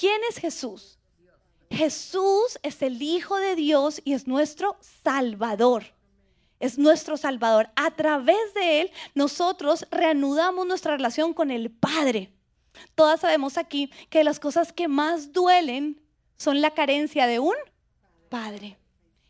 ¿Quién 0.00 0.18
es 0.30 0.38
Jesús? 0.38 0.98
Jesús 1.70 2.58
es 2.62 2.80
el 2.80 3.02
Hijo 3.02 3.36
de 3.36 3.54
Dios 3.54 4.00
y 4.02 4.14
es 4.14 4.26
nuestro 4.26 4.78
Salvador. 4.80 5.84
Es 6.58 6.78
nuestro 6.78 7.18
Salvador. 7.18 7.68
A 7.76 7.90
través 7.90 8.54
de 8.54 8.80
Él 8.80 8.90
nosotros 9.14 9.86
reanudamos 9.90 10.66
nuestra 10.66 10.96
relación 10.96 11.34
con 11.34 11.50
el 11.50 11.70
Padre. 11.70 12.32
Todas 12.94 13.20
sabemos 13.20 13.58
aquí 13.58 13.90
que 14.08 14.24
las 14.24 14.40
cosas 14.40 14.72
que 14.72 14.88
más 14.88 15.34
duelen 15.34 16.00
son 16.38 16.62
la 16.62 16.70
carencia 16.70 17.26
de 17.26 17.38
un 17.38 17.56
Padre. 18.30 18.78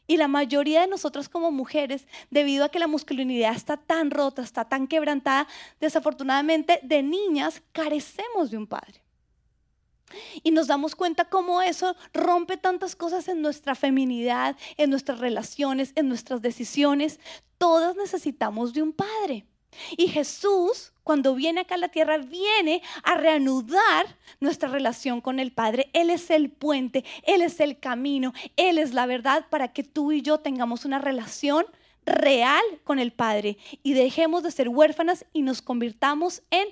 Y 0.07 0.19
la 0.19 0.29
mayoría 0.29 0.83
de 0.83 0.87
nosotros 0.87 1.29
como 1.29 1.51
mujeres, 1.51 2.07
debido 2.31 2.65
a 2.65 2.69
que 2.69 2.79
la 2.79 2.87
masculinidad 2.87 3.57
está 3.57 3.77
tan 3.77 4.13
rota, 4.13 4.43
está 4.43 4.65
tan 4.67 4.87
quebrantada, 4.87 5.49
desafortunadamente 5.81 6.79
de 6.85 7.03
niñas 7.03 7.61
carecemos 7.73 8.53
de 8.53 8.59
un 8.59 8.69
padre. 8.69 9.03
Y 10.43 10.51
nos 10.51 10.67
damos 10.67 10.95
cuenta 10.95 11.25
cómo 11.27 11.63
eso 11.63 11.97
rompe 12.13 12.57
tantas 12.57 12.97
cosas 12.97 13.29
en 13.29 13.43
nuestra 13.43 13.75
feminidad, 13.75 14.57
en 14.77 14.91
nuestras 14.91 15.19
relaciones, 15.19 15.93
en 15.97 16.09
nuestras 16.09 16.43
decisiones. 16.43 17.21
Todas 17.59 17.97
necesitamos 17.97 18.73
de 18.73 18.83
un 18.83 18.93
padre. 18.93 19.47
Y 19.97 20.09
Jesús, 20.09 20.93
cuando 21.05 21.35
viene 21.35 21.61
acá 21.61 21.77
a 21.77 21.79
la 21.79 21.89
tierra, 21.89 22.19
viene 22.19 22.83
a 23.03 23.15
reanudar 23.15 24.17
nuestra 24.41 24.69
relación 24.69 25.21
con 25.21 25.39
el 25.39 25.53
Padre. 25.53 25.91
Él 25.93 26.11
es 26.11 26.31
el 26.31 26.51
puente, 26.51 27.05
Él 27.23 27.43
es 27.43 27.61
el 27.61 27.79
camino, 27.79 28.33
Él 28.57 28.79
es 28.79 28.95
la 28.95 29.07
verdad 29.07 29.47
para 29.49 29.69
que 29.73 29.85
tú 29.85 30.13
y 30.13 30.23
yo 30.23 30.39
tengamos 30.39 30.85
una 30.85 30.99
relación 30.99 31.65
real 32.05 32.63
con 32.85 32.99
el 32.99 33.13
Padre 33.13 33.59
y 33.83 33.93
dejemos 33.93 34.43
de 34.43 34.51
ser 34.51 34.69
huérfanas 34.69 35.25
y 35.33 35.43
nos 35.43 35.63
convirtamos 35.63 36.43
en 36.51 36.67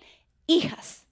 hijas. 0.46 1.07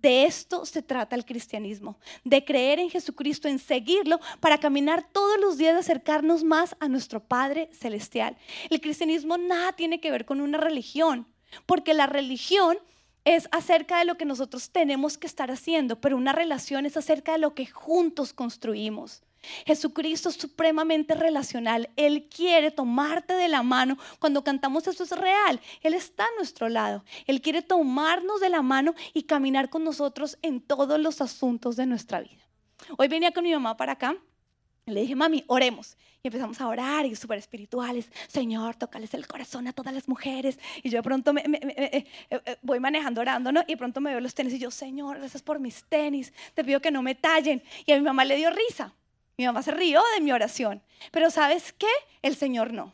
De 0.00 0.24
esto 0.24 0.64
se 0.64 0.82
trata 0.82 1.14
el 1.14 1.26
cristianismo, 1.26 1.98
de 2.24 2.44
creer 2.44 2.78
en 2.78 2.88
Jesucristo, 2.88 3.48
en 3.48 3.58
seguirlo 3.58 4.18
para 4.40 4.58
caminar 4.58 5.06
todos 5.12 5.38
los 5.38 5.58
días, 5.58 5.76
acercarnos 5.76 6.42
más 6.42 6.74
a 6.80 6.88
nuestro 6.88 7.20
Padre 7.20 7.68
Celestial. 7.72 8.36
El 8.70 8.80
cristianismo 8.80 9.36
nada 9.36 9.72
tiene 9.72 10.00
que 10.00 10.10
ver 10.10 10.24
con 10.24 10.40
una 10.40 10.58
religión, 10.58 11.26
porque 11.66 11.92
la 11.92 12.06
religión 12.06 12.78
es 13.24 13.48
acerca 13.52 13.98
de 13.98 14.06
lo 14.06 14.16
que 14.16 14.24
nosotros 14.24 14.70
tenemos 14.70 15.18
que 15.18 15.26
estar 15.26 15.50
haciendo, 15.50 16.00
pero 16.00 16.16
una 16.16 16.32
relación 16.32 16.86
es 16.86 16.96
acerca 16.96 17.32
de 17.32 17.38
lo 17.38 17.54
que 17.54 17.66
juntos 17.66 18.32
construimos. 18.32 19.22
Jesucristo 19.66 20.28
es 20.28 20.36
supremamente 20.36 21.14
relacional. 21.14 21.90
Él 21.96 22.28
quiere 22.28 22.70
tomarte 22.70 23.34
de 23.34 23.48
la 23.48 23.62
mano. 23.62 23.98
Cuando 24.18 24.44
cantamos 24.44 24.86
eso 24.86 25.02
es 25.02 25.12
real. 25.12 25.60
Él 25.82 25.94
está 25.94 26.24
a 26.24 26.36
nuestro 26.36 26.68
lado. 26.68 27.04
Él 27.26 27.40
quiere 27.40 27.62
tomarnos 27.62 28.40
de 28.40 28.48
la 28.48 28.62
mano 28.62 28.94
y 29.14 29.22
caminar 29.24 29.70
con 29.70 29.84
nosotros 29.84 30.38
en 30.42 30.60
todos 30.60 31.00
los 31.00 31.20
asuntos 31.20 31.76
de 31.76 31.86
nuestra 31.86 32.20
vida. 32.20 32.46
Hoy 32.96 33.08
venía 33.08 33.32
con 33.32 33.44
mi 33.44 33.52
mamá 33.52 33.76
para 33.76 33.92
acá. 33.92 34.16
Le 34.86 35.02
dije, 35.02 35.14
mami, 35.14 35.44
oremos. 35.46 35.96
Y 36.22 36.28
empezamos 36.28 36.60
a 36.60 36.68
orar 36.68 37.06
y 37.06 37.16
súper 37.16 37.38
espirituales. 37.38 38.10
Señor, 38.28 38.76
tócales 38.76 39.14
el 39.14 39.26
corazón 39.26 39.66
a 39.68 39.72
todas 39.72 39.94
las 39.94 40.08
mujeres. 40.08 40.58
Y 40.82 40.90
yo 40.90 40.98
de 40.98 41.02
pronto 41.02 41.32
me, 41.32 41.42
eh, 41.42 42.06
eh, 42.30 42.56
voy 42.62 42.80
manejando 42.80 43.20
orando, 43.20 43.52
¿no? 43.52 43.62
Y 43.66 43.72
de 43.72 43.76
pronto 43.76 44.00
me 44.00 44.10
veo 44.10 44.20
los 44.20 44.34
tenis 44.34 44.52
y 44.54 44.58
yo, 44.58 44.70
Señor, 44.70 45.18
gracias 45.18 45.42
por 45.42 45.60
mis 45.60 45.84
tenis. 45.84 46.32
Te 46.54 46.64
pido 46.64 46.80
que 46.80 46.90
no 46.90 47.02
me 47.02 47.14
tallen. 47.14 47.62
Y 47.86 47.92
a 47.92 47.96
mi 47.96 48.02
mamá 48.02 48.24
le 48.24 48.36
dio 48.36 48.50
risa. 48.50 48.92
Mi 49.40 49.46
mamá 49.46 49.62
se 49.62 49.70
rió 49.70 50.02
de 50.14 50.20
mi 50.20 50.32
oración. 50.32 50.82
Pero 51.10 51.30
¿sabes 51.30 51.72
qué? 51.72 51.88
El 52.20 52.36
Señor 52.36 52.74
no. 52.74 52.92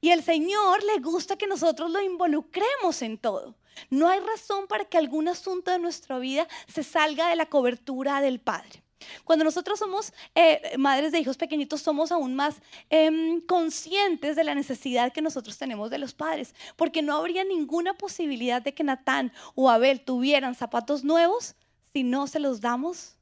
Y 0.00 0.12
el 0.12 0.22
Señor 0.24 0.82
le 0.82 0.98
gusta 0.98 1.36
que 1.36 1.46
nosotros 1.46 1.90
lo 1.90 2.00
involucremos 2.00 3.02
en 3.02 3.18
todo. 3.18 3.54
No 3.90 4.08
hay 4.08 4.18
razón 4.20 4.66
para 4.66 4.86
que 4.86 4.96
algún 4.96 5.28
asunto 5.28 5.70
de 5.70 5.78
nuestra 5.78 6.18
vida 6.18 6.48
se 6.68 6.82
salga 6.82 7.28
de 7.28 7.36
la 7.36 7.50
cobertura 7.50 8.22
del 8.22 8.40
Padre. 8.40 8.82
Cuando 9.24 9.44
nosotros 9.44 9.78
somos 9.78 10.14
eh, 10.34 10.74
madres 10.78 11.12
de 11.12 11.18
hijos 11.18 11.36
pequeñitos, 11.36 11.82
somos 11.82 12.12
aún 12.12 12.34
más 12.34 12.62
em, 12.88 13.42
conscientes 13.42 14.36
de 14.36 14.44
la 14.44 14.54
necesidad 14.54 15.12
que 15.12 15.20
nosotros 15.20 15.58
tenemos 15.58 15.90
de 15.90 15.98
los 15.98 16.14
padres, 16.14 16.54
porque 16.76 17.02
no 17.02 17.14
habría 17.14 17.44
ninguna 17.44 17.92
posibilidad 17.92 18.62
de 18.62 18.72
que 18.72 18.84
Natán 18.84 19.34
o 19.54 19.68
Abel 19.68 20.00
tuvieran 20.00 20.54
zapatos 20.54 21.04
nuevos 21.04 21.56
si 21.92 22.04
no 22.04 22.26
se 22.26 22.40
los 22.40 22.62
damos 22.62 23.18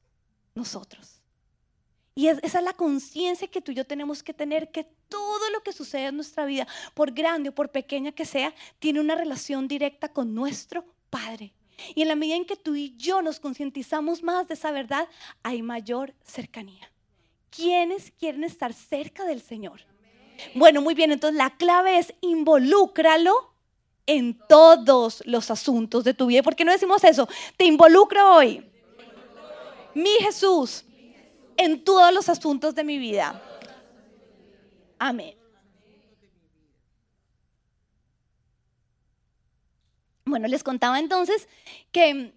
nosotros. 0.55 1.16
Y 2.19 2.29
esa 2.29 2.41
es 2.59 2.65
la 2.65 2.73
conciencia 2.73 3.47
que 3.47 3.61
tú 3.61 3.73
y 3.73 3.75
yo 3.75 3.85
tenemos 3.85 4.23
que 4.23 4.33
tener, 4.33 4.71
que 4.71 4.85
todo 5.11 5.51
lo 5.51 5.63
que 5.63 5.75
sucede 5.75 6.07
en 6.07 6.17
nuestra 6.17 6.47
vida, 6.47 6.67
por 6.95 7.13
grande 7.13 7.51
o 7.51 7.55
por 7.55 7.71
pequeña 7.71 8.11
que 8.11 8.25
sea, 8.25 8.55
tiene 8.79 9.01
una 9.01 9.15
relación 9.15 9.69
directa 9.69 10.09
con 10.09 10.35
nuestro 10.35 10.87
Padre. 11.11 11.53
Y 11.95 12.01
en 12.01 12.09
la 12.09 12.17
medida 12.17 12.37
en 12.37 12.47
que 12.47 12.57
tú 12.57 12.75
y 12.75 12.97
yo 12.97 13.21
nos 13.21 13.39
concientizamos 13.39 14.23
más 14.23 14.49
de 14.49 14.55
esa 14.55 14.71
verdad, 14.71 15.07
hay 15.43 15.61
mayor 15.61 16.15
cercanía. 16.25 16.91
¿Quiénes 17.51 18.11
quieren 18.19 18.45
estar 18.45 18.73
cerca 18.73 19.27
del 19.27 19.43
Señor? 19.43 19.83
Bueno, 20.55 20.81
muy 20.81 20.95
bien, 20.95 21.13
entonces 21.13 21.37
la 21.37 21.55
clave 21.59 21.99
es 21.99 22.15
involúcralo 22.23 23.53
en 24.07 24.39
todos 24.49 25.23
los 25.27 25.51
asuntos 25.51 26.03
de 26.03 26.15
tu 26.15 26.29
vida. 26.29 26.43
¿Por 26.43 26.57
qué 26.57 26.65
no 26.65 26.73
decimos 26.73 27.05
eso? 27.05 27.29
Te 27.59 27.67
involucro 27.67 28.37
hoy. 28.37 28.65
Mi 29.93 30.13
Jesús 30.21 30.87
en 31.57 31.85
todos 31.85 32.13
los 32.13 32.29
asuntos 32.29 32.75
de 32.75 32.85
mi 32.85 32.99
vida. 32.99 33.43
Amén. 34.99 35.35
Bueno, 40.25 40.49
les 40.49 40.65
contaba 40.65 40.99
entonces 40.99 41.49
que 41.93 42.33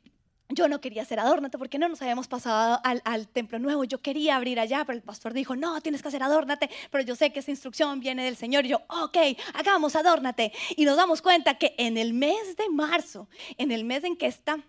yo 0.49 0.67
no 0.67 0.81
quería 0.81 1.03
hacer 1.03 1.19
adórnate 1.19 1.57
porque 1.57 1.77
no 1.77 1.87
nos 1.87 2.01
habíamos 2.01 2.27
pasado 2.27 2.79
al, 2.83 3.27
templo 3.27 3.59
nuevo. 3.59 3.83
Yo 3.83 3.99
quería 4.01 4.35
abrir 4.35 4.59
allá, 4.59 4.83
pero 4.85 4.97
el 4.97 5.03
pastor 5.03 5.33
dijo, 5.33 5.55
no, 5.55 5.79
tienes 5.81 6.01
que 6.01 6.07
hacer 6.07 6.23
adórnate. 6.23 6.69
Pero 6.91 7.03
yo 7.03 7.15
sé 7.15 7.31
que 7.31 7.39
esa 7.39 7.51
instrucción 7.51 7.99
viene 7.99 8.23
del 8.23 8.35
Señor. 8.35 8.65
Y 8.65 8.69
yo, 8.69 8.81
ok, 8.89 9.17
hagamos 9.53 9.95
adórnate. 9.95 10.51
Y 10.75 10.85
nos 10.85 10.97
damos 10.97 11.21
cuenta 11.21 11.57
que 11.57 11.75
en 11.77 11.97
el 11.97 12.13
mes 12.13 12.57
de 12.57 12.67
marzo, 12.69 13.27
en 13.57 13.71
el 13.71 13.83
mes 13.83 14.03
en 14.03 14.17
que 14.17 14.25
está 14.25 14.59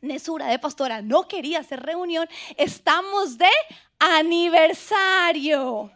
Nesura 0.00 0.46
de 0.48 0.58
pastora 0.58 1.02
no 1.02 1.26
quería 1.28 1.60
hacer 1.60 1.82
reunión, 1.82 2.28
estamos 2.56 3.38
de 3.38 3.50
aniversario. 3.98 5.90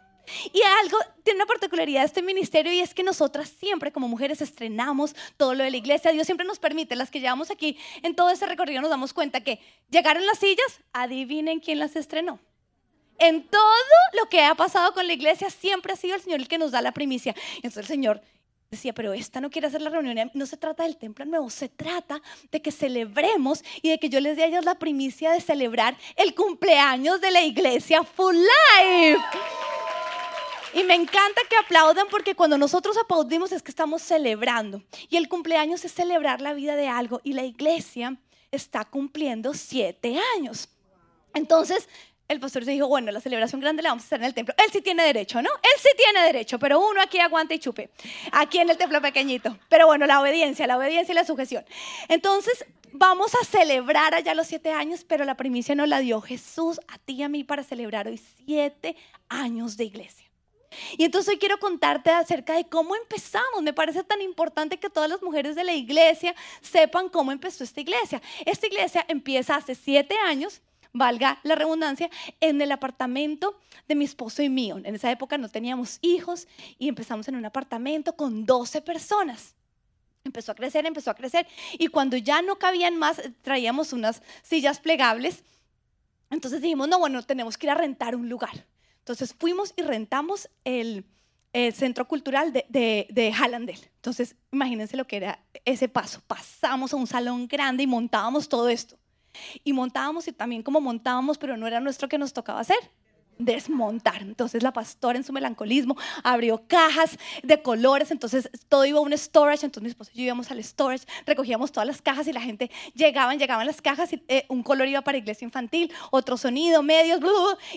Y 0.52 0.62
algo 0.62 0.98
tiene 1.22 1.38
una 1.38 1.46
particularidad 1.46 2.04
este 2.04 2.22
ministerio 2.22 2.72
y 2.72 2.80
es 2.80 2.94
que 2.94 3.02
nosotras 3.02 3.48
siempre 3.48 3.92
como 3.92 4.08
mujeres 4.08 4.40
estrenamos 4.40 5.14
todo 5.36 5.54
lo 5.54 5.64
de 5.64 5.70
la 5.70 5.76
iglesia. 5.76 6.12
Dios 6.12 6.26
siempre 6.26 6.46
nos 6.46 6.58
permite, 6.58 6.96
las 6.96 7.10
que 7.10 7.20
llevamos 7.20 7.50
aquí 7.50 7.78
en 8.02 8.14
todo 8.14 8.30
ese 8.30 8.46
recorrido 8.46 8.80
nos 8.80 8.90
damos 8.90 9.12
cuenta 9.12 9.40
que 9.40 9.60
llegaron 9.90 10.24
las 10.26 10.38
sillas, 10.38 10.80
adivinen 10.92 11.60
quién 11.60 11.78
las 11.78 11.96
estrenó. 11.96 12.38
En 13.18 13.46
todo 13.48 13.60
lo 14.14 14.28
que 14.28 14.42
ha 14.42 14.54
pasado 14.54 14.94
con 14.94 15.06
la 15.06 15.12
iglesia 15.12 15.50
siempre 15.50 15.92
ha 15.92 15.96
sido 15.96 16.14
el 16.14 16.22
Señor 16.22 16.40
el 16.40 16.48
que 16.48 16.58
nos 16.58 16.70
da 16.70 16.80
la 16.80 16.92
primicia. 16.92 17.34
Entonces 17.56 17.78
el 17.78 17.86
Señor 17.86 18.22
decía, 18.70 18.92
pero 18.92 19.12
esta 19.12 19.40
no 19.40 19.50
quiere 19.50 19.66
hacer 19.66 19.82
la 19.82 19.90
reunión. 19.90 20.30
No 20.32 20.46
se 20.46 20.56
trata 20.56 20.84
del 20.84 20.96
templo 20.96 21.24
nuevo, 21.24 21.50
se 21.50 21.68
trata 21.68 22.22
de 22.52 22.62
que 22.62 22.70
celebremos 22.70 23.64
y 23.82 23.88
de 23.88 23.98
que 23.98 24.08
yo 24.08 24.20
les 24.20 24.36
dé 24.36 24.44
a 24.44 24.46
ellos 24.46 24.64
la 24.64 24.78
primicia 24.78 25.32
de 25.32 25.40
celebrar 25.40 25.96
el 26.14 26.36
cumpleaños 26.36 27.20
de 27.20 27.32
la 27.32 27.42
iglesia 27.42 28.04
Full 28.04 28.36
Life. 28.36 29.20
Y 30.72 30.84
me 30.84 30.94
encanta 30.94 31.40
que 31.50 31.56
aplaudan 31.56 32.06
porque 32.08 32.36
cuando 32.36 32.56
nosotros 32.56 32.96
aplaudimos 32.96 33.50
es 33.50 33.60
que 33.60 33.72
estamos 33.72 34.02
celebrando. 34.02 34.80
Y 35.08 35.16
el 35.16 35.28
cumpleaños 35.28 35.84
es 35.84 35.92
celebrar 35.92 36.40
la 36.40 36.54
vida 36.54 36.76
de 36.76 36.86
algo. 36.86 37.20
Y 37.24 37.32
la 37.32 37.42
iglesia 37.42 38.18
está 38.52 38.84
cumpliendo 38.84 39.52
siete 39.52 40.16
años. 40.36 40.68
Entonces, 41.34 41.88
el 42.30 42.38
pastor 42.38 42.64
se 42.64 42.70
dijo, 42.70 42.86
bueno, 42.86 43.10
la 43.10 43.20
celebración 43.20 43.60
grande 43.60 43.82
la 43.82 43.88
vamos 43.88 44.04
a 44.04 44.06
hacer 44.06 44.20
en 44.20 44.26
el 44.26 44.34
templo. 44.34 44.54
Él 44.56 44.70
sí 44.72 44.80
tiene 44.80 45.02
derecho, 45.02 45.42
¿no? 45.42 45.50
Él 45.50 45.80
sí 45.82 45.88
tiene 45.96 46.22
derecho, 46.22 46.60
pero 46.60 46.78
uno 46.78 47.02
aquí 47.02 47.18
aguanta 47.18 47.54
y 47.54 47.58
chupe. 47.58 47.90
Aquí 48.30 48.58
en 48.58 48.70
el 48.70 48.76
templo 48.76 49.02
pequeñito. 49.02 49.58
Pero 49.68 49.86
bueno, 49.86 50.06
la 50.06 50.20
obediencia, 50.20 50.68
la 50.68 50.78
obediencia 50.78 51.10
y 51.10 51.16
la 51.16 51.24
sujeción. 51.24 51.64
Entonces, 52.06 52.64
vamos 52.92 53.32
a 53.34 53.44
celebrar 53.44 54.14
allá 54.14 54.32
los 54.34 54.46
siete 54.46 54.70
años, 54.70 55.04
pero 55.04 55.24
la 55.24 55.36
primicia 55.36 55.74
nos 55.74 55.88
la 55.88 55.98
dio 55.98 56.20
Jesús 56.20 56.80
a 56.86 56.98
ti 56.98 57.14
y 57.14 57.22
a 57.24 57.28
mí 57.28 57.42
para 57.42 57.64
celebrar 57.64 58.06
hoy 58.06 58.20
siete 58.46 58.94
años 59.28 59.76
de 59.76 59.86
iglesia. 59.86 60.30
Y 60.96 61.02
entonces 61.02 61.30
hoy 61.30 61.38
quiero 61.40 61.58
contarte 61.58 62.12
acerca 62.12 62.54
de 62.54 62.64
cómo 62.64 62.94
empezamos. 62.94 63.60
Me 63.60 63.72
parece 63.72 64.04
tan 64.04 64.22
importante 64.22 64.78
que 64.78 64.88
todas 64.88 65.10
las 65.10 65.20
mujeres 65.20 65.56
de 65.56 65.64
la 65.64 65.74
iglesia 65.74 66.32
sepan 66.60 67.08
cómo 67.08 67.32
empezó 67.32 67.64
esta 67.64 67.80
iglesia. 67.80 68.22
Esta 68.46 68.68
iglesia 68.68 69.04
empieza 69.08 69.56
hace 69.56 69.74
siete 69.74 70.16
años 70.16 70.62
valga 70.92 71.38
la 71.42 71.54
redundancia, 71.54 72.10
en 72.40 72.60
el 72.60 72.72
apartamento 72.72 73.58
de 73.88 73.94
mi 73.94 74.04
esposo 74.04 74.42
y 74.42 74.48
mío. 74.48 74.80
En 74.82 74.94
esa 74.94 75.10
época 75.10 75.38
no 75.38 75.48
teníamos 75.48 75.98
hijos 76.02 76.48
y 76.78 76.88
empezamos 76.88 77.28
en 77.28 77.36
un 77.36 77.44
apartamento 77.44 78.14
con 78.16 78.46
12 78.46 78.82
personas. 78.82 79.54
Empezó 80.24 80.52
a 80.52 80.54
crecer, 80.54 80.84
empezó 80.86 81.10
a 81.10 81.14
crecer 81.14 81.46
y 81.78 81.88
cuando 81.88 82.16
ya 82.16 82.42
no 82.42 82.56
cabían 82.56 82.96
más, 82.96 83.22
traíamos 83.42 83.92
unas 83.92 84.22
sillas 84.42 84.78
plegables. 84.78 85.42
Entonces 86.28 86.60
dijimos, 86.60 86.88
no, 86.88 86.98
bueno, 86.98 87.22
tenemos 87.22 87.56
que 87.56 87.66
ir 87.66 87.70
a 87.70 87.74
rentar 87.74 88.14
un 88.14 88.28
lugar. 88.28 88.66
Entonces 88.98 89.34
fuimos 89.34 89.72
y 89.76 89.82
rentamos 89.82 90.48
el, 90.64 91.04
centro 91.72 92.06
cultural 92.06 92.52
de, 92.52 92.64
de, 92.68 93.08
de 93.10 93.32
Hallandel. 93.32 93.80
Entonces, 93.96 94.36
imagínense 94.52 94.96
lo 94.96 95.08
que 95.08 95.16
era 95.16 95.40
ese 95.64 95.88
paso. 95.88 96.22
Pasamos 96.28 96.92
a 96.92 96.96
un 96.96 97.08
salón 97.08 97.48
grande 97.48 97.82
y 97.82 97.88
montábamos 97.88 98.48
todo 98.48 98.68
esto. 98.68 98.99
Y 99.64 99.72
montábamos 99.72 100.26
y 100.28 100.32
también 100.32 100.62
como 100.62 100.80
montábamos, 100.80 101.38
pero 101.38 101.56
no 101.56 101.66
era 101.66 101.80
nuestro 101.80 102.08
que 102.08 102.18
nos 102.18 102.32
tocaba 102.32 102.60
hacer 102.60 102.78
desmontar. 103.40 104.22
Entonces 104.22 104.62
la 104.62 104.72
pastora 104.72 105.18
en 105.18 105.24
su 105.24 105.32
melancolismo 105.32 105.96
abrió 106.22 106.62
cajas 106.66 107.18
de 107.42 107.62
colores, 107.62 108.10
entonces 108.10 108.50
todo 108.68 108.84
iba 108.84 108.98
a 108.98 109.02
un 109.02 109.16
storage, 109.16 109.64
entonces 109.64 109.82
mi 109.82 109.88
esposo 109.90 110.10
y 110.14 110.18
yo 110.18 110.24
íbamos 110.24 110.50
al 110.50 110.62
storage, 110.62 111.06
recogíamos 111.26 111.72
todas 111.72 111.86
las 111.86 112.02
cajas 112.02 112.28
y 112.28 112.32
la 112.32 112.40
gente 112.40 112.70
llegaban, 112.94 113.38
llegaban 113.38 113.66
las 113.66 113.80
cajas 113.80 114.12
y 114.12 114.22
eh, 114.28 114.44
un 114.48 114.62
color 114.62 114.88
iba 114.88 115.00
para 115.02 115.18
iglesia 115.18 115.44
infantil, 115.44 115.90
otro 116.10 116.36
sonido, 116.36 116.82
medios, 116.82 117.20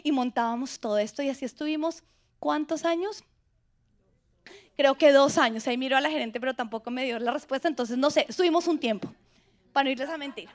y 0.04 0.12
montábamos 0.12 0.80
todo 0.80 0.98
esto 0.98 1.24
y 1.24 1.30
así 1.30 1.46
estuvimos, 1.46 2.04
¿cuántos 2.40 2.86
años? 2.86 3.24
Creo 4.76 4.96
que 4.96 5.12
dos 5.12 5.38
años. 5.38 5.68
Ahí 5.68 5.78
miró 5.78 5.98
a 5.98 6.02
la 6.02 6.10
gerente, 6.10 6.40
pero 6.40 6.56
tampoco 6.56 6.92
me 6.92 7.06
dio 7.06 7.20
la 7.20 7.32
respuesta, 7.32 7.68
entonces 7.68 7.98
no 7.98 8.10
sé, 8.10 8.26
estuvimos 8.28 8.68
un 8.68 8.80
tiempo, 8.80 9.14
para 9.72 9.86
no 9.86 9.92
irles 9.92 10.10
a 10.10 10.18
mentir. 10.18 10.50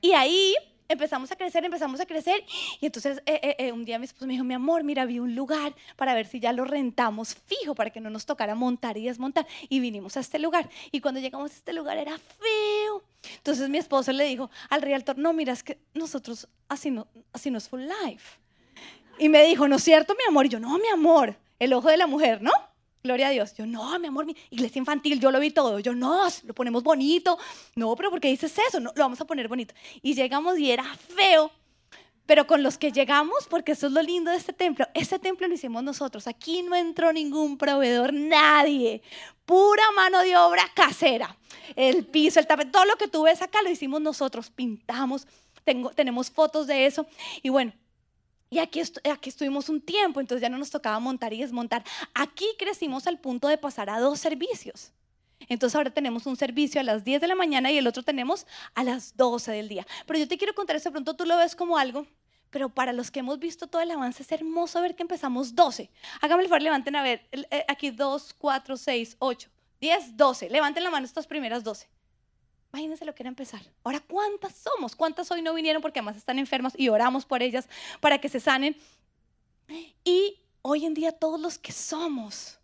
Y 0.00 0.12
ahí 0.12 0.54
empezamos 0.92 1.30
a 1.32 1.36
crecer, 1.36 1.64
empezamos 1.64 2.00
a 2.00 2.06
crecer. 2.06 2.44
Y 2.80 2.86
entonces 2.86 3.22
eh, 3.26 3.40
eh, 3.42 3.56
eh, 3.58 3.72
un 3.72 3.84
día 3.84 3.98
mi 3.98 4.04
esposo 4.04 4.26
me 4.26 4.34
dijo, 4.34 4.44
mi 4.44 4.54
amor, 4.54 4.84
mira, 4.84 5.04
vi 5.04 5.18
un 5.18 5.34
lugar 5.34 5.74
para 5.96 6.14
ver 6.14 6.26
si 6.26 6.40
ya 6.40 6.52
lo 6.52 6.64
rentamos 6.64 7.34
fijo, 7.46 7.74
para 7.74 7.90
que 7.90 8.00
no 8.00 8.10
nos 8.10 8.26
tocara 8.26 8.54
montar 8.54 8.96
y 8.96 9.06
desmontar. 9.06 9.46
Y 9.68 9.80
vinimos 9.80 10.16
a 10.16 10.20
este 10.20 10.38
lugar. 10.38 10.68
Y 10.90 11.00
cuando 11.00 11.20
llegamos 11.20 11.50
a 11.50 11.54
este 11.54 11.72
lugar 11.72 11.98
era 11.98 12.16
feo. 12.18 13.02
Entonces 13.36 13.68
mi 13.68 13.78
esposo 13.78 14.12
le 14.12 14.24
dijo 14.24 14.50
al 14.68 14.82
realtor, 14.82 15.18
no, 15.18 15.32
mira, 15.32 15.52
es 15.52 15.62
que 15.62 15.78
nosotros 15.94 16.48
así 16.68 16.90
no, 16.90 17.06
así 17.32 17.50
no 17.50 17.58
es 17.58 17.68
full 17.68 17.82
life. 17.82 18.38
Y 19.18 19.28
me 19.28 19.44
dijo, 19.44 19.68
¿no 19.68 19.76
es 19.76 19.84
cierto, 19.84 20.14
mi 20.14 20.24
amor? 20.28 20.46
Y 20.46 20.48
yo, 20.48 20.58
no, 20.58 20.76
mi 20.78 20.88
amor, 20.88 21.36
el 21.58 21.72
ojo 21.72 21.88
de 21.88 21.96
la 21.96 22.06
mujer, 22.06 22.42
¿no? 22.42 22.52
Gloria 23.02 23.28
a 23.28 23.30
Dios. 23.30 23.54
Yo, 23.54 23.66
no, 23.66 23.98
mi 23.98 24.06
amor, 24.06 24.26
mi 24.26 24.36
iglesia 24.50 24.78
infantil, 24.78 25.18
yo 25.18 25.30
lo 25.30 25.40
vi 25.40 25.50
todo. 25.50 25.80
Yo, 25.80 25.94
no, 25.94 26.28
lo 26.44 26.54
ponemos 26.54 26.82
bonito. 26.82 27.36
No, 27.74 27.94
pero 27.96 28.10
¿por 28.10 28.20
qué 28.20 28.28
dices 28.28 28.54
eso? 28.68 28.78
No, 28.78 28.92
lo 28.94 29.02
vamos 29.02 29.20
a 29.20 29.24
poner 29.24 29.48
bonito. 29.48 29.74
Y 30.02 30.14
llegamos 30.14 30.58
y 30.58 30.70
era 30.70 30.84
feo. 30.84 31.50
Pero 32.26 32.46
con 32.46 32.62
los 32.62 32.78
que 32.78 32.92
llegamos, 32.92 33.48
porque 33.50 33.72
eso 33.72 33.88
es 33.88 33.92
lo 33.92 34.00
lindo 34.00 34.30
de 34.30 34.36
este 34.36 34.52
templo, 34.52 34.86
ese 34.94 35.18
templo 35.18 35.48
lo 35.48 35.54
hicimos 35.54 35.82
nosotros. 35.82 36.28
Aquí 36.28 36.62
no 36.62 36.76
entró 36.76 37.12
ningún 37.12 37.58
proveedor, 37.58 38.12
nadie. 38.12 39.02
Pura 39.44 39.82
mano 39.96 40.20
de 40.20 40.36
obra 40.36 40.70
casera. 40.72 41.36
El 41.74 42.06
piso, 42.06 42.38
el 42.38 42.46
tapete, 42.46 42.70
todo 42.70 42.84
lo 42.84 42.96
que 42.96 43.08
tú 43.08 43.24
ves 43.24 43.42
acá 43.42 43.60
lo 43.62 43.70
hicimos 43.70 44.00
nosotros. 44.00 44.50
Pintamos, 44.50 45.26
tengo, 45.64 45.90
tenemos 45.90 46.30
fotos 46.30 46.68
de 46.68 46.86
eso. 46.86 47.06
Y 47.42 47.48
bueno, 47.48 47.72
y 48.52 48.58
aquí, 48.58 48.82
aquí 49.10 49.30
estuvimos 49.30 49.70
un 49.70 49.80
tiempo, 49.80 50.20
entonces 50.20 50.42
ya 50.42 50.50
no 50.50 50.58
nos 50.58 50.68
tocaba 50.68 51.00
montar 51.00 51.32
y 51.32 51.40
desmontar. 51.40 51.82
Aquí 52.12 52.44
crecimos 52.58 53.06
al 53.06 53.18
punto 53.18 53.48
de 53.48 53.56
pasar 53.56 53.88
a 53.88 53.98
dos 53.98 54.20
servicios. 54.20 54.92
Entonces 55.48 55.74
ahora 55.74 55.88
tenemos 55.88 56.26
un 56.26 56.36
servicio 56.36 56.78
a 56.78 56.84
las 56.84 57.02
10 57.02 57.22
de 57.22 57.28
la 57.28 57.34
mañana 57.34 57.70
y 57.70 57.78
el 57.78 57.86
otro 57.86 58.02
tenemos 58.02 58.46
a 58.74 58.84
las 58.84 59.16
12 59.16 59.52
del 59.52 59.70
día. 59.70 59.86
Pero 60.04 60.18
yo 60.18 60.28
te 60.28 60.36
quiero 60.36 60.54
contar 60.54 60.78
de 60.78 60.90
pronto 60.90 61.14
tú 61.14 61.24
lo 61.24 61.38
ves 61.38 61.56
como 61.56 61.78
algo, 61.78 62.06
pero 62.50 62.68
para 62.68 62.92
los 62.92 63.10
que 63.10 63.20
hemos 63.20 63.38
visto 63.38 63.68
todo 63.68 63.80
el 63.80 63.90
avance 63.90 64.22
es 64.22 64.30
hermoso 64.30 64.82
ver 64.82 64.96
que 64.96 65.02
empezamos 65.02 65.54
12. 65.54 65.88
Hágame 66.20 66.42
el 66.42 66.50
favor, 66.50 66.60
levanten 66.60 66.94
a 66.94 67.02
ver, 67.02 67.26
eh, 67.32 67.64
aquí 67.68 67.90
2, 67.90 68.34
4, 68.36 68.76
6, 68.76 69.16
8, 69.18 69.48
10, 69.80 70.16
12. 70.18 70.50
Levanten 70.50 70.84
la 70.84 70.90
mano 70.90 71.06
estas 71.06 71.26
primeras 71.26 71.64
12. 71.64 71.88
Imagínense 72.72 73.04
lo 73.04 73.14
que 73.14 73.22
era 73.22 73.28
empezar. 73.28 73.60
Ahora, 73.84 74.00
¿cuántas 74.00 74.54
somos? 74.54 74.96
¿Cuántas 74.96 75.30
hoy 75.30 75.42
no 75.42 75.52
vinieron 75.52 75.82
porque 75.82 75.98
además 75.98 76.16
están 76.16 76.38
enfermas 76.38 76.72
y 76.76 76.88
oramos 76.88 77.26
por 77.26 77.42
ellas 77.42 77.68
para 78.00 78.18
que 78.18 78.30
se 78.30 78.40
sanen? 78.40 78.76
Y 80.04 80.38
hoy 80.62 80.86
en 80.86 80.94
día 80.94 81.12
todos 81.12 81.38
los 81.38 81.58
que 81.58 81.72
somos. 81.72 82.58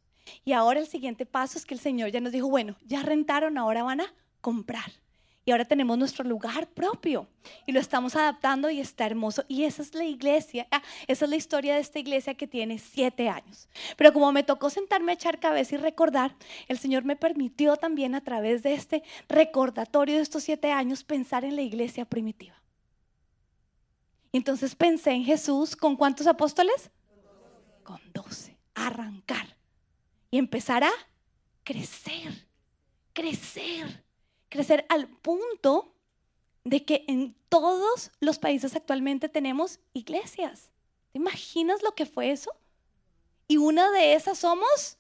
Y 0.45 0.53
ahora 0.53 0.81
el 0.81 0.87
siguiente 0.87 1.27
paso 1.27 1.59
es 1.59 1.67
que 1.67 1.75
el 1.75 1.81
Señor 1.81 2.11
ya 2.11 2.21
nos 2.21 2.33
dijo, 2.33 2.49
bueno, 2.49 2.77
ya 2.87 3.03
rentaron, 3.03 3.59
ahora 3.59 3.83
van 3.83 4.01
a 4.01 4.15
comprar 4.41 4.93
y 5.49 5.51
ahora 5.51 5.65
tenemos 5.65 5.97
nuestro 5.97 6.25
lugar 6.25 6.69
propio 6.69 7.27
y 7.65 7.73
lo 7.73 7.81
estamos 7.81 8.15
adaptando 8.15 8.69
y 8.69 8.81
está 8.81 9.07
hermoso. 9.07 9.47
Y 9.49 9.65
esa 9.65 9.81
es 9.81 9.95
la 9.95 10.05
iglesia, 10.05 10.69
ah, 10.71 10.83
esa 11.07 11.25
es 11.25 11.31
la 11.31 11.37
historia 11.37 11.75
de 11.75 11.81
esta 11.81 11.99
iglesia 11.99 12.35
que 12.35 12.47
tiene 12.47 12.79
siete 12.79 13.31
años. 13.31 13.67
Pero 13.97 14.13
como 14.13 14.31
me 14.31 14.43
tocó 14.43 14.69
sentarme 14.69 15.13
a 15.13 15.15
echar 15.15 15.41
cabeza 15.41 15.77
y 15.77 15.79
recordar, 15.79 16.37
el 16.67 16.79
Señor 16.79 17.05
me 17.05 17.17
permitió 17.17 17.79
también 17.79 18.15
a 18.15 18.21
través 18.21 18.63
de 18.63 18.75
este 18.75 19.03
recordatorio 19.27 20.17
de 20.17 20.21
estos 20.21 20.43
siete 20.43 20.71
años 20.71 21.03
pensar 21.03 21.47
en 21.47 21.57
la 21.57 21.63
iglesia 21.63 22.05
primitiva. 22.05 22.63
Y 24.31 24.37
entonces 24.37 24.75
pensé 24.75 25.13
en 25.13 25.25
Jesús 25.25 25.75
con 25.75 25.97
cuántos 25.97 26.27
apóstoles? 26.27 26.91
Con 27.85 28.03
doce. 28.13 28.59
Arrancar 28.75 29.57
y 30.31 30.37
empezar 30.37 30.85
a 30.85 30.93
crecer, 31.65 32.47
crecer 33.15 34.08
crecer 34.49 34.87
al 34.89 35.09
punto 35.09 35.95
de 36.65 36.85
que 36.85 37.05
en 37.09 37.35
todos 37.49 38.11
los 38.21 38.39
países 38.39 38.77
actualmente 38.77 39.29
tenemos 39.29 39.81
iglesias. 39.95 40.71
¿Te 41.13 41.19
imaginas 41.19 41.83
lo 41.83 41.95
que 41.95 42.07
fue 42.07 42.31
eso? 42.31 42.53
Y 43.47 43.57
una 43.57 43.91
de 43.91 44.15
esas 44.15 44.39
somos 44.39 44.99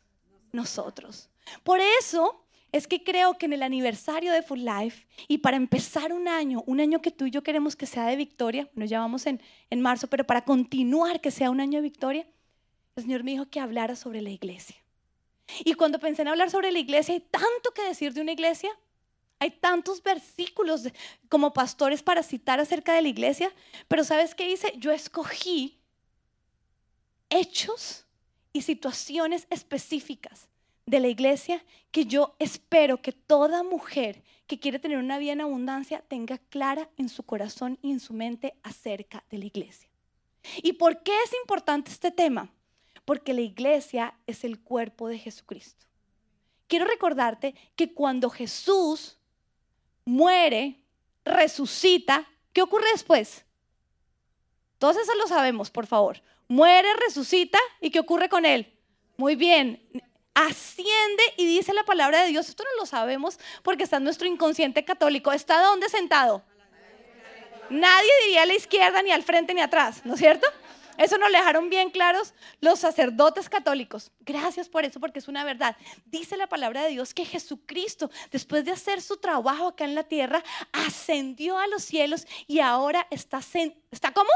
nosotros. 0.52 1.28
Por 1.62 1.80
eso 1.80 2.44
es 2.72 2.86
que 2.86 3.02
creo 3.02 3.38
que 3.38 3.46
en 3.46 3.54
el 3.54 3.62
aniversario 3.62 4.32
de 4.32 4.42
Full 4.42 4.60
Life 4.60 5.06
y 5.26 5.38
para 5.38 5.56
empezar 5.56 6.12
un 6.12 6.28
año, 6.28 6.62
un 6.66 6.80
año 6.80 7.00
que 7.00 7.10
tú 7.10 7.26
y 7.26 7.30
yo 7.30 7.42
queremos 7.42 7.76
que 7.76 7.86
sea 7.86 8.06
de 8.06 8.16
victoria, 8.16 8.68
nos 8.74 8.88
llevamos 8.88 9.26
en, 9.26 9.40
en 9.70 9.80
marzo, 9.80 10.06
pero 10.08 10.24
para 10.24 10.44
continuar 10.44 11.20
que 11.20 11.30
sea 11.30 11.50
un 11.50 11.60
año 11.60 11.78
de 11.78 11.82
victoria, 11.82 12.26
el 12.96 13.04
Señor 13.04 13.24
me 13.24 13.32
dijo 13.32 13.48
que 13.48 13.60
hablara 13.60 13.96
sobre 13.96 14.20
la 14.20 14.30
iglesia. 14.30 14.76
Y 15.64 15.74
cuando 15.74 15.98
pensé 15.98 16.22
en 16.22 16.28
hablar 16.28 16.50
sobre 16.50 16.72
la 16.72 16.78
iglesia, 16.78 17.14
hay 17.14 17.20
tanto 17.20 17.72
que 17.74 17.82
decir 17.82 18.12
de 18.12 18.20
una 18.20 18.32
iglesia, 18.32 18.70
hay 19.38 19.50
tantos 19.52 20.02
versículos 20.02 20.88
como 21.28 21.52
pastores 21.52 22.02
para 22.02 22.22
citar 22.22 22.60
acerca 22.60 22.94
de 22.94 23.02
la 23.02 23.08
iglesia, 23.08 23.52
pero 23.86 24.04
¿sabes 24.04 24.34
qué 24.34 24.50
hice? 24.50 24.74
Yo 24.78 24.92
escogí 24.92 25.78
hechos 27.30 28.04
y 28.52 28.62
situaciones 28.62 29.46
específicas 29.50 30.48
de 30.86 31.00
la 31.00 31.08
iglesia 31.08 31.64
que 31.90 32.06
yo 32.06 32.34
espero 32.38 33.02
que 33.02 33.12
toda 33.12 33.62
mujer 33.62 34.22
que 34.46 34.58
quiere 34.58 34.78
tener 34.78 34.98
una 34.98 35.18
vida 35.18 35.32
en 35.32 35.42
abundancia 35.42 36.02
tenga 36.08 36.38
clara 36.38 36.88
en 36.96 37.08
su 37.08 37.22
corazón 37.22 37.78
y 37.82 37.92
en 37.92 38.00
su 38.00 38.14
mente 38.14 38.54
acerca 38.62 39.22
de 39.30 39.38
la 39.38 39.44
iglesia. 39.44 39.88
¿Y 40.62 40.72
por 40.72 41.02
qué 41.02 41.12
es 41.24 41.32
importante 41.42 41.90
este 41.90 42.10
tema? 42.10 42.50
Porque 43.04 43.34
la 43.34 43.42
iglesia 43.42 44.14
es 44.26 44.44
el 44.44 44.60
cuerpo 44.60 45.08
de 45.08 45.18
Jesucristo. 45.18 45.86
Quiero 46.66 46.86
recordarte 46.86 47.54
que 47.76 47.92
cuando 47.92 48.30
Jesús 48.30 49.17
muere, 50.08 50.80
resucita. 51.24 52.26
¿Qué 52.54 52.62
ocurre 52.62 52.86
después? 52.92 53.44
Todos 54.78 54.96
eso 54.96 55.14
lo 55.16 55.26
sabemos, 55.26 55.70
por 55.70 55.86
favor. 55.86 56.22
Muere, 56.48 56.88
resucita 57.06 57.58
y 57.80 57.90
¿qué 57.90 58.00
ocurre 58.00 58.30
con 58.30 58.46
él? 58.46 58.72
Muy 59.18 59.36
bien. 59.36 59.82
Asciende 60.32 61.22
y 61.36 61.44
dice 61.44 61.74
la 61.74 61.84
palabra 61.84 62.22
de 62.22 62.28
Dios. 62.28 62.48
Esto 62.48 62.64
no 62.64 62.80
lo 62.80 62.86
sabemos 62.86 63.38
porque 63.62 63.84
está 63.84 63.98
en 63.98 64.04
nuestro 64.04 64.26
inconsciente 64.26 64.82
católico. 64.84 65.30
¿Está 65.30 65.62
dónde 65.62 65.90
sentado? 65.90 66.42
Nadie 67.68 68.10
diría 68.24 68.42
a 68.42 68.46
la 68.46 68.54
izquierda, 68.54 69.02
ni 69.02 69.10
al 69.10 69.22
frente, 69.22 69.52
ni 69.52 69.60
atrás, 69.60 70.00
¿no 70.04 70.14
es 70.14 70.20
cierto? 70.20 70.46
Eso 70.98 71.16
nos 71.16 71.30
lo 71.30 71.38
dejaron 71.38 71.70
bien 71.70 71.90
claros 71.90 72.34
los 72.60 72.80
sacerdotes 72.80 73.48
católicos. 73.48 74.10
Gracias 74.20 74.68
por 74.68 74.84
eso, 74.84 74.98
porque 74.98 75.20
es 75.20 75.28
una 75.28 75.44
verdad. 75.44 75.76
Dice 76.04 76.36
la 76.36 76.48
palabra 76.48 76.82
de 76.82 76.90
Dios 76.90 77.14
que 77.14 77.24
Jesucristo, 77.24 78.10
después 78.32 78.64
de 78.64 78.72
hacer 78.72 79.00
su 79.00 79.16
trabajo 79.16 79.68
acá 79.68 79.84
en 79.84 79.94
la 79.94 80.02
tierra, 80.02 80.42
ascendió 80.72 81.56
a 81.56 81.68
los 81.68 81.84
cielos 81.84 82.26
y 82.48 82.58
ahora 82.58 83.06
está, 83.10 83.40
¿está 83.90 84.12
cómo? 84.12 84.30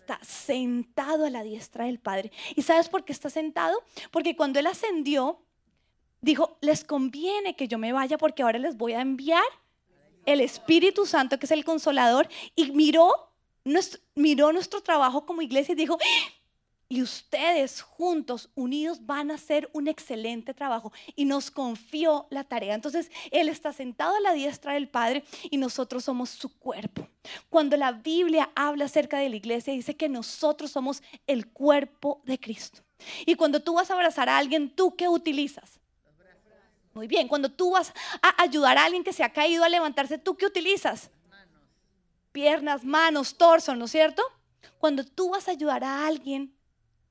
Está 0.00 0.20
sentado 0.22 1.26
a 1.26 1.30
la 1.30 1.42
diestra 1.42 1.86
del 1.86 1.98
Padre. 1.98 2.30
¿Y 2.54 2.62
sabes 2.62 2.88
por 2.88 3.04
qué 3.04 3.12
está 3.12 3.28
sentado? 3.28 3.82
Porque 4.12 4.36
cuando 4.36 4.60
Él 4.60 4.68
ascendió, 4.68 5.42
dijo, 6.20 6.58
les 6.60 6.84
conviene 6.84 7.56
que 7.56 7.66
yo 7.66 7.76
me 7.76 7.92
vaya 7.92 8.16
porque 8.16 8.44
ahora 8.44 8.60
les 8.60 8.76
voy 8.76 8.92
a 8.92 9.00
enviar 9.00 9.42
el 10.26 10.40
Espíritu 10.40 11.06
Santo, 11.06 11.38
que 11.38 11.46
es 11.46 11.52
el 11.52 11.64
consolador, 11.64 12.28
y 12.54 12.70
miró 12.70 13.25
miró 14.14 14.52
nuestro 14.52 14.80
trabajo 14.80 15.26
como 15.26 15.42
iglesia 15.42 15.72
y 15.72 15.76
dijo, 15.76 15.98
¡Ah! 16.00 16.32
y 16.88 17.02
ustedes 17.02 17.82
juntos, 17.82 18.50
unidos, 18.54 19.04
van 19.04 19.30
a 19.30 19.34
hacer 19.34 19.68
un 19.72 19.88
excelente 19.88 20.54
trabajo. 20.54 20.92
Y 21.16 21.24
nos 21.24 21.50
confió 21.50 22.26
la 22.30 22.44
tarea. 22.44 22.74
Entonces, 22.74 23.10
Él 23.30 23.48
está 23.48 23.72
sentado 23.72 24.14
a 24.14 24.20
la 24.20 24.32
diestra 24.32 24.74
del 24.74 24.88
Padre 24.88 25.24
y 25.50 25.56
nosotros 25.56 26.04
somos 26.04 26.30
su 26.30 26.56
cuerpo. 26.58 27.08
Cuando 27.50 27.76
la 27.76 27.92
Biblia 27.92 28.50
habla 28.54 28.84
acerca 28.84 29.18
de 29.18 29.28
la 29.28 29.36
iglesia, 29.36 29.72
dice 29.72 29.96
que 29.96 30.08
nosotros 30.08 30.70
somos 30.70 31.02
el 31.26 31.48
cuerpo 31.48 32.22
de 32.24 32.38
Cristo. 32.38 32.82
Y 33.26 33.34
cuando 33.34 33.60
tú 33.60 33.74
vas 33.74 33.90
a 33.90 33.94
abrazar 33.94 34.28
a 34.28 34.38
alguien, 34.38 34.70
¿tú 34.70 34.94
qué 34.94 35.08
utilizas? 35.08 35.80
Muy 36.94 37.08
bien, 37.08 37.28
cuando 37.28 37.50
tú 37.50 37.72
vas 37.72 37.92
a 38.22 38.42
ayudar 38.42 38.78
a 38.78 38.84
alguien 38.84 39.04
que 39.04 39.12
se 39.12 39.22
ha 39.22 39.32
caído 39.32 39.64
a 39.64 39.68
levantarse, 39.68 40.16
¿tú 40.16 40.36
qué 40.36 40.46
utilizas? 40.46 41.10
Piernas, 42.36 42.84
manos, 42.84 43.38
torso, 43.38 43.74
¿no 43.74 43.86
es 43.86 43.92
cierto? 43.92 44.22
Cuando 44.76 45.04
tú 45.04 45.30
vas 45.30 45.48
a 45.48 45.52
ayudar 45.52 45.82
a 45.82 46.06
alguien, 46.06 46.54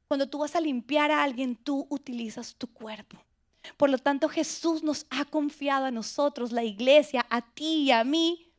cuando 0.07 0.29
tú 0.29 0.37
vas 0.37 0.55
a 0.55 0.61
limpiar 0.61 1.09
a 1.09 1.23
alguien, 1.23 1.55
tú 1.55 1.87
utilizas 1.89 2.53
tu 2.53 2.67
cuerpo. 2.67 3.17
Por 3.75 3.89
lo 3.89 3.97
tanto, 3.97 4.29
Jesús 4.29 4.83
nos 4.83 5.07
ha 5.09 5.25
confiado 5.25 5.85
a 5.85 5.89
nosotros, 5.89 6.51
la 6.51 6.63
iglesia, 6.63 7.25
a 7.31 7.41
ti 7.41 7.85
y 7.85 7.91
a 7.91 8.03
mí, 8.03 8.51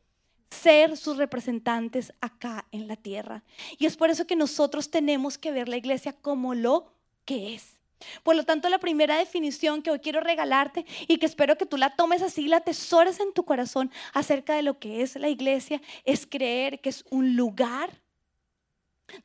ser 0.49 0.97
sus 0.97 1.15
representantes 1.15 2.11
acá 2.19 2.65
en 2.73 2.89
la 2.89 2.97
tierra. 2.97 3.45
Y 3.77 3.85
es 3.85 3.95
por 3.95 4.09
eso 4.09 4.27
que 4.27 4.35
nosotros 4.35 4.91
tenemos 4.91 5.37
que 5.37 5.53
ver 5.53 5.69
la 5.69 5.77
iglesia 5.77 6.11
como 6.11 6.53
lo 6.53 6.91
que 7.23 7.55
es. 7.55 7.76
Por 8.23 8.35
lo 8.35 8.43
tanto, 8.43 8.69
la 8.69 8.79
primera 8.79 9.17
definición 9.17 9.81
que 9.81 9.91
hoy 9.91 9.99
quiero 9.99 10.19
regalarte 10.19 10.85
y 11.07 11.17
que 11.17 11.25
espero 11.25 11.57
que 11.57 11.65
tú 11.65 11.77
la 11.77 11.95
tomes 11.95 12.21
así, 12.21 12.47
la 12.47 12.61
tesores 12.61 13.19
en 13.19 13.33
tu 13.33 13.43
corazón 13.43 13.91
acerca 14.13 14.55
de 14.55 14.61
lo 14.61 14.79
que 14.79 15.01
es 15.01 15.15
la 15.15 15.29
iglesia, 15.29 15.81
es 16.05 16.25
creer 16.25 16.79
que 16.79 16.89
es 16.89 17.03
un 17.09 17.35
lugar 17.35 18.01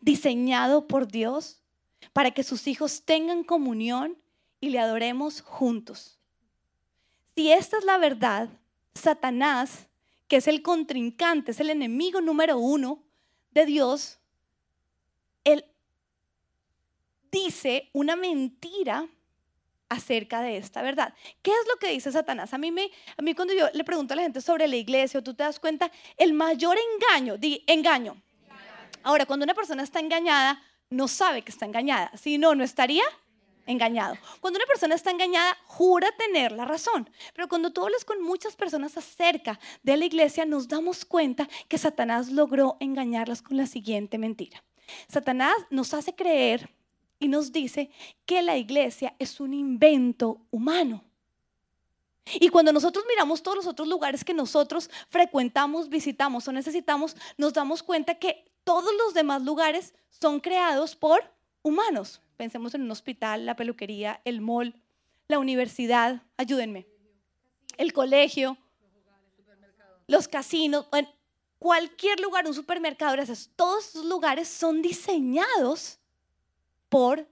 diseñado 0.00 0.86
por 0.86 1.06
Dios 1.06 1.62
para 2.12 2.30
que 2.30 2.42
sus 2.42 2.66
hijos 2.66 3.02
tengan 3.04 3.44
comunión 3.44 4.16
y 4.60 4.70
le 4.70 4.78
adoremos 4.78 5.40
juntos. 5.40 6.18
Si 7.34 7.50
esta 7.50 7.78
es 7.78 7.84
la 7.84 7.98
verdad, 7.98 8.48
Satanás 8.94 9.88
que 10.32 10.38
es 10.38 10.48
el 10.48 10.62
contrincante, 10.62 11.50
es 11.50 11.60
el 11.60 11.68
enemigo 11.68 12.22
número 12.22 12.56
uno 12.56 13.04
de 13.50 13.66
Dios, 13.66 14.18
él 15.44 15.66
dice 17.52 17.90
una 17.92 18.16
mentira 18.16 19.06
acerca 19.90 20.40
de 20.40 20.56
esta 20.56 20.80
verdad. 20.80 21.12
¿Qué 21.42 21.50
es 21.50 21.68
lo 21.68 21.78
que 21.78 21.90
dice 21.90 22.10
Satanás? 22.10 22.54
A 22.54 22.58
mí, 22.58 22.72
me, 22.72 22.90
a 23.16 23.20
mí 23.20 23.34
cuando 23.34 23.52
yo 23.52 23.68
le 23.74 23.84
pregunto 23.84 24.14
a 24.14 24.16
la 24.16 24.22
gente 24.22 24.40
sobre 24.40 24.66
la 24.66 24.76
iglesia, 24.76 25.22
tú 25.22 25.34
te 25.34 25.42
das 25.42 25.60
cuenta, 25.60 25.90
el 26.16 26.32
mayor 26.32 26.78
engaño, 26.78 27.36
di 27.36 27.62
engaño. 27.66 28.16
Ahora, 29.02 29.26
cuando 29.26 29.44
una 29.44 29.52
persona 29.52 29.82
está 29.82 30.00
engañada, 30.00 30.62
no 30.88 31.08
sabe 31.08 31.42
que 31.42 31.52
está 31.52 31.66
engañada. 31.66 32.10
Si 32.16 32.38
no, 32.38 32.54
no 32.54 32.64
estaría 32.64 33.04
engañado. 33.66 34.16
Cuando 34.40 34.58
una 34.58 34.66
persona 34.66 34.94
está 34.94 35.10
engañada, 35.10 35.54
jura 35.66 36.10
tener 36.12 36.52
la 36.52 36.64
razón. 36.64 37.10
Pero 37.34 37.48
cuando 37.48 37.70
tú 37.70 37.82
hablas 37.84 38.06
con 38.06 38.22
muchas 38.22 38.56
personas 38.56 38.96
acerca 38.96 39.60
de 39.82 39.98
la 39.98 40.06
iglesia, 40.06 40.46
nos 40.46 40.68
damos 40.68 41.04
cuenta 41.04 41.46
que 41.68 41.76
Satanás 41.76 42.30
logró 42.30 42.78
engañarlas 42.80 43.42
con 43.42 43.58
la 43.58 43.66
siguiente 43.66 44.16
mentira. 44.16 44.64
Satanás 45.08 45.54
nos 45.68 45.92
hace 45.92 46.14
creer 46.14 46.70
y 47.22 47.28
nos 47.28 47.52
dice 47.52 47.88
que 48.26 48.42
la 48.42 48.56
iglesia 48.56 49.14
es 49.20 49.38
un 49.38 49.54
invento 49.54 50.40
humano. 50.50 51.04
Y 52.34 52.48
cuando 52.48 52.72
nosotros 52.72 53.04
miramos 53.08 53.44
todos 53.44 53.58
los 53.58 53.66
otros 53.68 53.86
lugares 53.86 54.24
que 54.24 54.34
nosotros 54.34 54.90
frecuentamos, 55.08 55.88
visitamos 55.88 56.48
o 56.48 56.52
necesitamos, 56.52 57.16
nos 57.36 57.52
damos 57.52 57.82
cuenta 57.84 58.16
que 58.16 58.44
todos 58.64 58.90
los 58.98 59.14
demás 59.14 59.42
lugares 59.42 59.94
son 60.10 60.40
creados 60.40 60.96
por 60.96 61.22
humanos. 61.62 62.20
Pensemos 62.36 62.74
en 62.74 62.82
un 62.82 62.90
hospital, 62.90 63.46
la 63.46 63.54
peluquería, 63.54 64.20
el 64.24 64.40
mall, 64.40 64.74
la 65.28 65.38
universidad, 65.38 66.22
ayúdenme, 66.36 66.88
el 67.76 67.92
colegio, 67.92 68.56
los 70.08 70.26
casinos, 70.26 70.88
cualquier 71.60 72.18
lugar, 72.18 72.48
un 72.48 72.54
supermercado, 72.54 73.12
gracias, 73.12 73.48
todos 73.54 73.90
esos 73.90 74.06
lugares 74.06 74.48
son 74.48 74.82
diseñados 74.82 76.00
por 76.92 77.26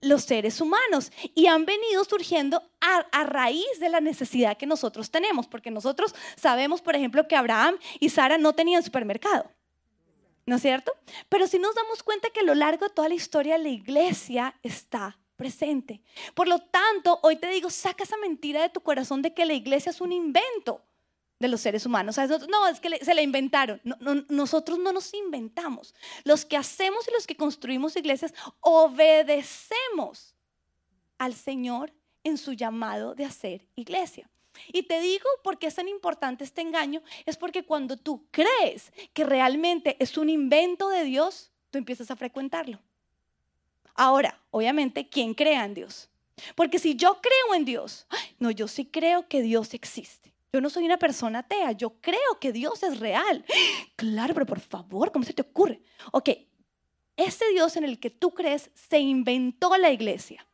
los 0.00 0.22
seres 0.22 0.60
humanos 0.60 1.10
y 1.34 1.48
han 1.48 1.66
venido 1.66 2.04
surgiendo 2.04 2.62
a, 2.80 3.24
raíz 3.24 3.80
de 3.80 3.88
la 3.88 4.00
necesidad 4.00 4.56
que 4.56 4.66
nosotros 4.66 5.10
tenemos, 5.10 5.48
porque 5.48 5.72
nosotros 5.72 6.14
sabemos, 6.36 6.80
por 6.80 6.94
ejemplo, 6.94 7.26
que 7.26 7.34
Abraham 7.34 7.76
y 7.98 8.08
Sara 8.10 8.38
no 8.38 8.52
tenían 8.52 8.84
supermercado. 8.84 9.50
¿no 10.46 10.56
es 10.56 10.62
cierto? 10.62 10.92
Pero 11.28 11.48
si 11.48 11.58
nos 11.58 11.74
damos 11.74 12.04
cuenta 12.04 12.30
que 12.30 12.40
a 12.40 12.44
lo 12.44 12.54
largo 12.54 12.86
de 12.86 12.94
toda 12.94 13.08
la 13.08 13.16
historia 13.16 13.58
la 13.58 13.68
iglesia 13.68 14.54
está 14.62 15.18
presente. 15.36 16.00
Por 16.34 16.46
lo 16.46 16.60
tanto, 16.60 17.18
hoy 17.24 17.34
te 17.36 17.48
digo, 17.48 17.68
saca 17.68 18.04
esa 18.04 18.16
mentira 18.16 18.62
de 18.62 18.68
tu 18.68 18.80
corazón 18.80 19.22
de 19.22 19.34
que 19.34 19.44
la 19.44 19.54
iglesia 19.54 19.90
es 19.90 20.00
un 20.00 20.12
invento 20.12 20.87
de 21.38 21.48
los 21.48 21.60
seres 21.60 21.86
humanos. 21.86 22.16
No, 22.48 22.68
es 22.68 22.80
que 22.80 23.04
se 23.04 23.14
la 23.14 23.22
inventaron. 23.22 23.80
nosotros 24.28 24.78
no 24.78 24.92
nos 24.92 25.14
inventamos. 25.14 25.94
Los 26.24 26.44
que 26.44 26.56
hacemos 26.56 27.06
y 27.08 27.12
los 27.12 27.26
que 27.26 27.36
construimos 27.36 27.96
iglesias 27.96 28.34
obedecemos 28.60 30.34
al 31.18 31.34
Señor 31.34 31.92
en 32.24 32.38
su 32.38 32.52
llamado 32.52 33.14
de 33.14 33.24
hacer 33.24 33.66
iglesia. 33.76 34.28
Y 34.72 34.82
te 34.84 35.00
digo 35.00 35.26
por 35.44 35.58
qué 35.58 35.68
es 35.68 35.76
tan 35.76 35.88
importante 35.88 36.42
este 36.42 36.62
engaño, 36.62 37.02
es 37.26 37.36
porque 37.36 37.64
cuando 37.64 37.96
tú 37.96 38.26
crees 38.30 38.92
que 39.12 39.24
realmente 39.24 39.96
es 40.00 40.18
un 40.18 40.28
invento 40.28 40.88
de 40.88 41.04
Dios, 41.04 41.52
tú 41.70 41.78
empiezas 41.78 42.10
a 42.10 42.16
frecuentarlo. 42.16 42.80
Ahora, 43.94 44.40
obviamente, 44.50 45.08
¿quién 45.08 45.34
crea 45.34 45.64
en 45.64 45.74
Dios? 45.74 46.08
Porque 46.54 46.78
si 46.78 46.96
yo 46.96 47.20
creo 47.20 47.54
en 47.54 47.64
Dios, 47.64 48.06
no, 48.38 48.50
yo 48.50 48.66
sí 48.66 48.84
creo 48.84 49.28
que 49.28 49.42
Dios 49.42 49.74
existe. 49.74 50.32
Yo 50.52 50.60
no 50.60 50.70
soy 50.70 50.84
una 50.84 50.98
persona 50.98 51.40
atea, 51.40 51.72
yo 51.72 52.00
creo 52.00 52.38
que 52.40 52.52
Dios 52.52 52.82
es 52.82 52.98
real. 52.98 53.44
Claro, 53.96 54.32
pero 54.32 54.46
por 54.46 54.60
favor, 54.60 55.10
¿cómo 55.10 55.24
se 55.24 55.32
te 55.32 55.42
ocurre? 55.42 55.82
Ok, 56.12 56.30
ese 57.16 57.48
Dios 57.50 57.76
en 57.76 57.82
el 57.82 57.98
que 57.98 58.10
tú 58.10 58.32
crees 58.32 58.70
se 58.74 59.00
inventó 59.00 59.76
la 59.76 59.90
iglesia 59.90 60.48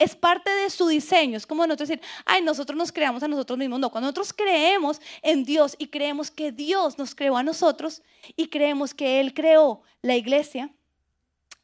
es 0.00 0.16
parte 0.16 0.50
de 0.50 0.70
su 0.70 0.88
diseño. 0.88 1.36
Es 1.36 1.46
como 1.46 1.66
nosotros 1.66 1.90
decir, 1.90 2.04
ay, 2.24 2.40
nosotros 2.40 2.76
nos 2.76 2.90
creamos 2.90 3.22
a 3.22 3.28
nosotros 3.28 3.58
mismos. 3.58 3.78
No, 3.78 3.90
cuando 3.90 4.06
nosotros 4.06 4.32
creemos 4.32 4.98
en 5.20 5.44
Dios 5.44 5.76
y 5.78 5.88
creemos 5.88 6.30
que 6.30 6.52
Dios 6.52 6.96
nos 6.96 7.14
creó 7.14 7.36
a 7.36 7.42
nosotros 7.42 8.02
y 8.34 8.48
creemos 8.48 8.94
que 8.94 9.20
Él 9.20 9.34
creó 9.34 9.82
la 10.00 10.16
iglesia, 10.16 10.74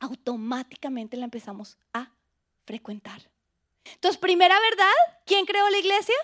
automáticamente 0.00 1.16
la 1.16 1.24
empezamos 1.24 1.78
a 1.94 2.12
frecuentar. 2.66 3.22
Entonces, 3.84 4.18
primera 4.20 4.60
verdad, 4.60 4.92
¿quién 5.24 5.46
creó 5.46 5.70
la 5.70 5.78
iglesia? 5.78 6.16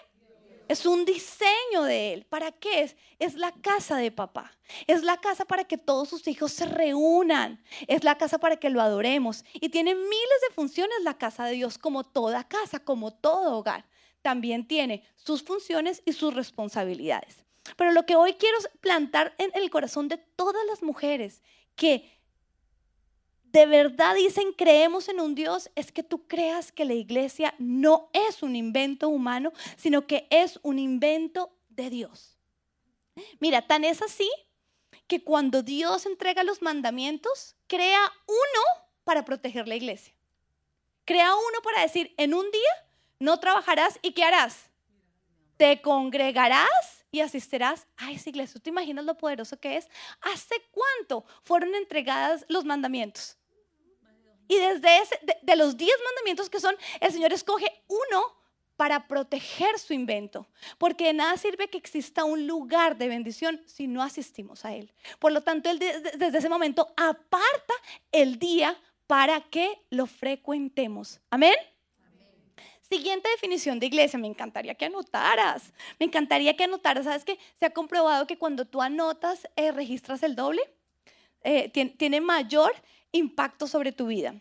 Es 0.72 0.86
un 0.86 1.04
diseño 1.04 1.82
de 1.82 2.14
Él. 2.14 2.24
¿Para 2.24 2.50
qué 2.50 2.80
es? 2.80 2.96
Es 3.18 3.34
la 3.34 3.52
casa 3.52 3.98
de 3.98 4.10
papá. 4.10 4.56
Es 4.86 5.02
la 5.02 5.18
casa 5.18 5.44
para 5.44 5.64
que 5.64 5.76
todos 5.76 6.08
sus 6.08 6.26
hijos 6.26 6.50
se 6.50 6.64
reúnan. 6.64 7.62
Es 7.88 8.04
la 8.04 8.16
casa 8.16 8.38
para 8.38 8.56
que 8.56 8.70
lo 8.70 8.80
adoremos. 8.80 9.44
Y 9.52 9.68
tiene 9.68 9.94
miles 9.94 10.40
de 10.48 10.54
funciones 10.54 10.96
la 11.02 11.18
casa 11.18 11.44
de 11.44 11.52
Dios, 11.52 11.76
como 11.76 12.04
toda 12.04 12.48
casa, 12.48 12.80
como 12.80 13.12
todo 13.12 13.58
hogar. 13.58 13.84
También 14.22 14.66
tiene 14.66 15.04
sus 15.16 15.42
funciones 15.42 16.02
y 16.06 16.14
sus 16.14 16.32
responsabilidades. 16.32 17.44
Pero 17.76 17.92
lo 17.92 18.06
que 18.06 18.16
hoy 18.16 18.32
quiero 18.32 18.56
plantar 18.80 19.34
en 19.36 19.50
el 19.52 19.68
corazón 19.68 20.08
de 20.08 20.16
todas 20.16 20.64
las 20.70 20.82
mujeres 20.82 21.42
que 21.76 22.21
de 23.52 23.66
verdad 23.66 24.14
dicen 24.14 24.52
creemos 24.52 25.08
en 25.08 25.20
un 25.20 25.34
Dios, 25.34 25.70
es 25.74 25.92
que 25.92 26.02
tú 26.02 26.26
creas 26.26 26.72
que 26.72 26.86
la 26.86 26.94
iglesia 26.94 27.54
no 27.58 28.08
es 28.12 28.42
un 28.42 28.56
invento 28.56 29.08
humano, 29.08 29.52
sino 29.76 30.06
que 30.06 30.26
es 30.30 30.58
un 30.62 30.78
invento 30.78 31.54
de 31.68 31.90
Dios. 31.90 32.38
Mira, 33.40 33.66
tan 33.66 33.84
es 33.84 34.00
así 34.00 34.30
que 35.06 35.22
cuando 35.22 35.62
Dios 35.62 36.06
entrega 36.06 36.44
los 36.44 36.62
mandamientos, 36.62 37.54
crea 37.66 38.00
uno 38.26 38.86
para 39.04 39.24
proteger 39.24 39.68
la 39.68 39.76
iglesia. 39.76 40.14
Crea 41.04 41.34
uno 41.34 41.60
para 41.62 41.82
decir, 41.82 42.14
en 42.16 42.32
un 42.32 42.50
día 42.50 42.88
no 43.18 43.38
trabajarás 43.38 43.98
y 44.00 44.12
¿qué 44.12 44.24
harás? 44.24 44.70
Te 45.58 45.82
congregarás 45.82 47.04
y 47.10 47.20
asistirás 47.20 47.86
a 47.98 48.12
esa 48.12 48.30
iglesia. 48.30 48.54
¿Tú 48.54 48.60
te 48.60 48.70
imaginas 48.70 49.04
lo 49.04 49.18
poderoso 49.18 49.60
que 49.60 49.76
es? 49.76 49.88
¿Hace 50.22 50.54
cuánto 50.70 51.26
fueron 51.44 51.74
entregadas 51.74 52.46
los 52.48 52.64
mandamientos? 52.64 53.36
Y 54.52 54.58
desde 54.58 54.98
ese, 54.98 55.18
de, 55.40 55.56
los 55.56 55.78
diez 55.78 55.96
mandamientos 56.04 56.50
que 56.50 56.60
son, 56.60 56.76
el 57.00 57.10
Señor 57.10 57.32
escoge 57.32 57.72
uno 57.88 58.22
para 58.76 59.08
proteger 59.08 59.78
su 59.78 59.94
invento, 59.94 60.46
porque 60.76 61.06
de 61.06 61.14
nada 61.14 61.38
sirve 61.38 61.68
que 61.68 61.78
exista 61.78 62.24
un 62.24 62.46
lugar 62.46 62.98
de 62.98 63.08
bendición 63.08 63.62
si 63.64 63.86
no 63.86 64.02
asistimos 64.02 64.66
a 64.66 64.74
Él. 64.74 64.92
Por 65.18 65.32
lo 65.32 65.40
tanto, 65.40 65.70
Él 65.70 65.78
desde 65.78 66.36
ese 66.36 66.50
momento 66.50 66.92
aparta 66.98 67.72
el 68.10 68.38
día 68.38 68.78
para 69.06 69.40
que 69.40 69.72
lo 69.88 70.04
frecuentemos. 70.04 71.18
Amén. 71.30 71.54
Siguiente 72.82 73.30
definición 73.30 73.80
de 73.80 73.86
iglesia, 73.86 74.18
me 74.18 74.28
encantaría 74.28 74.74
que 74.74 74.84
anotaras, 74.84 75.72
me 75.98 76.04
encantaría 76.04 76.54
que 76.54 76.64
anotaras, 76.64 77.06
¿sabes 77.06 77.24
qué? 77.24 77.38
Se 77.58 77.64
ha 77.64 77.70
comprobado 77.70 78.26
que 78.26 78.36
cuando 78.36 78.66
tú 78.66 78.82
anotas, 78.82 79.48
eh, 79.56 79.72
registras 79.72 80.22
el 80.22 80.36
doble, 80.36 80.60
eh, 81.42 81.70
tiene 81.96 82.20
mayor 82.20 82.74
impacto 83.12 83.66
sobre 83.66 83.92
tu 83.92 84.06
vida. 84.06 84.34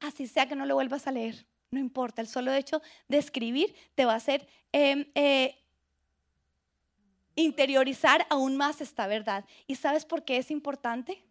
Así 0.00 0.26
sea 0.26 0.46
que 0.46 0.56
no 0.56 0.66
lo 0.66 0.74
vuelvas 0.74 1.06
a 1.06 1.12
leer, 1.12 1.46
no 1.70 1.80
importa, 1.80 2.20
el 2.20 2.28
solo 2.28 2.52
hecho 2.52 2.82
de 3.08 3.18
escribir 3.18 3.74
te 3.94 4.04
va 4.04 4.12
a 4.12 4.16
hacer 4.16 4.46
em, 4.72 5.06
eh, 5.14 5.56
interiorizar 7.34 8.26
aún 8.28 8.56
más 8.56 8.80
esta 8.80 9.06
verdad. 9.06 9.44
¿Y 9.66 9.76
sabes 9.76 10.04
por 10.04 10.24
qué 10.24 10.36
es 10.36 10.50
importante? 10.50 11.24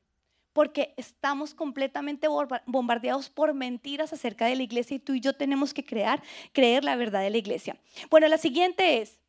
Porque 0.51 0.93
estamos 0.97 1.53
completamente 1.53 2.27
bombardeados 2.65 3.29
por 3.29 3.53
mentiras 3.53 4.13
acerca 4.13 4.47
de 4.47 4.55
la 4.55 4.63
iglesia 4.63 4.95
y 4.95 4.99
tú 4.99 5.13
y 5.13 5.21
yo 5.21 5.33
tenemos 5.33 5.73
que 5.73 5.85
crear, 5.85 6.21
creer 6.51 6.83
la 6.83 6.95
verdad 6.95 7.21
de 7.21 7.29
la 7.29 7.37
iglesia. 7.37 7.77
Bueno, 8.09 8.27
la 8.27 8.37
siguiente 8.37 9.01
es, 9.01 9.19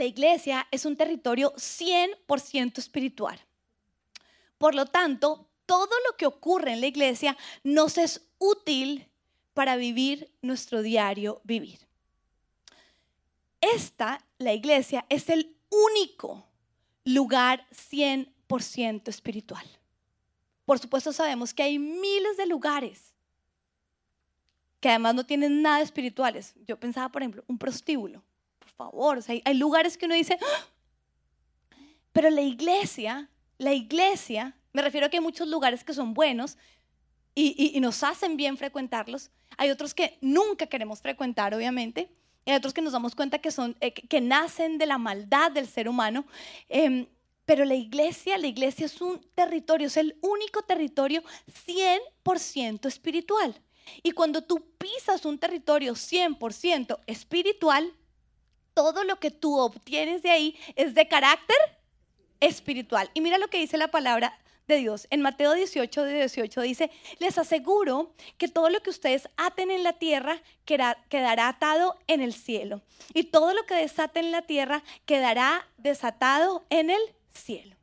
la 0.00 0.06
iglesia 0.06 0.66
es 0.70 0.86
un 0.86 0.96
territorio 0.96 1.52
100% 1.56 2.78
espiritual. 2.78 3.38
Por 4.56 4.74
lo 4.74 4.86
tanto, 4.86 5.50
todo 5.66 5.94
lo 6.08 6.16
que 6.16 6.24
ocurre 6.24 6.72
en 6.72 6.80
la 6.80 6.86
iglesia 6.86 7.36
nos 7.64 7.98
es 7.98 8.26
útil 8.38 9.06
para 9.52 9.76
vivir 9.76 10.32
nuestro 10.40 10.80
diario 10.80 11.42
vivir. 11.44 11.86
esta, 13.60 14.24
la 14.38 14.54
iglesia, 14.54 15.04
es 15.10 15.28
el 15.28 15.54
único 15.68 16.46
lugar 17.04 17.66
100% 17.70 19.08
espiritual. 19.08 19.66
Por 20.64 20.78
supuesto 20.78 21.12
sabemos 21.12 21.52
que 21.52 21.62
hay 21.62 21.78
miles 21.78 22.38
de 22.38 22.46
lugares 22.46 23.12
que 24.80 24.88
además 24.88 25.14
no 25.14 25.26
tienen 25.26 25.60
nada 25.60 25.82
espirituales. 25.82 26.54
Yo 26.66 26.80
pensaba, 26.80 27.10
por 27.10 27.20
ejemplo, 27.20 27.44
un 27.48 27.58
prostíbulo. 27.58 28.22
Favor, 28.80 29.22
hay, 29.28 29.54
lugares 29.54 29.98
que 29.98 30.06
uno 30.06 30.14
dice, 30.14 30.38
¡Ah! 30.40 30.66
pero 32.12 32.30
la 32.30 32.40
iglesia, 32.40 33.28
la 33.58 33.74
iglesia, 33.74 34.56
me 34.72 34.80
refiero 34.80 35.06
a 35.06 35.10
que 35.10 35.18
hay 35.18 35.22
muchos 35.22 35.48
lugares 35.48 35.84
que 35.84 35.92
son 35.92 36.14
buenos 36.14 36.56
y, 37.34 37.78
nos 37.78 38.02
hacen 38.02 38.38
bien 38.38 38.56
frecuentarlos. 38.56 39.28
Hay 39.58 39.68
otros 39.68 39.92
que 39.92 40.16
nunca 40.22 40.64
queremos 40.64 41.02
frecuentar, 41.02 41.54
obviamente. 41.54 42.10
Hay 42.46 42.54
otros 42.54 42.72
que 42.72 42.80
nos 42.80 42.94
damos 42.94 43.14
cuenta 43.14 43.38
que, 43.38 43.50
son, 43.50 43.76
eh, 43.82 43.92
que 43.92 44.22
nacen 44.22 44.78
de 44.78 44.86
la 44.86 44.96
maldad 44.96 45.52
del 45.52 45.68
ser 45.68 45.86
humano. 45.86 46.24
Eh, 46.70 47.06
pero 47.44 47.66
la 47.66 47.74
iglesia, 47.74 48.38
la 48.38 48.46
iglesia 48.46 48.86
es 48.86 49.02
un 49.02 49.20
territorio, 49.34 49.88
es 49.88 49.98
el 49.98 50.16
único 50.22 50.62
territorio 50.62 51.22
100% 51.66 52.86
espiritual. 52.86 53.60
Y 54.02 54.12
cuando 54.12 54.40
tú 54.40 54.64
pisas 54.78 55.26
un 55.26 55.38
territorio 55.38 55.92
100% 55.92 56.98
espiritual, 57.06 57.92
todo 58.74 59.04
lo 59.04 59.18
que 59.18 59.30
tú 59.30 59.58
obtienes 59.58 60.22
de 60.22 60.30
ahí 60.30 60.58
es 60.76 60.94
de 60.94 61.08
carácter 61.08 61.56
espiritual. 62.40 63.10
Y 63.14 63.20
mira 63.20 63.38
lo 63.38 63.48
que 63.48 63.58
dice 63.58 63.76
la 63.76 63.90
palabra 63.90 64.38
de 64.66 64.78
Dios. 64.78 65.06
En 65.10 65.20
Mateo 65.20 65.52
18, 65.52 66.04
18 66.04 66.60
dice, 66.62 66.90
les 67.18 67.36
aseguro 67.38 68.14
que 68.38 68.48
todo 68.48 68.70
lo 68.70 68.80
que 68.80 68.90
ustedes 68.90 69.28
aten 69.36 69.70
en 69.70 69.82
la 69.82 69.94
tierra 69.94 70.40
quedará 70.64 71.48
atado 71.48 71.96
en 72.06 72.22
el 72.22 72.32
cielo. 72.32 72.82
Y 73.12 73.24
todo 73.24 73.52
lo 73.52 73.66
que 73.66 73.74
desaten 73.74 74.26
en 74.26 74.32
la 74.32 74.42
tierra 74.42 74.82
quedará 75.04 75.68
desatado 75.76 76.64
en 76.70 76.90
el 76.90 77.00
cielo. 77.34 77.76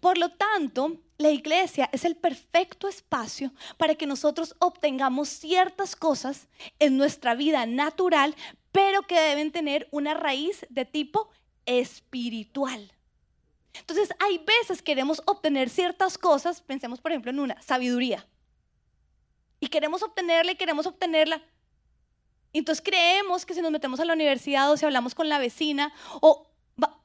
Por 0.00 0.18
lo 0.18 0.30
tanto, 0.30 0.98
la 1.18 1.30
iglesia 1.30 1.88
es 1.92 2.04
el 2.04 2.16
perfecto 2.16 2.88
espacio 2.88 3.52
para 3.76 3.94
que 3.94 4.06
nosotros 4.06 4.54
obtengamos 4.58 5.28
ciertas 5.28 5.96
cosas 5.96 6.48
en 6.78 6.96
nuestra 6.96 7.34
vida 7.34 7.66
natural, 7.66 8.36
pero 8.74 9.02
que 9.02 9.20
deben 9.20 9.52
tener 9.52 9.86
una 9.92 10.14
raíz 10.14 10.66
de 10.68 10.84
tipo 10.84 11.30
espiritual. 11.64 12.92
Entonces, 13.72 14.08
hay 14.18 14.38
veces 14.38 14.82
queremos 14.82 15.22
obtener 15.26 15.70
ciertas 15.70 16.18
cosas, 16.18 16.60
pensemos 16.60 17.00
por 17.00 17.12
ejemplo 17.12 17.30
en 17.30 17.38
una, 17.38 17.62
sabiduría. 17.62 18.26
Y 19.60 19.68
queremos 19.68 20.02
obtenerla 20.02 20.50
y 20.50 20.56
queremos 20.56 20.86
obtenerla. 20.86 21.40
Entonces 22.52 22.84
creemos 22.84 23.46
que 23.46 23.54
si 23.54 23.62
nos 23.62 23.70
metemos 23.70 24.00
a 24.00 24.04
la 24.04 24.12
universidad 24.12 24.70
o 24.70 24.76
si 24.76 24.84
hablamos 24.84 25.14
con 25.14 25.28
la 25.28 25.38
vecina 25.38 25.92
o 26.20 26.48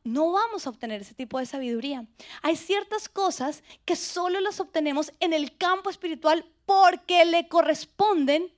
no 0.04 0.32
vamos 0.32 0.66
a 0.66 0.72
obtener 0.72 1.02
ese 1.02 1.14
tipo 1.14 1.38
de 1.38 1.46
sabiduría. 1.46 2.08
Hay 2.42 2.56
ciertas 2.56 3.10
cosas 3.10 3.64
que 3.86 3.96
solo 3.96 4.40
las 4.40 4.60
obtenemos 4.60 5.12
en 5.20 5.34
el 5.34 5.56
campo 5.56 5.92
espiritual 5.92 6.46
porque 6.66 7.26
le 7.26 7.48
corresponden 7.48 8.52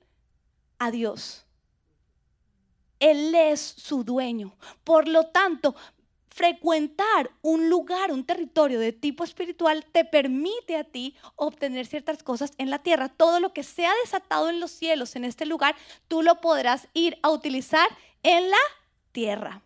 a 0.78 0.90
Dios. 0.90 1.44
Él 3.02 3.34
es 3.34 3.60
su 3.60 4.04
dueño. 4.04 4.56
Por 4.84 5.08
lo 5.08 5.26
tanto, 5.26 5.74
frecuentar 6.28 7.30
un 7.42 7.68
lugar, 7.68 8.12
un 8.12 8.24
territorio 8.24 8.78
de 8.78 8.92
tipo 8.92 9.24
espiritual 9.24 9.84
te 9.90 10.04
permite 10.04 10.76
a 10.76 10.84
ti 10.84 11.16
obtener 11.34 11.86
ciertas 11.86 12.22
cosas 12.22 12.52
en 12.58 12.70
la 12.70 12.78
tierra. 12.78 13.08
Todo 13.08 13.40
lo 13.40 13.52
que 13.52 13.64
sea 13.64 13.92
desatado 14.04 14.48
en 14.48 14.60
los 14.60 14.70
cielos, 14.70 15.16
en 15.16 15.24
este 15.24 15.46
lugar, 15.46 15.74
tú 16.06 16.22
lo 16.22 16.40
podrás 16.40 16.88
ir 16.94 17.18
a 17.22 17.30
utilizar 17.30 17.88
en 18.22 18.50
la 18.50 18.64
tierra. 19.10 19.62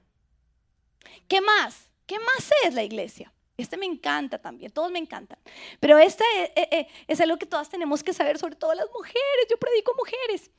¿Qué 1.28 1.42
más? 1.42 1.90
¿Qué 2.06 2.18
más 2.18 2.50
es 2.64 2.72
la 2.72 2.84
iglesia? 2.84 3.32
Este 3.58 3.76
me 3.76 3.86
encanta 3.86 4.38
también, 4.38 4.70
todos 4.70 4.90
me 4.90 4.98
encantan. 4.98 5.38
Pero 5.78 5.98
este 5.98 6.24
eh, 6.38 6.52
eh, 6.56 6.68
eh, 6.70 6.88
es 7.06 7.20
algo 7.20 7.36
que 7.36 7.46
todas 7.46 7.68
tenemos 7.68 8.02
que 8.02 8.12
saber, 8.12 8.38
sobre 8.38 8.56
todo 8.56 8.74
las 8.74 8.86
mujeres. 8.92 9.46
Yo 9.50 9.56
predico 9.56 9.94
mujeres. 9.96 10.50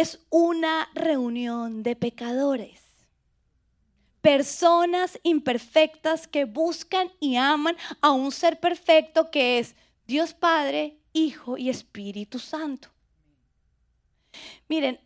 Es 0.00 0.18
una 0.30 0.88
reunión 0.94 1.82
de 1.82 1.94
pecadores. 1.94 2.80
Personas 4.22 5.20
imperfectas 5.24 6.26
que 6.26 6.46
buscan 6.46 7.12
y 7.20 7.36
aman 7.36 7.76
a 8.00 8.10
un 8.10 8.32
ser 8.32 8.60
perfecto 8.60 9.30
que 9.30 9.58
es 9.58 9.74
Dios 10.06 10.32
Padre, 10.32 10.96
Hijo 11.12 11.58
y 11.58 11.68
Espíritu 11.68 12.38
Santo. 12.38 12.88
Miren, 14.70 14.98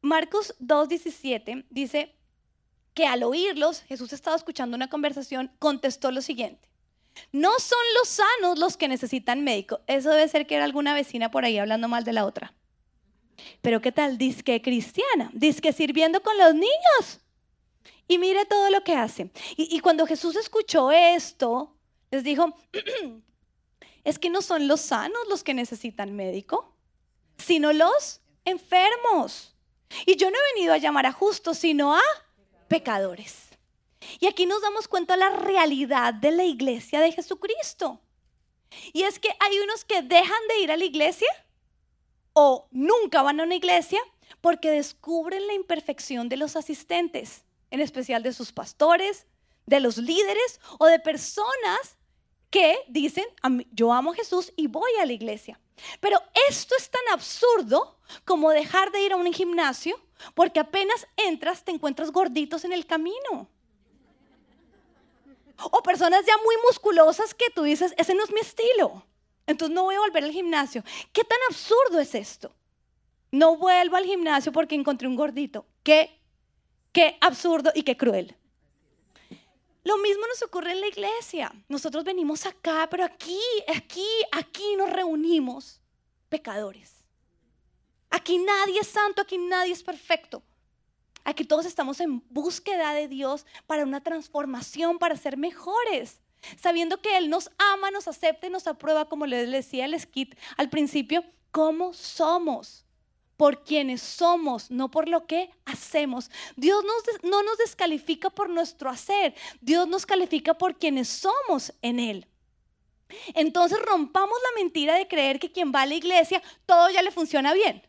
Marcos 0.00 0.56
2.17 0.58 1.64
dice, 1.70 2.12
que 2.94 3.06
al 3.06 3.22
oírlos, 3.22 3.82
Jesús 3.82 4.12
estaba 4.12 4.34
escuchando 4.34 4.74
una 4.74 4.88
conversación, 4.88 5.52
contestó 5.60 6.10
lo 6.10 6.20
siguiente. 6.20 6.68
No 7.30 7.52
son 7.60 7.78
los 7.96 8.08
sanos 8.08 8.58
los 8.58 8.76
que 8.76 8.88
necesitan 8.88 9.44
médico. 9.44 9.82
Eso 9.86 10.10
debe 10.10 10.26
ser 10.26 10.48
que 10.48 10.56
era 10.56 10.64
alguna 10.64 10.94
vecina 10.94 11.30
por 11.30 11.44
ahí 11.44 11.58
hablando 11.58 11.86
mal 11.86 12.02
de 12.02 12.12
la 12.12 12.26
otra. 12.26 12.52
Pero 13.60 13.80
¿qué 13.80 13.92
tal? 13.92 14.18
Disque 14.18 14.60
cristiana, 14.62 15.30
disque 15.32 15.72
sirviendo 15.72 16.22
con 16.22 16.36
los 16.38 16.54
niños. 16.54 17.20
Y 18.08 18.18
mire 18.18 18.44
todo 18.44 18.70
lo 18.70 18.82
que 18.84 18.94
hace. 18.94 19.30
Y, 19.56 19.74
y 19.76 19.80
cuando 19.80 20.06
Jesús 20.06 20.36
escuchó 20.36 20.90
esto, 20.90 21.74
les 22.10 22.24
dijo, 22.24 22.54
es 24.04 24.18
que 24.18 24.30
no 24.30 24.42
son 24.42 24.68
los 24.68 24.80
sanos 24.80 25.20
los 25.28 25.42
que 25.42 25.54
necesitan 25.54 26.14
médico, 26.14 26.74
sino 27.38 27.72
los 27.72 28.20
enfermos. 28.44 29.54
Y 30.06 30.16
yo 30.16 30.30
no 30.30 30.36
he 30.36 30.54
venido 30.54 30.72
a 30.72 30.78
llamar 30.78 31.06
a 31.06 31.12
justos, 31.12 31.58
sino 31.58 31.94
a 31.94 32.02
pecadores. 32.68 33.48
Y 34.20 34.26
aquí 34.26 34.46
nos 34.46 34.62
damos 34.62 34.88
cuenta 34.88 35.14
de 35.14 35.20
la 35.20 35.30
realidad 35.30 36.14
de 36.14 36.32
la 36.32 36.44
iglesia 36.44 37.00
de 37.00 37.12
Jesucristo. 37.12 38.00
Y 38.92 39.02
es 39.02 39.18
que 39.18 39.28
hay 39.38 39.58
unos 39.58 39.84
que 39.84 40.02
dejan 40.02 40.48
de 40.48 40.60
ir 40.60 40.72
a 40.72 40.76
la 40.76 40.84
iglesia 40.84 41.28
o 42.32 42.68
nunca 42.70 43.22
van 43.22 43.40
a 43.40 43.44
una 43.44 43.54
iglesia 43.54 44.00
porque 44.40 44.70
descubren 44.70 45.46
la 45.46 45.54
imperfección 45.54 46.28
de 46.28 46.36
los 46.36 46.56
asistentes, 46.56 47.44
en 47.70 47.80
especial 47.80 48.22
de 48.22 48.32
sus 48.32 48.52
pastores, 48.52 49.26
de 49.66 49.80
los 49.80 49.98
líderes 49.98 50.60
o 50.78 50.86
de 50.86 50.98
personas 50.98 51.96
que 52.50 52.76
dicen, 52.88 53.24
yo 53.72 53.92
amo 53.92 54.12
a 54.12 54.14
Jesús 54.14 54.52
y 54.56 54.66
voy 54.66 54.90
a 55.00 55.06
la 55.06 55.12
iglesia. 55.12 55.58
Pero 56.00 56.20
esto 56.48 56.74
es 56.76 56.90
tan 56.90 57.02
absurdo 57.12 57.98
como 58.24 58.50
dejar 58.50 58.92
de 58.92 59.00
ir 59.00 59.12
a 59.12 59.16
un 59.16 59.32
gimnasio 59.32 59.98
porque 60.34 60.60
apenas 60.60 61.06
entras, 61.16 61.64
te 61.64 61.72
encuentras 61.72 62.10
gorditos 62.10 62.64
en 62.64 62.72
el 62.72 62.86
camino. 62.86 63.48
O 65.70 65.82
personas 65.82 66.24
ya 66.26 66.36
muy 66.44 66.56
musculosas 66.66 67.34
que 67.34 67.50
tú 67.54 67.62
dices, 67.62 67.94
ese 67.96 68.14
no 68.14 68.24
es 68.24 68.32
mi 68.32 68.40
estilo. 68.40 69.04
Entonces 69.46 69.74
no 69.74 69.84
voy 69.84 69.94
a 69.94 70.00
volver 70.00 70.24
al 70.24 70.32
gimnasio. 70.32 70.84
¿Qué 71.12 71.24
tan 71.24 71.38
absurdo 71.48 71.98
es 71.98 72.14
esto? 72.14 72.54
No 73.30 73.56
vuelvo 73.56 73.96
al 73.96 74.04
gimnasio 74.04 74.52
porque 74.52 74.74
encontré 74.74 75.08
un 75.08 75.16
gordito. 75.16 75.66
Qué, 75.82 76.20
qué 76.92 77.16
absurdo 77.20 77.72
y 77.74 77.82
qué 77.82 77.96
cruel. 77.96 78.36
Lo 79.84 79.98
mismo 79.98 80.26
nos 80.26 80.42
ocurre 80.42 80.72
en 80.72 80.80
la 80.80 80.86
iglesia. 80.86 81.52
Nosotros 81.68 82.04
venimos 82.04 82.46
acá, 82.46 82.86
pero 82.90 83.04
aquí, 83.04 83.40
aquí, 83.74 84.06
aquí 84.30 84.76
nos 84.76 84.90
reunimos 84.90 85.80
pecadores. 86.28 87.02
Aquí 88.10 88.38
nadie 88.38 88.80
es 88.80 88.86
santo, 88.86 89.22
aquí 89.22 89.38
nadie 89.38 89.72
es 89.72 89.82
perfecto. 89.82 90.42
Aquí 91.24 91.44
todos 91.44 91.66
estamos 91.66 92.00
en 92.00 92.22
búsqueda 92.30 92.92
de 92.94 93.08
Dios 93.08 93.46
para 93.66 93.84
una 93.84 94.02
transformación, 94.02 94.98
para 94.98 95.16
ser 95.16 95.36
mejores. 95.36 96.20
Sabiendo 96.60 97.00
que 97.00 97.16
Él 97.16 97.30
nos 97.30 97.50
ama, 97.58 97.90
nos 97.90 98.08
acepta 98.08 98.46
y 98.46 98.50
nos 98.50 98.66
aprueba, 98.66 99.08
como 99.08 99.26
le 99.26 99.46
decía 99.46 99.84
el 99.84 99.98
skit 99.98 100.34
al 100.56 100.70
principio, 100.70 101.24
cómo 101.50 101.92
somos, 101.92 102.84
por 103.36 103.64
quienes 103.64 104.02
somos, 104.02 104.70
no 104.70 104.90
por 104.90 105.08
lo 105.08 105.26
que 105.26 105.50
hacemos. 105.64 106.30
Dios 106.56 106.84
no 107.22 107.42
nos 107.42 107.58
descalifica 107.58 108.30
por 108.30 108.48
nuestro 108.48 108.90
hacer, 108.90 109.34
Dios 109.60 109.88
nos 109.88 110.06
califica 110.06 110.54
por 110.54 110.78
quienes 110.78 111.08
somos 111.08 111.72
en 111.82 111.98
Él. 111.98 112.26
Entonces 113.34 113.78
rompamos 113.80 114.36
la 114.42 114.62
mentira 114.62 114.94
de 114.94 115.06
creer 115.08 115.38
que 115.38 115.52
quien 115.52 115.72
va 115.72 115.82
a 115.82 115.86
la 115.86 115.94
iglesia 115.94 116.42
todo 116.66 116.88
ya 116.90 117.02
le 117.02 117.10
funciona 117.10 117.52
bien. 117.52 117.86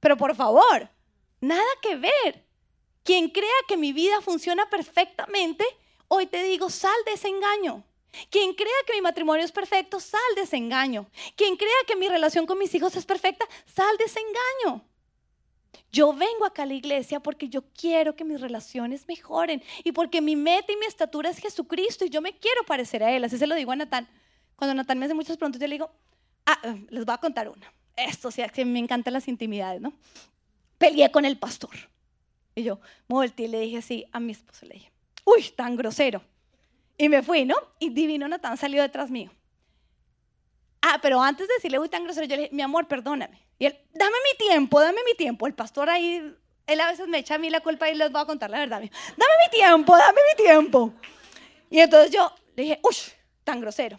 Pero 0.00 0.16
por 0.16 0.34
favor, 0.34 0.88
nada 1.40 1.62
que 1.80 1.96
ver. 1.96 2.44
Quien 3.02 3.30
crea 3.30 3.48
que 3.68 3.76
mi 3.76 3.92
vida 3.92 4.20
funciona 4.20 4.68
perfectamente, 4.68 5.64
hoy 6.08 6.26
te 6.26 6.42
digo, 6.42 6.68
sal 6.68 6.96
de 7.06 7.12
ese 7.12 7.28
engaño. 7.28 7.84
Quien 8.30 8.54
crea 8.54 8.72
que 8.86 8.94
mi 8.94 9.00
matrimonio 9.00 9.44
es 9.44 9.52
perfecto, 9.52 10.00
sal 10.00 10.20
de 10.34 10.42
ese 10.42 10.56
engaño. 10.56 11.06
Quien 11.36 11.56
crea 11.56 11.70
que 11.86 11.96
mi 11.96 12.08
relación 12.08 12.46
con 12.46 12.58
mis 12.58 12.74
hijos 12.74 12.96
es 12.96 13.06
perfecta, 13.06 13.46
sal 13.66 13.96
de 13.98 14.04
ese 14.04 14.20
engaño. 14.20 14.84
Yo 15.92 16.12
vengo 16.12 16.44
acá 16.44 16.64
a 16.64 16.66
la 16.66 16.74
iglesia 16.74 17.20
porque 17.20 17.48
yo 17.48 17.62
quiero 17.72 18.16
que 18.16 18.24
mis 18.24 18.40
relaciones 18.40 19.06
mejoren 19.08 19.62
y 19.84 19.92
porque 19.92 20.20
mi 20.20 20.36
meta 20.36 20.72
y 20.72 20.76
mi 20.76 20.86
estatura 20.86 21.30
es 21.30 21.38
Jesucristo 21.38 22.04
y 22.04 22.10
yo 22.10 22.20
me 22.20 22.36
quiero 22.38 22.64
parecer 22.64 23.02
a 23.02 23.12
Él. 23.14 23.24
Así 23.24 23.38
se 23.38 23.46
lo 23.46 23.54
digo 23.54 23.72
a 23.72 23.76
Natán. 23.76 24.08
Cuando 24.56 24.74
Natán 24.74 24.98
me 24.98 25.06
hace 25.06 25.14
muchas 25.14 25.36
preguntas, 25.36 25.60
yo 25.60 25.66
le 25.66 25.74
digo, 25.74 25.90
ah, 26.46 26.58
eh, 26.64 26.86
les 26.90 27.04
voy 27.04 27.14
a 27.14 27.18
contar 27.18 27.48
una 27.48 27.72
esto, 27.96 28.28
o 28.28 28.30
sea, 28.30 28.48
que 28.48 28.64
me 28.64 28.78
encantan 28.78 29.12
las 29.12 29.26
intimidades, 29.26 29.80
¿no? 29.80 29.92
Peleé 30.78 31.10
con 31.10 31.24
el 31.24 31.38
pastor. 31.38 31.74
Y 32.54 32.62
yo 32.62 32.76
me 33.08 33.14
volteé 33.14 33.46
y 33.46 33.48
le 33.48 33.60
dije 33.60 33.78
así 33.78 34.04
a 34.12 34.20
mi 34.20 34.32
esposo, 34.32 34.66
le 34.66 34.74
dije, 34.74 34.92
uy, 35.24 35.42
tan 35.54 35.76
grosero. 35.76 36.22
Y 36.98 37.08
me 37.08 37.22
fui, 37.22 37.44
¿no? 37.44 37.56
Y 37.78 37.90
divino 37.90 38.26
Natán 38.28 38.56
salió 38.56 38.82
detrás 38.82 39.10
mío. 39.10 39.30
Ah, 40.80 40.98
pero 41.02 41.20
antes 41.20 41.48
de 41.48 41.54
decirle, 41.54 41.78
uy, 41.78 41.88
tan 41.88 42.04
grosero, 42.04 42.26
yo 42.26 42.36
le 42.36 42.42
dije, 42.42 42.54
mi 42.54 42.62
amor, 42.62 42.86
perdóname. 42.86 43.42
Y 43.58 43.66
él, 43.66 43.78
dame 43.92 44.16
mi 44.32 44.46
tiempo, 44.46 44.80
dame 44.80 45.00
mi 45.04 45.14
tiempo. 45.14 45.46
El 45.46 45.54
pastor 45.54 45.90
ahí, 45.90 46.34
él 46.66 46.80
a 46.80 46.90
veces 46.90 47.08
me 47.08 47.18
echa 47.18 47.34
a 47.34 47.38
mí 47.38 47.50
la 47.50 47.60
culpa 47.60 47.90
y 47.90 47.94
les 47.94 48.10
voy 48.12 48.22
a 48.22 48.24
contar 48.24 48.50
la 48.50 48.58
verdad. 48.58 48.80
Dame 48.80 49.32
mi 49.44 49.50
tiempo, 49.50 49.96
dame 49.96 50.20
mi 50.30 50.44
tiempo. 50.44 50.92
Y 51.70 51.80
entonces 51.80 52.10
yo 52.10 52.32
le 52.54 52.62
dije, 52.62 52.80
uy, 52.82 52.96
tan 53.44 53.60
grosero. 53.60 53.98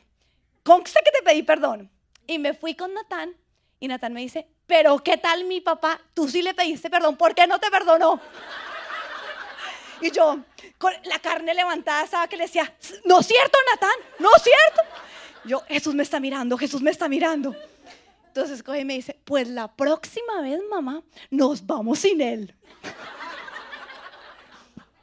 Consta 0.64 1.00
que 1.04 1.12
te 1.12 1.24
pedí 1.24 1.44
perdón. 1.44 1.90
Y 2.26 2.40
me 2.40 2.54
fui 2.54 2.76
con 2.76 2.94
Natán 2.94 3.36
y 3.80 3.88
Natán 3.88 4.14
me 4.14 4.22
dice, 4.22 4.48
pero 4.66 4.98
¿qué 5.00 5.18
tal 5.18 5.46
mi 5.46 5.62
papá? 5.62 6.00
Tú 6.14 6.28
sí 6.28 6.42
le 6.42 6.54
pediste 6.54 6.90
perdón, 6.90 7.16
¿por 7.16 7.36
qué 7.36 7.48
no 7.48 7.60
te 7.60 7.70
perdonó? 7.70 8.20
Y 10.02 10.12
yo, 10.12 10.40
con 10.78 10.94
la 11.06 11.20
carne 11.20 11.54
levantada, 11.54 12.04
estaba 12.04 12.28
que 12.28 12.38
le 12.38 12.44
decía, 12.44 12.72
¿no 13.06 13.20
es 13.20 13.28
cierto, 13.28 13.58
Natán? 13.72 14.00
¿No 14.20 14.30
es 14.36 14.44
cierto? 14.44 14.82
Yo, 15.46 15.62
Jesús 15.68 15.96
me 15.96 16.04
está 16.04 16.20
mirando, 16.20 16.58
Jesús 16.58 16.82
me 16.82 16.92
está 16.92 17.08
mirando. 17.08 17.56
Entonces 18.28 18.62
coge 18.62 18.82
y 18.82 18.86
me 18.86 18.94
dice, 18.94 19.20
pues 19.24 19.48
la 19.48 19.76
próxima 19.76 20.42
vez, 20.42 20.62
mamá, 20.70 21.02
nos 21.32 21.66
vamos 21.66 22.00
sin 22.00 22.22
él. 22.22 22.54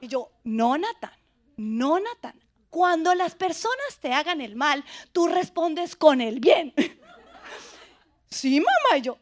Y 0.00 0.06
yo, 0.06 0.30
no, 0.44 0.78
Natán, 0.78 1.18
no, 1.56 1.98
Natán. 1.98 2.38
Cuando 2.70 3.14
las 3.14 3.34
personas 3.34 3.98
te 4.00 4.12
hagan 4.12 4.40
el 4.40 4.54
mal, 4.54 4.84
tú 5.12 5.28
respondes 5.28 5.96
con 5.96 6.20
el 6.20 6.40
bien. 6.40 6.74
sí, 8.30 8.60
mamá. 8.60 8.98
Y 8.98 9.02
yo, 9.02 9.18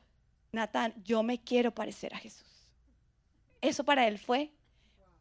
Natán, 0.53 0.93
yo 1.05 1.23
me 1.23 1.41
quiero 1.43 1.71
parecer 1.71 2.15
a 2.15 2.19
Jesús. 2.19 2.47
Eso 3.61 3.85
para 3.85 4.09
él 4.09 4.19
fue, 4.19 4.53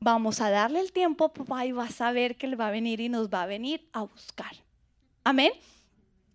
vamos 0.01 0.41
a 0.41 0.49
darle 0.49 0.79
el 0.79 0.91
tiempo, 0.91 1.29
papá, 1.29 1.65
y 1.65 1.71
vas 1.71 2.01
a 2.01 2.11
ver 2.11 2.35
que 2.35 2.47
él 2.47 2.59
va 2.59 2.67
a 2.67 2.71
venir 2.71 2.99
y 2.99 3.07
nos 3.07 3.29
va 3.29 3.43
a 3.43 3.45
venir 3.45 3.87
a 3.93 4.01
buscar. 4.01 4.51
Amén. 5.23 5.53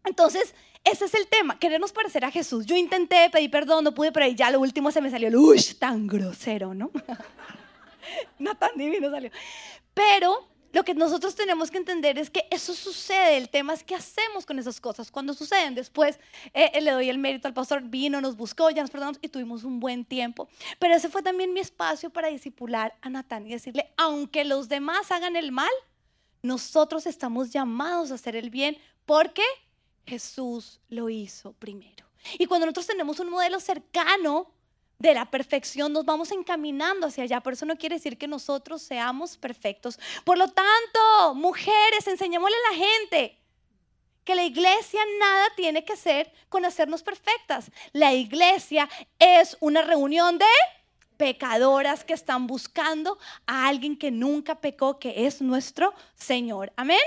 Entonces, 0.04 0.54
ese 0.84 1.04
es 1.06 1.14
el 1.14 1.26
tema, 1.26 1.58
querernos 1.58 1.92
parecer 1.92 2.24
a 2.24 2.30
Jesús. 2.30 2.64
Yo 2.64 2.76
intenté 2.76 3.28
pedir 3.28 3.50
perdón, 3.50 3.82
no 3.82 3.92
pude, 3.92 4.12
pero 4.12 4.26
ya 4.28 4.52
lo 4.52 4.60
último 4.60 4.92
se 4.92 5.00
me 5.00 5.10
salió, 5.10 5.28
uy, 5.38 5.60
tan 5.78 6.06
grosero, 6.06 6.74
¿no? 6.74 6.92
no 8.38 8.54
tan 8.54 8.70
divino 8.76 9.10
salió. 9.10 9.30
Pero 9.92 10.46
lo 10.76 10.84
que 10.84 10.92
nosotros 10.92 11.34
tenemos 11.34 11.70
que 11.70 11.78
entender 11.78 12.18
es 12.18 12.28
que 12.28 12.46
eso 12.50 12.74
sucede. 12.74 13.38
El 13.38 13.48
tema 13.48 13.72
es 13.72 13.82
qué 13.82 13.94
hacemos 13.94 14.44
con 14.44 14.58
esas 14.58 14.78
cosas 14.78 15.10
cuando 15.10 15.32
suceden. 15.32 15.74
Después 15.74 16.20
eh, 16.52 16.78
le 16.82 16.90
doy 16.90 17.08
el 17.08 17.16
mérito 17.16 17.48
al 17.48 17.54
pastor, 17.54 17.80
vino, 17.80 18.20
nos 18.20 18.36
buscó, 18.36 18.68
ya 18.68 18.82
nos 18.82 18.90
perdonamos 18.90 19.18
y 19.22 19.28
tuvimos 19.28 19.64
un 19.64 19.80
buen 19.80 20.04
tiempo. 20.04 20.50
Pero 20.78 20.94
ese 20.94 21.08
fue 21.08 21.22
también 21.22 21.54
mi 21.54 21.60
espacio 21.60 22.10
para 22.10 22.28
disipular 22.28 22.94
a 23.00 23.08
Natán 23.08 23.46
y 23.46 23.52
decirle, 23.52 23.90
aunque 23.96 24.44
los 24.44 24.68
demás 24.68 25.10
hagan 25.12 25.34
el 25.34 25.50
mal, 25.50 25.72
nosotros 26.42 27.06
estamos 27.06 27.52
llamados 27.52 28.10
a 28.10 28.16
hacer 28.16 28.36
el 28.36 28.50
bien 28.50 28.76
porque 29.06 29.44
Jesús 30.04 30.82
lo 30.90 31.08
hizo 31.08 31.54
primero. 31.54 32.04
Y 32.38 32.44
cuando 32.44 32.66
nosotros 32.66 32.88
tenemos 32.88 33.18
un 33.18 33.30
modelo 33.30 33.60
cercano 33.60 34.52
de 34.98 35.14
la 35.14 35.30
perfección, 35.30 35.92
nos 35.92 36.04
vamos 36.04 36.30
encaminando 36.32 37.06
hacia 37.06 37.24
allá. 37.24 37.40
Por 37.40 37.52
eso 37.52 37.66
no 37.66 37.76
quiere 37.76 37.96
decir 37.96 38.16
que 38.16 38.28
nosotros 38.28 38.82
seamos 38.82 39.36
perfectos. 39.36 39.98
Por 40.24 40.38
lo 40.38 40.48
tanto, 40.48 41.34
mujeres, 41.34 42.06
enseñémosle 42.06 42.56
a 42.56 42.72
la 42.72 42.78
gente 42.78 43.38
que 44.24 44.34
la 44.34 44.44
iglesia 44.44 45.00
nada 45.20 45.46
tiene 45.54 45.84
que 45.84 45.96
ser 45.96 46.32
con 46.48 46.64
hacernos 46.64 47.02
perfectas. 47.02 47.70
La 47.92 48.12
iglesia 48.12 48.88
es 49.18 49.56
una 49.60 49.82
reunión 49.82 50.38
de 50.38 50.46
pecadoras 51.16 52.04
que 52.04 52.12
están 52.12 52.46
buscando 52.46 53.18
a 53.46 53.68
alguien 53.68 53.96
que 53.96 54.10
nunca 54.10 54.56
pecó, 54.56 54.98
que 54.98 55.26
es 55.26 55.40
nuestro 55.40 55.94
Señor. 56.14 56.72
Amén. 56.76 57.00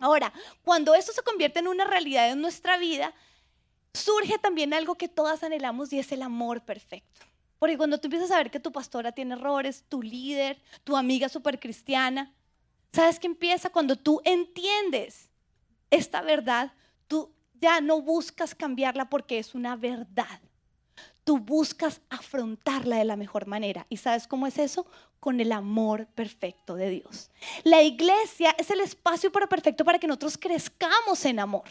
Ahora, 0.00 0.32
cuando 0.62 0.94
esto 0.94 1.12
se 1.12 1.22
convierte 1.22 1.60
en 1.60 1.68
una 1.68 1.84
realidad 1.84 2.30
en 2.30 2.40
nuestra 2.40 2.76
vida, 2.76 3.14
surge 3.96 4.38
también 4.38 4.74
algo 4.74 4.94
que 4.94 5.08
todas 5.08 5.42
anhelamos 5.42 5.92
y 5.92 5.98
es 5.98 6.12
el 6.12 6.22
amor 6.22 6.62
perfecto. 6.62 7.22
Porque 7.58 7.76
cuando 7.76 7.98
tú 7.98 8.06
empiezas 8.06 8.30
a 8.30 8.36
ver 8.36 8.50
que 8.50 8.60
tu 8.60 8.70
pastora 8.70 9.12
tiene 9.12 9.34
errores, 9.34 9.84
tu 9.88 10.02
líder, 10.02 10.60
tu 10.84 10.96
amiga 10.96 11.28
super 11.28 11.58
cristiana, 11.58 12.32
¿sabes 12.92 13.18
qué 13.18 13.26
empieza? 13.26 13.70
Cuando 13.70 13.96
tú 13.96 14.20
entiendes 14.24 15.30
esta 15.90 16.20
verdad, 16.20 16.72
tú 17.08 17.30
ya 17.54 17.80
no 17.80 18.02
buscas 18.02 18.54
cambiarla 18.54 19.08
porque 19.08 19.38
es 19.38 19.54
una 19.54 19.76
verdad. 19.76 20.40
Tú 21.24 21.38
buscas 21.38 22.00
afrontarla 22.10 22.98
de 22.98 23.04
la 23.04 23.16
mejor 23.16 23.46
manera. 23.46 23.86
¿Y 23.88 23.96
sabes 23.96 24.28
cómo 24.28 24.46
es 24.46 24.58
eso? 24.58 24.86
con 25.26 25.40
el 25.40 25.50
amor 25.50 26.06
perfecto 26.14 26.76
de 26.76 26.88
Dios. 26.88 27.32
La 27.64 27.82
iglesia 27.82 28.54
es 28.58 28.70
el 28.70 28.78
espacio 28.78 29.32
para 29.32 29.48
perfecto 29.48 29.84
para 29.84 29.98
que 29.98 30.06
nosotros 30.06 30.38
crezcamos 30.38 31.24
en 31.24 31.40
amor, 31.40 31.64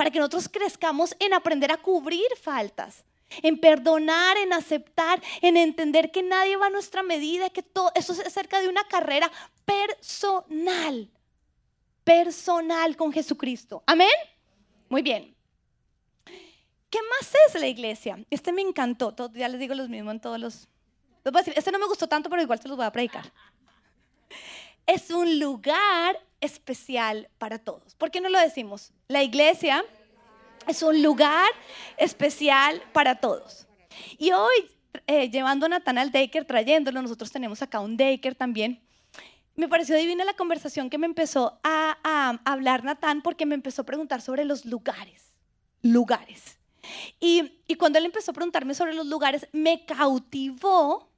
para 0.00 0.10
que 0.10 0.18
nosotros 0.18 0.48
crezcamos 0.48 1.14
en 1.18 1.34
aprender 1.34 1.70
a 1.70 1.76
cubrir 1.76 2.24
faltas, 2.40 3.04
en 3.42 3.60
perdonar, 3.60 4.38
en 4.38 4.54
aceptar, 4.54 5.22
en 5.42 5.58
entender 5.58 6.10
que 6.10 6.22
nadie 6.22 6.56
va 6.56 6.68
a 6.68 6.70
nuestra 6.70 7.02
medida, 7.02 7.50
que 7.50 7.62
todo 7.62 7.92
eso 7.94 8.14
es 8.14 8.20
acerca 8.20 8.62
de 8.62 8.70
una 8.70 8.82
carrera 8.84 9.30
personal, 9.66 11.10
personal 12.02 12.96
con 12.96 13.12
Jesucristo. 13.12 13.82
Amén. 13.84 14.08
Muy 14.88 15.02
bien. 15.02 15.36
¿Qué 16.24 16.98
más 17.02 17.34
es 17.46 17.60
la 17.60 17.68
iglesia? 17.68 18.24
Este 18.30 18.54
me 18.54 18.62
encantó, 18.62 19.14
ya 19.34 19.48
les 19.50 19.60
digo 19.60 19.74
los 19.74 19.90
mismos 19.90 20.14
en 20.14 20.20
todos 20.22 20.40
los 20.40 20.68
este 21.54 21.72
no 21.72 21.78
me 21.78 21.86
gustó 21.86 22.08
tanto, 22.08 22.30
pero 22.30 22.40
igual 22.40 22.58
se 22.58 22.68
los 22.68 22.78
voy 22.78 22.86
a 22.86 22.90
predicar. 22.90 23.30
Es 24.86 25.10
un 25.10 25.38
lugar 25.38 26.18
especial 26.40 27.28
para 27.38 27.58
todos. 27.58 27.94
¿Por 27.94 28.10
qué 28.10 28.20
no 28.20 28.28
lo 28.28 28.38
decimos? 28.38 28.92
La 29.08 29.22
iglesia 29.22 29.84
es 30.66 30.82
un 30.82 31.02
lugar 31.02 31.48
especial 31.96 32.82
para 32.92 33.16
todos. 33.16 33.66
Y 34.18 34.32
hoy, 34.32 34.70
eh, 35.06 35.30
llevando 35.30 35.66
a 35.66 35.68
Natán 35.68 35.98
al 35.98 36.12
Daker, 36.12 36.44
trayéndolo, 36.44 37.02
nosotros 37.02 37.30
tenemos 37.30 37.62
acá 37.62 37.80
un 37.80 37.96
Daker 37.96 38.34
también. 38.34 38.80
Me 39.56 39.68
pareció 39.68 39.96
divina 39.96 40.24
la 40.24 40.34
conversación 40.34 40.88
que 40.88 40.98
me 40.98 41.06
empezó 41.06 41.60
a, 41.62 42.38
hablar 42.44 42.84
Natán 42.84 43.20
porque 43.20 43.46
me 43.46 43.54
empezó 43.54 43.82
a 43.82 43.86
preguntar 43.86 44.22
sobre 44.22 44.44
los 44.44 44.64
lugares. 44.64 45.34
Lugares. 45.82 46.58
Y 47.18 47.74
cuando 47.78 47.98
él 47.98 48.06
empezó 48.06 48.30
a 48.30 48.34
preguntarme 48.34 48.74
sobre 48.74 48.94
los 48.94 49.06
lugares, 49.06 49.46
me 49.52 49.84
cautivó 49.84 51.09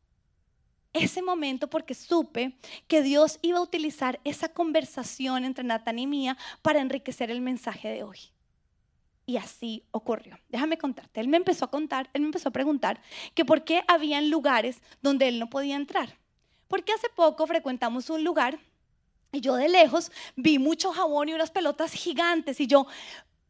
ese 0.93 1.23
momento 1.23 1.69
porque 1.69 1.95
supe 1.95 2.57
que 2.87 3.03
Dios 3.03 3.39
iba 3.43 3.59
a 3.59 3.63
utilizar 3.63 4.21
esa 4.25 4.49
conversación 4.49 5.45
entre 5.45 5.65
Natán 5.65 5.99
y 5.99 6.07
mía 6.07 6.37
para 6.61 6.81
enriquecer 6.81 7.31
el 7.31 7.41
mensaje 7.41 7.89
de 7.89 8.03
hoy. 8.03 8.19
Y 9.25 9.37
así 9.37 9.85
ocurrió. 9.93 10.39
Déjame 10.49 10.79
contarte. 10.79 11.21
Él 11.21 11.29
me 11.29 11.37
empezó 11.37 11.65
a 11.65 11.71
contar, 11.71 12.11
él 12.13 12.23
me 12.23 12.27
empezó 12.27 12.49
a 12.49 12.53
preguntar 12.53 13.01
que 13.35 13.45
por 13.45 13.65
qué 13.65 13.83
habían 13.87 14.31
lugares 14.31 14.83
donde 15.01 15.29
él 15.29 15.39
no 15.39 15.49
podía 15.49 15.77
entrar. 15.77 16.19
Porque 16.69 16.93
hace 16.93 17.09
poco 17.09 17.47
frecuentamos 17.47 18.11
un 18.11 18.25
lugar 18.25 18.59
y 19.31 19.41
yo 19.41 19.57
de 19.57 19.69
lejos 19.69 20.11
vi 20.37 20.59
mucho 20.59 20.93
jabón 20.93 21.29
y 21.29 21.35
unas 21.35 21.51
pelotas 21.51 21.93
gigantes 21.93 22.61
y 22.61 22.67
yo, 22.67 22.87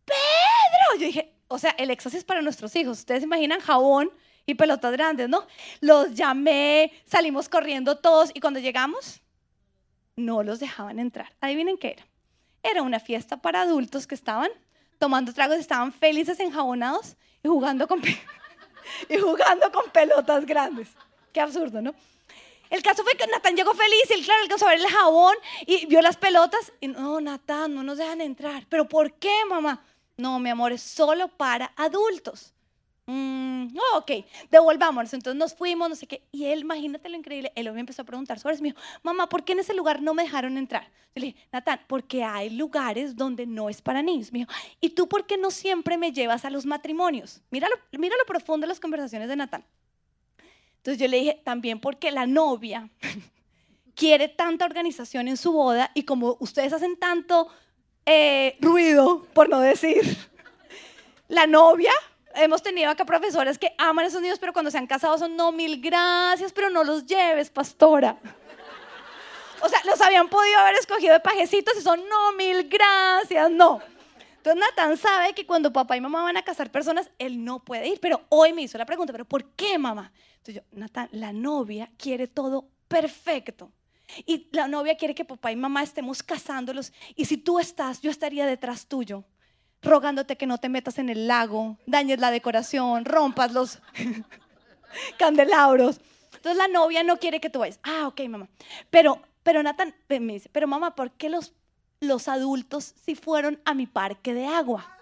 Pedro, 0.04 1.00
yo 1.00 1.06
dije, 1.06 1.32
o 1.48 1.58
sea, 1.58 1.70
el 1.72 1.90
éxtasis 1.90 2.24
para 2.24 2.42
nuestros 2.42 2.74
hijos. 2.76 2.98
Ustedes 2.98 3.24
imaginan 3.24 3.60
jabón 3.60 4.10
y 4.46 4.54
pelotas 4.54 4.92
grandes, 4.92 5.28
¿no? 5.28 5.46
Los 5.80 6.14
llamé, 6.14 6.92
salimos 7.06 7.48
corriendo 7.48 7.96
todos 7.96 8.30
y 8.34 8.40
cuando 8.40 8.60
llegamos, 8.60 9.20
no 10.16 10.42
los 10.42 10.60
dejaban 10.60 10.98
entrar. 10.98 11.32
Adivinen 11.40 11.78
qué 11.78 11.92
era. 11.92 12.06
Era 12.62 12.82
una 12.82 13.00
fiesta 13.00 13.36
para 13.36 13.62
adultos 13.62 14.06
que 14.06 14.14
estaban 14.14 14.50
tomando 14.98 15.32
tragos, 15.32 15.56
estaban 15.56 15.92
felices, 15.92 16.38
enjabonados 16.38 17.16
y 17.42 17.48
jugando 17.48 17.88
con, 17.88 18.00
y 19.08 19.18
jugando 19.18 19.72
con 19.72 19.90
pelotas 19.90 20.46
grandes. 20.46 20.88
Qué 21.32 21.40
absurdo, 21.40 21.80
¿no? 21.80 21.94
El 22.70 22.82
caso 22.82 23.02
fue 23.02 23.14
que 23.16 23.26
Natán 23.26 23.54
llegó 23.54 23.74
feliz 23.74 24.04
y 24.08 24.14
él, 24.14 24.24
claro, 24.24 24.42
alcanzó 24.42 24.66
a 24.66 24.70
ver 24.70 24.80
el 24.80 24.86
jabón 24.86 25.34
y 25.66 25.84
vio 25.86 26.00
las 26.00 26.16
pelotas. 26.16 26.72
Y 26.80 26.88
no, 26.88 27.20
Natán, 27.20 27.74
no 27.74 27.82
nos 27.82 27.98
dejan 27.98 28.22
entrar. 28.22 28.64
¿Pero 28.68 28.88
por 28.88 29.12
qué, 29.14 29.44
mamá? 29.46 29.84
No, 30.16 30.38
mi 30.38 30.48
amor, 30.48 30.72
es 30.72 30.80
solo 30.80 31.28
para 31.28 31.72
adultos. 31.76 32.54
Mm, 33.14 33.76
ok, 33.94 34.10
devolvámonos. 34.50 35.12
Entonces 35.12 35.38
nos 35.38 35.54
fuimos, 35.54 35.86
no 35.86 35.94
sé 35.94 36.06
qué. 36.06 36.22
Y 36.32 36.46
él, 36.46 36.60
imagínate 36.60 37.10
lo 37.10 37.16
increíble, 37.18 37.52
él 37.54 37.70
me 37.74 37.80
empezó 37.80 38.00
a 38.00 38.04
preguntar 38.06 38.38
sobre 38.38 38.54
eso. 38.54 38.62
Me 38.62 38.70
dijo, 38.70 38.80
mamá, 39.02 39.28
¿por 39.28 39.44
qué 39.44 39.52
en 39.52 39.58
ese 39.58 39.74
lugar 39.74 40.00
no 40.00 40.14
me 40.14 40.22
dejaron 40.22 40.56
entrar? 40.56 40.84
Yo 41.14 41.20
le 41.20 41.26
dije, 41.26 41.46
Natán, 41.52 41.80
porque 41.88 42.24
hay 42.24 42.48
lugares 42.48 43.14
donde 43.14 43.44
no 43.44 43.68
es 43.68 43.82
para 43.82 44.00
niños. 44.00 44.32
Me 44.32 44.38
dijo, 44.40 44.50
¿y 44.80 44.90
tú 44.90 45.10
por 45.10 45.26
qué 45.26 45.36
no 45.36 45.50
siempre 45.50 45.98
me 45.98 46.10
llevas 46.10 46.46
a 46.46 46.50
los 46.50 46.64
matrimonios? 46.64 47.42
Mira 47.50 47.68
lo, 47.68 47.98
mira 47.98 48.16
lo 48.16 48.24
profundo 48.24 48.64
de 48.64 48.68
las 48.68 48.80
conversaciones 48.80 49.28
de 49.28 49.36
Natán. 49.36 49.62
Entonces 50.78 50.98
yo 50.98 51.06
le 51.06 51.18
dije, 51.18 51.42
también 51.44 51.80
porque 51.80 52.10
la 52.12 52.26
novia 52.26 52.88
quiere 53.94 54.28
tanta 54.28 54.64
organización 54.64 55.28
en 55.28 55.36
su 55.36 55.52
boda 55.52 55.90
y 55.92 56.04
como 56.04 56.38
ustedes 56.40 56.72
hacen 56.72 56.96
tanto 56.96 57.48
eh, 58.06 58.56
ruido, 58.58 59.26
por 59.34 59.50
no 59.50 59.60
decir, 59.60 60.00
la 61.28 61.46
novia 61.46 61.92
hemos 62.34 62.62
tenido 62.62 62.90
acá 62.90 63.04
profesores 63.04 63.58
que 63.58 63.74
aman 63.78 64.04
a 64.04 64.08
esos 64.08 64.20
niños, 64.22 64.38
pero 64.38 64.52
cuando 64.52 64.70
se 64.70 64.78
han 64.78 64.86
casado 64.86 65.18
son 65.18 65.36
no 65.36 65.52
mil 65.52 65.80
gracias, 65.80 66.52
pero 66.52 66.70
no 66.70 66.84
los 66.84 67.06
lleves, 67.06 67.50
pastora. 67.50 68.16
O 69.60 69.68
sea, 69.68 69.80
los 69.84 70.00
habían 70.00 70.28
podido 70.28 70.58
haber 70.58 70.74
escogido 70.74 71.12
de 71.12 71.20
pajecitos 71.20 71.74
y 71.78 71.82
son 71.82 72.00
no 72.08 72.32
mil 72.32 72.68
gracias, 72.68 73.50
no. 73.50 73.80
Entonces 74.42 74.60
Natán 74.60 74.96
sabe 74.96 75.34
que 75.34 75.46
cuando 75.46 75.72
papá 75.72 75.96
y 75.96 76.00
mamá 76.00 76.22
van 76.22 76.36
a 76.36 76.42
casar 76.42 76.68
personas, 76.72 77.08
él 77.16 77.44
no 77.44 77.60
puede 77.60 77.86
ir. 77.86 78.00
Pero 78.00 78.22
hoy 78.28 78.52
me 78.52 78.62
hizo 78.62 78.76
la 78.76 78.84
pregunta, 78.84 79.12
¿pero 79.12 79.24
por 79.24 79.44
qué 79.50 79.78
mamá? 79.78 80.12
Entonces 80.38 80.56
yo, 80.56 80.62
Natán, 80.72 81.08
la 81.12 81.32
novia 81.32 81.88
quiere 81.96 82.26
todo 82.26 82.66
perfecto. 82.88 83.70
Y 84.26 84.48
la 84.50 84.66
novia 84.66 84.96
quiere 84.96 85.14
que 85.14 85.24
papá 85.24 85.52
y 85.52 85.56
mamá 85.56 85.84
estemos 85.84 86.24
casándolos. 86.24 86.92
Y 87.14 87.26
si 87.26 87.36
tú 87.36 87.60
estás, 87.60 88.00
yo 88.02 88.10
estaría 88.10 88.44
detrás 88.44 88.86
tuyo, 88.86 89.24
rogándote 89.82 90.36
que 90.36 90.46
no 90.46 90.58
te 90.58 90.68
metas 90.68 90.98
en 90.98 91.08
el 91.08 91.26
lago, 91.26 91.76
dañes 91.86 92.20
la 92.20 92.30
decoración, 92.30 93.04
rompas 93.04 93.52
los 93.52 93.80
candelabros. 95.18 96.00
Entonces 96.34 96.56
la 96.56 96.68
novia 96.68 97.02
no 97.02 97.18
quiere 97.18 97.40
que 97.40 97.50
tú 97.50 97.60
vayas. 97.60 97.80
Ah, 97.82 98.06
ok, 98.06 98.20
mamá. 98.28 98.48
Pero, 98.90 99.20
pero 99.42 99.62
Nathan 99.62 99.94
me 100.08 100.34
dice, 100.34 100.48
pero 100.50 100.66
mamá, 100.66 100.94
¿por 100.94 101.12
qué 101.12 101.28
los, 101.28 101.52
los 102.00 102.28
adultos 102.28 102.94
si 103.04 103.14
fueron 103.14 103.60
a 103.64 103.74
mi 103.74 103.86
parque 103.86 104.34
de 104.34 104.46
agua? 104.46 104.98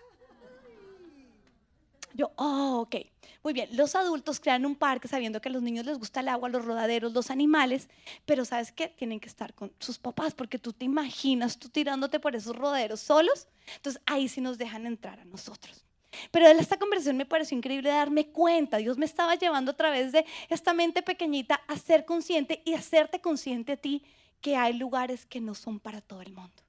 Yo, 2.12 2.32
oh, 2.36 2.80
ok. 2.80 2.96
Muy 3.42 3.54
bien, 3.54 3.70
los 3.72 3.94
adultos 3.94 4.38
crean 4.38 4.66
un 4.66 4.76
parque 4.76 5.08
sabiendo 5.08 5.40
que 5.40 5.48
a 5.48 5.52
los 5.52 5.62
niños 5.62 5.86
les 5.86 5.98
gusta 5.98 6.20
el 6.20 6.28
agua, 6.28 6.50
los 6.50 6.64
rodaderos, 6.64 7.14
los 7.14 7.30
animales, 7.30 7.88
pero 8.26 8.44
¿sabes 8.44 8.70
qué? 8.70 8.88
Tienen 8.88 9.18
que 9.18 9.28
estar 9.28 9.54
con 9.54 9.72
sus 9.78 9.98
papás 9.98 10.34
porque 10.34 10.58
tú 10.58 10.74
te 10.74 10.84
imaginas 10.84 11.58
tú 11.58 11.70
tirándote 11.70 12.20
por 12.20 12.36
esos 12.36 12.54
rodaderos 12.54 13.00
solos. 13.00 13.48
Entonces 13.76 14.02
ahí 14.04 14.28
sí 14.28 14.42
nos 14.42 14.58
dejan 14.58 14.86
entrar 14.86 15.20
a 15.20 15.24
nosotros. 15.24 15.86
Pero 16.30 16.46
de 16.46 16.60
esta 16.60 16.78
conversación 16.78 17.16
me 17.16 17.24
pareció 17.24 17.56
increíble 17.56 17.88
darme 17.88 18.28
cuenta. 18.28 18.76
Dios 18.76 18.98
me 18.98 19.06
estaba 19.06 19.36
llevando 19.36 19.70
a 19.70 19.76
través 19.76 20.12
de 20.12 20.26
esta 20.50 20.74
mente 20.74 21.02
pequeñita 21.02 21.62
a 21.66 21.76
ser 21.76 22.04
consciente 22.04 22.62
y 22.66 22.74
hacerte 22.74 23.20
consciente 23.20 23.72
a 23.72 23.76
ti 23.76 24.04
que 24.42 24.56
hay 24.56 24.74
lugares 24.74 25.24
que 25.24 25.40
no 25.40 25.54
son 25.54 25.80
para 25.80 26.00
todo 26.00 26.22
el 26.22 26.32
mundo, 26.32 26.62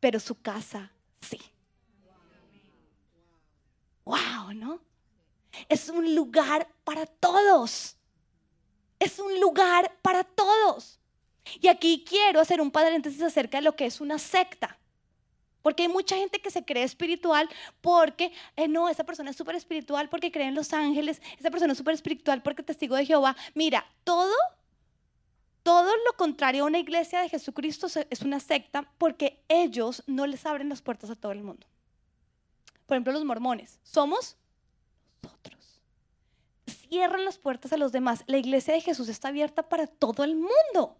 pero 0.00 0.18
su 0.18 0.40
casa 0.40 0.90
sí. 1.20 1.38
Wow, 4.04 4.52
¿no? 4.54 4.80
Es 5.68 5.88
un 5.88 6.14
lugar 6.14 6.68
para 6.84 7.06
todos. 7.06 7.96
Es 8.98 9.18
un 9.18 9.40
lugar 9.40 9.96
para 10.02 10.24
todos. 10.24 10.98
Y 11.60 11.68
aquí 11.68 12.04
quiero 12.06 12.40
hacer 12.40 12.60
un 12.60 12.70
paréntesis 12.70 13.22
acerca 13.22 13.58
de 13.58 13.64
lo 13.64 13.76
que 13.76 13.86
es 13.86 14.00
una 14.00 14.18
secta. 14.18 14.78
Porque 15.62 15.82
hay 15.82 15.88
mucha 15.88 16.16
gente 16.16 16.40
que 16.40 16.50
se 16.50 16.64
cree 16.64 16.84
espiritual 16.84 17.48
porque, 17.80 18.32
eh, 18.54 18.68
no, 18.68 18.88
esa 18.88 19.02
persona 19.04 19.30
es 19.30 19.36
súper 19.36 19.56
espiritual 19.56 20.08
porque 20.08 20.30
cree 20.30 20.46
en 20.46 20.54
los 20.54 20.72
ángeles, 20.72 21.20
esa 21.38 21.50
persona 21.50 21.72
es 21.72 21.78
súper 21.78 21.94
espiritual 21.94 22.40
porque 22.40 22.62
es 22.62 22.66
testigo 22.66 22.94
de 22.94 23.04
Jehová. 23.04 23.36
Mira, 23.54 23.84
todo, 24.04 24.32
todo 25.64 25.90
lo 25.90 26.16
contrario 26.16 26.62
a 26.62 26.66
una 26.68 26.78
iglesia 26.78 27.20
de 27.20 27.28
Jesucristo 27.28 27.88
es 28.10 28.22
una 28.22 28.38
secta 28.38 28.88
porque 28.96 29.42
ellos 29.48 30.04
no 30.06 30.28
les 30.28 30.46
abren 30.46 30.68
las 30.68 30.82
puertas 30.82 31.10
a 31.10 31.16
todo 31.16 31.32
el 31.32 31.42
mundo. 31.42 31.66
Por 32.86 32.96
ejemplo, 32.96 33.12
los 33.12 33.24
mormones. 33.24 33.80
Somos 33.82 34.36
nosotros. 35.22 35.80
Cierran 36.66 37.24
las 37.24 37.38
puertas 37.38 37.72
a 37.72 37.76
los 37.76 37.92
demás. 37.92 38.24
La 38.26 38.38
iglesia 38.38 38.74
de 38.74 38.80
Jesús 38.80 39.08
está 39.08 39.28
abierta 39.28 39.68
para 39.68 39.86
todo 39.86 40.24
el 40.24 40.34
mundo. 40.34 40.96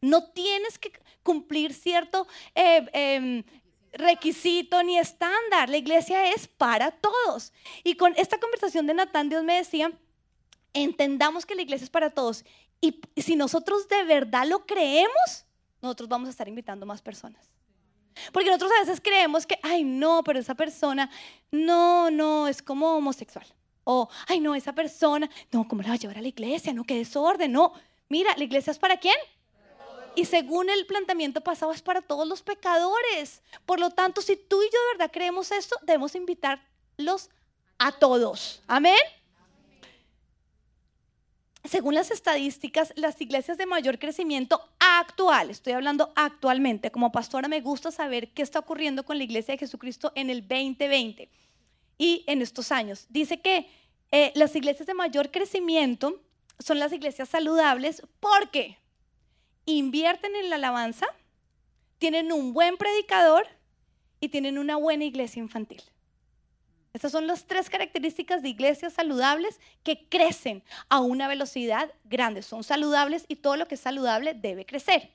No 0.00 0.30
tienes 0.30 0.78
que 0.78 0.92
cumplir 1.22 1.74
cierto 1.74 2.26
eh, 2.54 2.88
em, 2.92 3.44
requisito 3.92 4.82
ni 4.82 4.98
estándar. 4.98 5.68
La 5.68 5.76
iglesia 5.76 6.32
es 6.32 6.48
para 6.48 6.90
todos. 6.90 7.52
Y 7.84 7.94
con 7.94 8.14
esta 8.16 8.38
conversación 8.38 8.86
de 8.86 8.94
Natán, 8.94 9.28
Dios 9.28 9.44
me 9.44 9.56
decía, 9.56 9.92
entendamos 10.72 11.44
que 11.44 11.54
la 11.54 11.62
iglesia 11.62 11.84
es 11.84 11.90
para 11.90 12.10
todos. 12.10 12.44
Y 12.80 13.00
si 13.16 13.36
nosotros 13.36 13.88
de 13.88 14.04
verdad 14.04 14.46
lo 14.46 14.64
creemos, 14.64 15.44
nosotros 15.82 16.08
vamos 16.08 16.28
a 16.28 16.30
estar 16.30 16.48
invitando 16.48 16.86
más 16.86 17.02
personas. 17.02 17.50
Porque 18.32 18.48
nosotros 18.48 18.72
a 18.76 18.80
veces 18.80 19.00
creemos 19.00 19.46
que, 19.46 19.58
ay, 19.62 19.84
no, 19.84 20.22
pero 20.24 20.38
esa 20.38 20.54
persona, 20.54 21.10
no, 21.50 22.10
no, 22.10 22.48
es 22.48 22.62
como 22.62 22.96
homosexual. 22.96 23.46
O, 23.84 24.08
ay, 24.28 24.40
no, 24.40 24.54
esa 24.54 24.74
persona, 24.74 25.28
no, 25.50 25.66
¿cómo 25.66 25.82
la 25.82 25.88
va 25.88 25.94
a 25.94 25.98
llevar 25.98 26.18
a 26.18 26.22
la 26.22 26.28
iglesia? 26.28 26.72
No, 26.72 26.84
qué 26.84 26.96
desorden, 26.96 27.52
no. 27.52 27.72
Mira, 28.08 28.34
¿la 28.36 28.44
iglesia 28.44 28.70
es 28.70 28.78
para 28.78 28.98
quién? 28.98 29.16
Y 30.14 30.24
según 30.24 30.68
el 30.68 30.86
planteamiento 30.86 31.40
pasado, 31.40 31.72
es 31.72 31.82
para 31.82 32.02
todos 32.02 32.26
los 32.26 32.42
pecadores. 32.42 33.42
Por 33.64 33.78
lo 33.78 33.90
tanto, 33.90 34.20
si 34.20 34.36
tú 34.36 34.60
y 34.62 34.66
yo 34.66 34.70
de 34.70 34.98
verdad 34.98 35.10
creemos 35.12 35.50
esto, 35.52 35.76
debemos 35.82 36.14
invitarlos 36.14 37.30
a 37.78 37.92
todos. 37.92 38.60
Amén 38.66 38.98
según 41.64 41.94
las 41.94 42.10
estadísticas, 42.10 42.92
las 42.96 43.20
iglesias 43.20 43.58
de 43.58 43.66
mayor 43.66 43.98
crecimiento 43.98 44.60
actual, 44.78 45.50
estoy 45.50 45.74
hablando 45.74 46.12
actualmente, 46.16 46.90
como 46.90 47.12
pastora 47.12 47.48
me 47.48 47.60
gusta 47.60 47.90
saber 47.90 48.28
qué 48.32 48.42
está 48.42 48.58
ocurriendo 48.58 49.04
con 49.04 49.18
la 49.18 49.24
iglesia 49.24 49.52
de 49.52 49.58
Jesucristo 49.58 50.12
en 50.14 50.30
el 50.30 50.40
2020 50.40 51.28
y 51.98 52.24
en 52.26 52.40
estos 52.40 52.72
años. 52.72 53.06
Dice 53.10 53.40
que 53.40 53.68
eh, 54.10 54.32
las 54.34 54.56
iglesias 54.56 54.86
de 54.86 54.94
mayor 54.94 55.30
crecimiento 55.30 56.20
son 56.58 56.78
las 56.78 56.92
iglesias 56.92 57.28
saludables 57.28 58.02
porque 58.20 58.78
invierten 59.66 60.34
en 60.36 60.48
la 60.50 60.56
alabanza, 60.56 61.06
tienen 61.98 62.32
un 62.32 62.54
buen 62.54 62.78
predicador 62.78 63.46
y 64.18 64.28
tienen 64.28 64.58
una 64.58 64.76
buena 64.76 65.04
iglesia 65.04 65.40
infantil. 65.40 65.82
Estas 66.92 67.12
son 67.12 67.26
las 67.26 67.46
tres 67.46 67.70
características 67.70 68.42
de 68.42 68.48
iglesias 68.48 68.94
saludables 68.94 69.60
que 69.84 70.08
crecen 70.08 70.62
a 70.88 71.00
una 71.00 71.28
velocidad 71.28 71.92
grande. 72.04 72.42
Son 72.42 72.64
saludables 72.64 73.24
y 73.28 73.36
todo 73.36 73.56
lo 73.56 73.68
que 73.68 73.76
es 73.76 73.80
saludable 73.80 74.34
debe 74.34 74.66
crecer. 74.66 75.12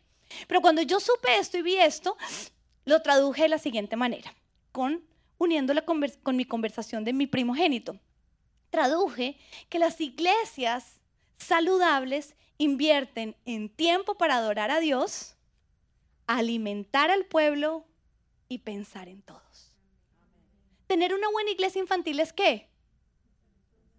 Pero 0.48 0.62
cuando 0.62 0.82
yo 0.82 1.00
supe 1.00 1.38
esto 1.38 1.58
y 1.58 1.62
vi 1.62 1.76
esto, 1.76 2.18
lo 2.86 3.02
traduje 3.02 3.44
de 3.44 3.50
la 3.50 3.58
siguiente 3.58 3.96
manera, 3.96 4.34
con, 4.72 5.04
uniéndolo 5.38 5.84
con 5.86 6.36
mi 6.36 6.46
conversación 6.46 7.04
de 7.04 7.14
mi 7.14 7.28
primogénito. 7.28 8.00
Traduje 8.70 9.38
que 9.70 9.80
las 9.80 10.00
iglesias 10.00 11.00
saludables 11.38 12.36
invierten 12.58 13.36
en 13.46 13.70
tiempo 13.70 14.16
para 14.16 14.38
adorar 14.38 14.72
a 14.72 14.80
Dios, 14.80 15.36
alimentar 16.26 17.12
al 17.12 17.26
pueblo 17.26 17.86
y 18.48 18.60
pensar 18.60 19.10
en 19.10 19.22
todos. 19.22 19.45
Tener 20.88 21.14
una 21.14 21.30
buena 21.30 21.52
iglesia 21.52 21.82
infantil 21.82 22.20
es 22.20 22.34
qué? 22.34 22.70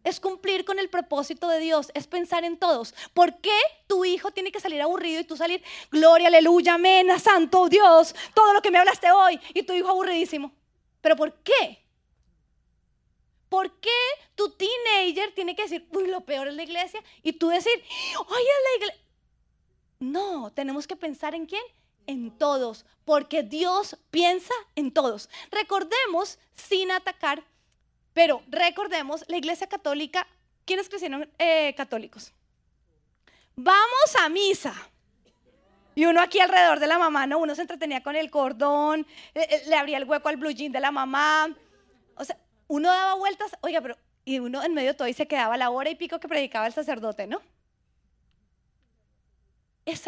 Es 0.05 0.21
cumplir 0.21 0.65
con 0.65 0.79
el 0.79 0.89
propósito 0.89 1.49
de 1.49 1.59
Dios, 1.59 1.91
es 1.95 2.07
pensar 2.07 2.45
en 2.45 2.59
todos. 2.59 2.95
¿Por 3.13 3.41
qué 3.41 3.59
tu 3.89 4.05
hijo 4.05 4.31
tiene 4.31 4.53
que 4.53 4.61
salir 4.61 4.81
aburrido 4.81 5.21
y 5.21 5.25
tú 5.25 5.37
salir, 5.37 5.63
gloria, 5.91 6.29
aleluya, 6.29 6.75
amén, 6.75 7.09
santo 7.19 7.69
Dios, 7.69 8.15
todo 8.33 8.53
lo 8.53 8.63
que 8.63 8.71
me 8.71 8.79
hablaste 8.79 9.11
hoy 9.11 9.41
y 9.53 9.65
tu 9.65 9.73
hijo 9.73 9.89
aburridísimo? 9.89 10.53
¿Pero 11.01 11.17
por 11.17 11.35
qué? 11.43 11.85
¿Por 13.49 13.81
qué 13.81 13.91
tu 14.35 14.51
teenager 14.51 15.33
tiene 15.33 15.57
que 15.57 15.63
decir, 15.63 15.89
uy, 15.93 16.07
lo 16.09 16.21
peor 16.25 16.49
es 16.49 16.55
la 16.55 16.63
iglesia? 16.63 17.03
Y 17.23 17.33
tú 17.33 17.49
decir, 17.49 17.73
oye, 18.29 18.45
la 18.65 18.77
iglesia. 18.77 19.03
No, 19.99 20.53
tenemos 20.53 20.87
que 20.87 20.97
pensar 20.97 21.35
en 21.35 21.47
quién? 21.47 21.63
En 22.07 22.31
todos, 22.37 22.85
porque 23.05 23.43
Dios 23.43 23.97
piensa 24.11 24.55
en 24.75 24.93
todos. 24.93 25.29
Recordemos, 25.51 26.39
sin 26.55 26.91
atacar, 26.91 27.43
pero 28.13 28.43
recordemos, 28.49 29.25
la 29.29 29.37
iglesia 29.37 29.69
católica, 29.69 30.27
¿quiénes 30.65 30.89
crecieron 30.89 31.31
eh, 31.39 31.75
católicos? 31.77 32.33
Vamos 33.55 34.17
a 34.21 34.29
misa. 34.29 34.75
Y 35.95 36.05
uno 36.05 36.21
aquí 36.21 36.41
alrededor 36.41 36.79
de 36.79 36.87
la 36.87 36.99
mamá, 36.99 37.27
¿no? 37.27 37.39
Uno 37.39 37.55
se 37.55 37.63
entretenía 37.63 38.03
con 38.03 38.17
el 38.17 38.31
cordón, 38.31 39.07
eh, 39.35 39.47
eh, 39.51 39.63
le 39.67 39.77
abría 39.77 39.97
el 39.97 40.05
hueco 40.05 40.29
al 40.29 40.37
blue 40.37 40.51
jean 40.51 40.73
de 40.73 40.81
la 40.81 40.91
mamá. 40.91 41.55
O 42.17 42.25
sea, 42.25 42.39
uno 42.69 42.89
daba 42.89 43.15
vueltas, 43.15 43.57
oiga, 43.63 43.81
pero, 43.81 43.97
y 44.25 44.39
uno 44.39 44.63
en 44.63 44.75
medio 44.75 44.95
todo 44.95 45.09
y 45.09 45.15
se 45.15 45.27
quedaba 45.27 45.57
la 45.57 45.71
hora 45.71 45.89
y 45.89 45.95
pico 45.95 46.21
que 46.21 46.29
predicaba 46.29 46.67
el 46.67 46.75
sacerdote, 46.75 47.27
¿no? 47.27 47.41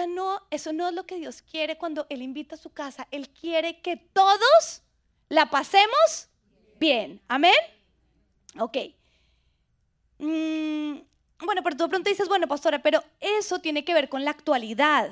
No, 0.08 0.42
eso 0.50 0.72
no 0.72 0.88
es 0.88 0.94
lo 0.94 1.04
que 1.06 1.16
Dios 1.16 1.42
quiere 1.42 1.78
cuando 1.78 2.06
Él 2.10 2.22
invita 2.22 2.56
a 2.56 2.58
su 2.58 2.70
casa. 2.70 3.06
Él 3.10 3.28
quiere 3.28 3.80
que 3.80 3.96
todos 3.96 4.82
la 5.28 5.50
pasemos 5.50 6.28
bien. 6.78 7.20
Amén. 7.28 7.54
Ok. 8.58 8.76
Mm, 10.18 10.98
bueno, 11.44 11.62
pero 11.62 11.76
tú 11.76 11.84
de 11.84 11.90
pronto 11.90 12.10
dices, 12.10 12.28
bueno, 12.28 12.48
pastora, 12.48 12.82
pero 12.82 13.02
eso 13.20 13.60
tiene 13.60 13.84
que 13.84 13.94
ver 13.94 14.08
con 14.08 14.24
la 14.24 14.30
actualidad. 14.30 15.10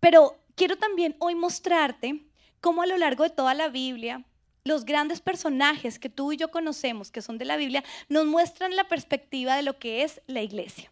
Pero 0.00 0.36
quiero 0.54 0.76
también 0.76 1.16
hoy 1.18 1.34
mostrarte 1.34 2.22
cómo 2.60 2.82
a 2.82 2.86
lo 2.86 2.98
largo 2.98 3.24
de 3.24 3.30
toda 3.30 3.54
la 3.54 3.68
Biblia, 3.68 4.24
los 4.64 4.84
grandes 4.84 5.20
personajes 5.20 5.98
que 5.98 6.10
tú 6.10 6.32
y 6.32 6.36
yo 6.36 6.50
conocemos, 6.50 7.10
que 7.10 7.22
son 7.22 7.38
de 7.38 7.46
la 7.46 7.56
Biblia, 7.56 7.82
nos 8.08 8.26
muestran 8.26 8.76
la 8.76 8.84
perspectiva 8.84 9.56
de 9.56 9.62
lo 9.62 9.78
que 9.78 10.02
es 10.02 10.20
la 10.26 10.42
iglesia. 10.42 10.90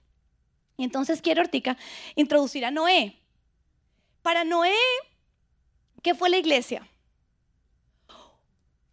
Y 0.76 0.84
entonces 0.84 1.22
quiero, 1.22 1.42
Ortica, 1.42 1.76
introducir 2.14 2.64
a 2.64 2.70
Noé. 2.70 3.18
Para 4.22 4.44
Noé, 4.44 4.74
¿qué 6.02 6.14
fue 6.14 6.28
la 6.28 6.38
iglesia? 6.38 6.86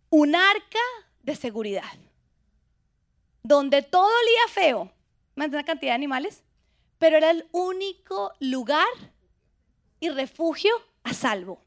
Un 0.10 0.36
arca 0.36 0.80
de 1.22 1.36
seguridad. 1.36 1.84
donde 3.44 3.82
todo 3.82 4.06
olía 4.06 4.48
feo, 4.54 4.92
más 5.36 5.50
una 5.50 5.64
cantidad 5.64 5.92
de 5.92 5.96
animales, 5.96 6.44
pero 6.98 7.18
era 7.18 7.30
el 7.30 7.48
único 7.52 8.32
lugar 8.40 8.88
y 10.00 10.10
refugio 10.10 10.74
a 11.04 11.14
salvo. 11.14 11.60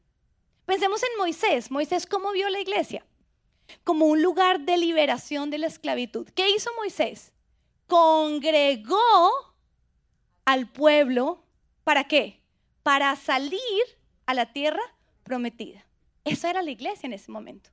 Pensemos 0.65 1.01
en 1.03 1.09
Moisés. 1.17 1.69
Moisés, 1.69 2.07
¿cómo 2.07 2.31
vio 2.31 2.49
la 2.49 2.59
iglesia? 2.59 3.05
Como 3.83 4.05
un 4.07 4.21
lugar 4.21 4.61
de 4.61 4.77
liberación 4.77 5.49
de 5.49 5.59
la 5.59 5.67
esclavitud. 5.67 6.27
¿Qué 6.33 6.49
hizo 6.49 6.71
Moisés? 6.77 7.31
Congregó 7.85 9.46
al 10.47 10.65
pueblo. 10.65 11.43
¿Para 11.83 12.05
qué? 12.05 12.41
Para 12.81 13.15
salir 13.17 13.83
a 14.25 14.33
la 14.33 14.53
tierra 14.53 14.81
prometida. 15.23 15.85
Eso 16.23 16.47
era 16.47 16.61
la 16.61 16.71
iglesia 16.71 17.05
en 17.05 17.13
ese 17.13 17.29
momento. 17.29 17.69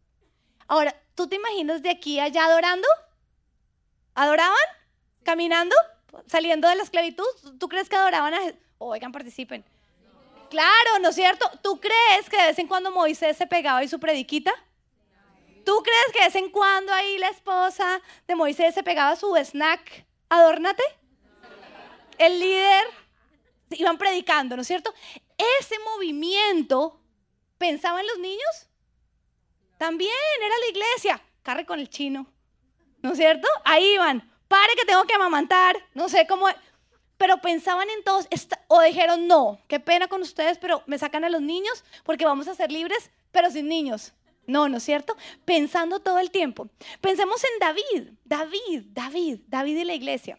Ahora, 0.66 0.94
¿tú 1.14 1.28
te 1.28 1.37
imaginas 1.37 1.82
de 1.82 1.90
aquí 1.90 2.18
allá 2.18 2.46
adorando? 2.46 2.88
¿Adoraban? 4.14 4.56
¿Caminando? 5.22 5.74
¿Saliendo 6.26 6.68
de 6.68 6.74
la 6.74 6.82
esclavitud? 6.82 7.24
¿Tú 7.60 7.68
crees 7.68 7.88
que 7.88 7.94
adoraban 7.94 8.34
a 8.34 8.40
Jesús? 8.42 8.58
Oigan, 8.78 9.12
participen. 9.12 9.64
Claro, 10.50 10.98
¿no 11.00 11.10
es 11.10 11.14
cierto? 11.14 11.48
¿Tú 11.62 11.80
crees 11.80 12.28
que 12.28 12.37
de 12.37 12.46
vez 12.46 12.58
en 12.58 12.66
cuando 12.66 12.90
Moisés 12.90 13.37
se 13.37 13.46
pegaba 13.46 13.84
y 13.84 13.88
su 13.88 14.00
prediquita? 14.00 14.52
¿Tú 15.64 15.80
crees 15.82 16.12
que 16.12 16.18
de 16.18 16.24
vez 16.26 16.34
en 16.34 16.50
cuando 16.50 16.92
ahí 16.92 17.18
la 17.18 17.28
esposa 17.28 18.00
de 18.26 18.34
Moisés 18.34 18.74
se 18.74 18.82
pegaba 18.82 19.14
su 19.14 19.32
snack? 19.37 20.06
Adórnate. 20.28 20.82
El 22.18 22.38
líder 22.38 22.85
iban 23.70 23.98
predicando, 23.98 24.57
¿no 24.57 24.62
es 24.62 24.68
cierto? 24.68 24.92
Ese 25.61 25.77
movimiento, 25.94 27.00
¿pensaba 27.59 28.00
en 28.00 28.07
los 28.07 28.18
niños? 28.18 28.68
También 29.79 30.12
era 30.38 30.55
la 30.59 30.68
iglesia. 30.68 31.22
Carre 31.42 31.66
con 31.66 31.79
el 31.79 31.90
chino, 31.90 32.27
¿no 33.03 33.12
es 33.12 33.18
cierto? 33.18 33.46
Ahí 33.64 33.94
iban. 33.94 34.31
Pare 34.48 34.74
que 34.77 34.87
tengo 34.87 35.05
que 35.05 35.14
amamantar. 35.14 35.77
No 35.92 36.09
sé 36.09 36.27
cómo 36.27 36.46
pero 37.16 37.38
pensaban 37.38 37.88
en 37.90 38.03
todos 38.03 38.29
o 38.68 38.83
dijeron, 38.83 39.27
no, 39.27 39.61
qué 39.68 39.81
pena 39.81 40.09
con 40.09 40.20
ustedes, 40.22 40.59
pero 40.59 40.83
me 40.87 40.98
sacan 40.98 41.24
a 41.24 41.29
los 41.29 41.40
niños 41.40 41.85
porque 42.05 42.24
vamos 42.24 42.48
a 42.48 42.55
ser 42.55 42.72
libres, 42.72 43.11
pero 43.31 43.50
sin 43.50 43.68
niños. 43.68 44.12
No, 44.46 44.68
¿no 44.68 44.77
es 44.77 44.83
cierto? 44.83 45.16
Pensando 45.44 46.00
todo 46.00 46.18
el 46.18 46.31
tiempo. 46.31 46.68
Pensemos 47.00 47.42
en 47.44 47.59
David, 47.61 48.12
David, 48.24 48.85
David, 48.90 49.40
David 49.46 49.77
y 49.79 49.85
la 49.85 49.94
iglesia. 49.94 50.38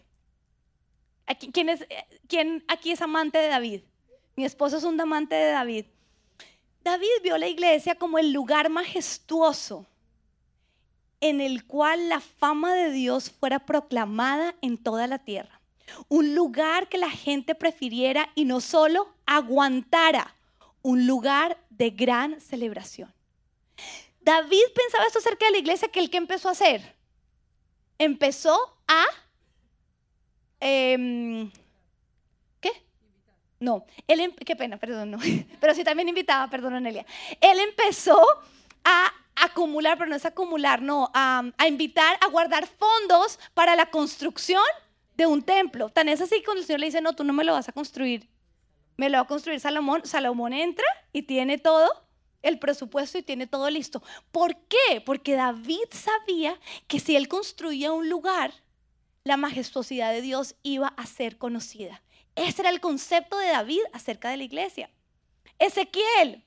¿Quién, 1.33 1.69
es, 1.69 1.85
¿Quién 2.27 2.63
aquí 2.67 2.91
es 2.91 3.01
amante 3.01 3.37
de 3.37 3.47
David? 3.47 3.81
Mi 4.35 4.45
esposo 4.45 4.77
es 4.77 4.83
un 4.83 4.99
amante 4.99 5.35
de 5.35 5.51
David. 5.51 5.85
David 6.83 7.07
vio 7.23 7.37
la 7.37 7.47
iglesia 7.47 7.95
como 7.95 8.19
el 8.19 8.31
lugar 8.31 8.69
majestuoso 8.69 9.87
en 11.21 11.41
el 11.41 11.65
cual 11.65 12.09
la 12.09 12.19
fama 12.19 12.75
de 12.75 12.91
Dios 12.91 13.31
fuera 13.31 13.65
proclamada 13.65 14.55
en 14.61 14.77
toda 14.77 15.07
la 15.07 15.19
tierra. 15.19 15.59
Un 16.07 16.35
lugar 16.35 16.89
que 16.89 16.97
la 16.97 17.09
gente 17.09 17.55
prefiriera 17.55 18.29
y 18.35 18.45
no 18.45 18.61
solo 18.61 19.13
aguantara. 19.25 20.35
Un 20.81 21.07
lugar 21.07 21.57
de 21.69 21.89
gran 21.89 22.39
celebración. 22.41 23.11
David 24.21 24.63
pensaba 24.75 25.05
esto 25.05 25.19
acerca 25.19 25.45
de 25.45 25.53
la 25.53 25.57
iglesia 25.57 25.87
que 25.87 25.99
el 25.99 26.09
que 26.09 26.17
empezó 26.17 26.49
a 26.49 26.53
hacer. 26.53 26.95
Empezó 27.97 28.57
a... 28.87 29.05
Em, 30.67 31.51
¿Qué? 32.59 32.71
No, 33.59 33.85
él, 34.07 34.19
em, 34.19 34.31
qué 34.33 34.55
pena, 34.55 34.77
perdón, 34.77 35.11
no. 35.11 35.19
Pero 35.61 35.75
sí 35.75 35.83
también 35.83 36.09
invitaba, 36.09 36.49
perdón, 36.49 36.73
Anelia. 36.73 37.05
Él 37.39 37.59
empezó 37.59 38.19
a 38.83 39.13
acumular, 39.35 39.95
pero 39.97 40.09
no 40.09 40.15
es 40.15 40.25
acumular, 40.25 40.81
no, 40.81 41.11
a, 41.13 41.43
a 41.57 41.67
invitar 41.67 42.17
a 42.21 42.27
guardar 42.29 42.65
fondos 42.65 43.37
para 43.53 43.75
la 43.75 43.87
construcción 43.87 44.63
de 45.15 45.27
un 45.27 45.43
templo. 45.43 45.89
Tan 45.89 46.09
es 46.09 46.21
así 46.21 46.41
cuando 46.43 46.61
el 46.61 46.65
Señor 46.65 46.79
le 46.79 46.85
dice, 46.87 47.01
no, 47.01 47.13
tú 47.13 47.23
no 47.23 47.33
me 47.33 47.43
lo 47.43 47.53
vas 47.53 47.69
a 47.69 47.71
construir, 47.71 48.27
me 48.97 49.09
lo 49.09 49.17
va 49.17 49.23
a 49.23 49.27
construir 49.27 49.59
Salomón. 49.59 50.01
Salomón 50.05 50.53
entra 50.53 50.87
y 51.13 51.23
tiene 51.23 51.59
todo 51.59 51.89
el 52.41 52.57
presupuesto 52.57 53.19
y 53.19 53.23
tiene 53.23 53.45
todo 53.45 53.69
listo. 53.69 54.01
¿Por 54.31 54.55
qué? 54.67 55.01
Porque 55.05 55.35
David 55.35 55.89
sabía 55.91 56.59
que 56.87 56.99
si 56.99 57.15
él 57.15 57.27
construía 57.27 57.91
un 57.91 58.09
lugar, 58.09 58.53
la 59.25 59.37
majestuosidad 59.37 60.13
de 60.13 60.21
Dios 60.21 60.55
iba 60.61 60.87
a 60.87 61.05
ser 61.07 61.37
conocida. 61.37 62.01
Ese 62.35 62.61
era 62.61 62.69
el 62.69 62.79
concepto 62.79 63.37
de 63.39 63.47
David 63.47 63.81
acerca 63.91 64.29
de 64.29 64.37
la 64.37 64.43
iglesia. 64.43 64.89
Ezequiel. 65.57 66.43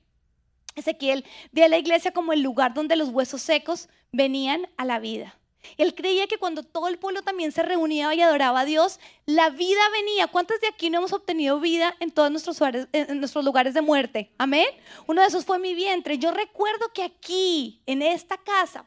Ezequiel 0.75 1.25
ve 1.51 1.65
a 1.65 1.67
la 1.67 1.77
iglesia 1.77 2.11
como 2.11 2.31
el 2.31 2.41
lugar 2.41 2.73
donde 2.73 2.95
los 2.95 3.09
huesos 3.09 3.41
secos 3.41 3.89
venían 4.13 4.69
a 4.77 4.85
la 4.85 4.99
vida. 4.99 5.35
Él 5.75 5.93
creía 5.93 6.27
que 6.27 6.37
cuando 6.37 6.63
todo 6.63 6.87
el 6.87 6.97
pueblo 6.97 7.21
también 7.21 7.51
se 7.51 7.63
reunía 7.63 8.13
y 8.13 8.21
adoraba 8.21 8.61
a 8.61 8.65
Dios, 8.65 9.01
la 9.25 9.49
vida 9.49 9.81
venía. 9.91 10.27
¿Cuántos 10.27 10.61
de 10.61 10.67
aquí 10.67 10.89
no 10.89 10.99
hemos 10.99 11.11
obtenido 11.11 11.59
vida 11.59 11.97
en 11.99 12.11
todos 12.11 12.31
nuestros 12.31 13.43
lugares, 13.43 13.73
de 13.73 13.81
muerte? 13.81 14.31
Amén. 14.37 14.67
Uno 15.05 15.21
de 15.21 15.27
esos 15.27 15.43
fue 15.43 15.59
mi 15.59 15.73
vientre. 15.73 16.17
Yo 16.17 16.31
recuerdo 16.31 16.93
que 16.93 17.03
aquí, 17.03 17.81
en 17.85 18.01
esta 18.01 18.37
casa, 18.37 18.85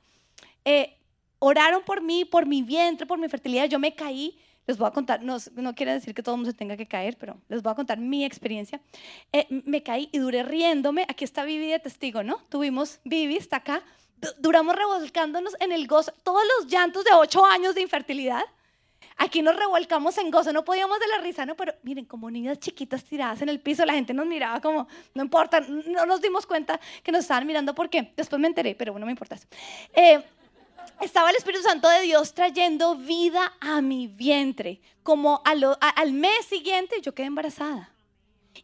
eh, 0.65 0.97
oraron 1.45 1.83
por 1.83 2.01
mí, 2.01 2.25
por 2.25 2.47
mi 2.47 2.63
vientre, 2.63 3.05
por 3.05 3.19
mi 3.19 3.29
fertilidad. 3.29 3.67
Yo 3.67 3.79
me 3.79 3.95
caí. 3.95 4.39
Les 4.65 4.79
voy 4.79 4.87
a 4.87 4.93
contar, 4.93 5.23
no, 5.25 5.39
no 5.57 5.75
quiere 5.75 5.93
decir 5.93 6.15
que 6.15 6.23
todo 6.23 6.37
el 6.37 6.39
mundo 6.39 6.53
se 6.53 6.57
tenga 6.57 6.77
que 6.77 6.87
caer, 6.87 7.17
pero 7.19 7.37
les 7.49 7.65
voy 7.65 7.73
a 7.73 7.75
contar 7.75 7.99
mi 7.99 8.25
experiencia. 8.25 8.81
Eh, 9.33 9.49
me 9.51 9.83
caí 9.83 10.09
y 10.13 10.19
duré 10.19 10.45
riéndome. 10.45 11.05
Aquí 11.09 11.25
está 11.25 11.45
Vivi 11.45 11.67
de 11.67 11.81
testigo, 11.81 12.23
¿no? 12.23 12.39
Tuvimos, 12.49 13.01
Vivi 13.05 13.37
está 13.37 13.57
acá 13.57 13.83
duramos 14.39 14.77
revolcándonos 14.77 15.57
en 15.61 15.73
el 15.73 15.87
gozo, 15.87 16.13
todos 16.23 16.43
los 16.59 16.71
llantos 16.71 17.05
de 17.05 17.11
ocho 17.15 17.45
años 17.45 17.75
de 17.75 17.83
infertilidad. 17.83 18.43
Aquí 19.19 19.43
nos 19.43 19.57
revolcamos 19.57 20.17
en 20.19 20.31
gozo, 20.31 20.53
no 20.53 20.65
podíamos 20.65 20.99
de 20.99 21.07
la 21.09 21.19
risa, 21.19 21.45
¿no? 21.45 21.55
Pero 21.55 21.75
miren, 21.83 22.07
como 22.07 22.31
niñas 22.31 22.59
chiquitas 22.59 23.05
tiradas 23.05 23.43
en 23.43 23.49
el 23.49 23.61
piso, 23.61 23.85
la 23.85 23.93
gente 23.93 24.15
nos 24.15 24.27
miraba 24.27 24.61
como, 24.61 24.89
no 25.15 25.23
importa, 25.23 25.61
no 25.61 26.07
nos 26.07 26.21
dimos 26.21 26.47
cuenta 26.47 26.81
que 27.03 27.13
nos 27.13 27.23
estaban 27.23 27.47
mirando 27.47 27.75
porque 27.75 28.13
después 28.17 28.41
me 28.41 28.49
enteré, 28.49 28.75
pero 28.75 28.93
bueno, 28.93 29.05
no 29.05 29.07
me 29.07 29.13
importa 29.13 29.35
eso. 29.35 29.47
Eh, 29.93 30.23
estaba 31.03 31.31
el 31.31 31.37
Espíritu 31.37 31.63
Santo 31.63 31.89
de 31.89 32.03
Dios 32.03 32.33
trayendo 32.35 32.95
vida 32.95 33.53
a 33.61 33.81
mi 33.81 34.07
vientre. 34.07 34.81
Como 35.03 35.43
al 35.45 36.13
mes 36.13 36.47
siguiente 36.47 37.01
yo 37.03 37.15
quedé 37.15 37.27
embarazada. 37.27 37.93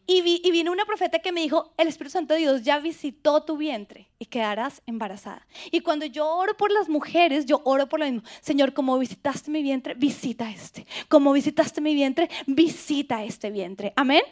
Y, 0.05 0.21
vino 0.51 0.71
una 0.71 0.85
profeta 0.85 1.19
que 1.19 1.31
me 1.31 1.41
dijo, 1.41 1.71
el 1.77 1.87
Espíritu 1.87 2.13
Santo 2.13 2.33
de 2.33 2.41
Dios 2.41 2.63
ya 2.63 2.79
visitó 2.79 3.43
tu 3.43 3.57
vientre 3.57 4.07
y 4.19 4.25
quedarás 4.25 4.81
embarazada. 4.85 5.45
Y 5.71 5.81
cuando 5.81 6.05
yo 6.05 6.27
oro 6.27 6.55
por 6.57 6.71
las 6.71 6.89
mujeres, 6.89 7.45
yo 7.45 7.61
oro 7.63 7.87
por 7.87 7.99
lo 7.99 8.05
mismo. 8.05 8.23
Señor, 8.41 8.73
como 8.73 8.97
visitaste 8.97 9.51
mi 9.51 9.61
vientre, 9.61 9.93
visita 9.95 10.49
este. 10.49 10.85
Como 11.09 11.31
visitaste 11.33 11.81
mi 11.81 11.93
vientre, 11.93 12.29
visita 12.47 13.23
este 13.23 13.51
vientre. 13.51 13.93
Amén. 13.95 14.23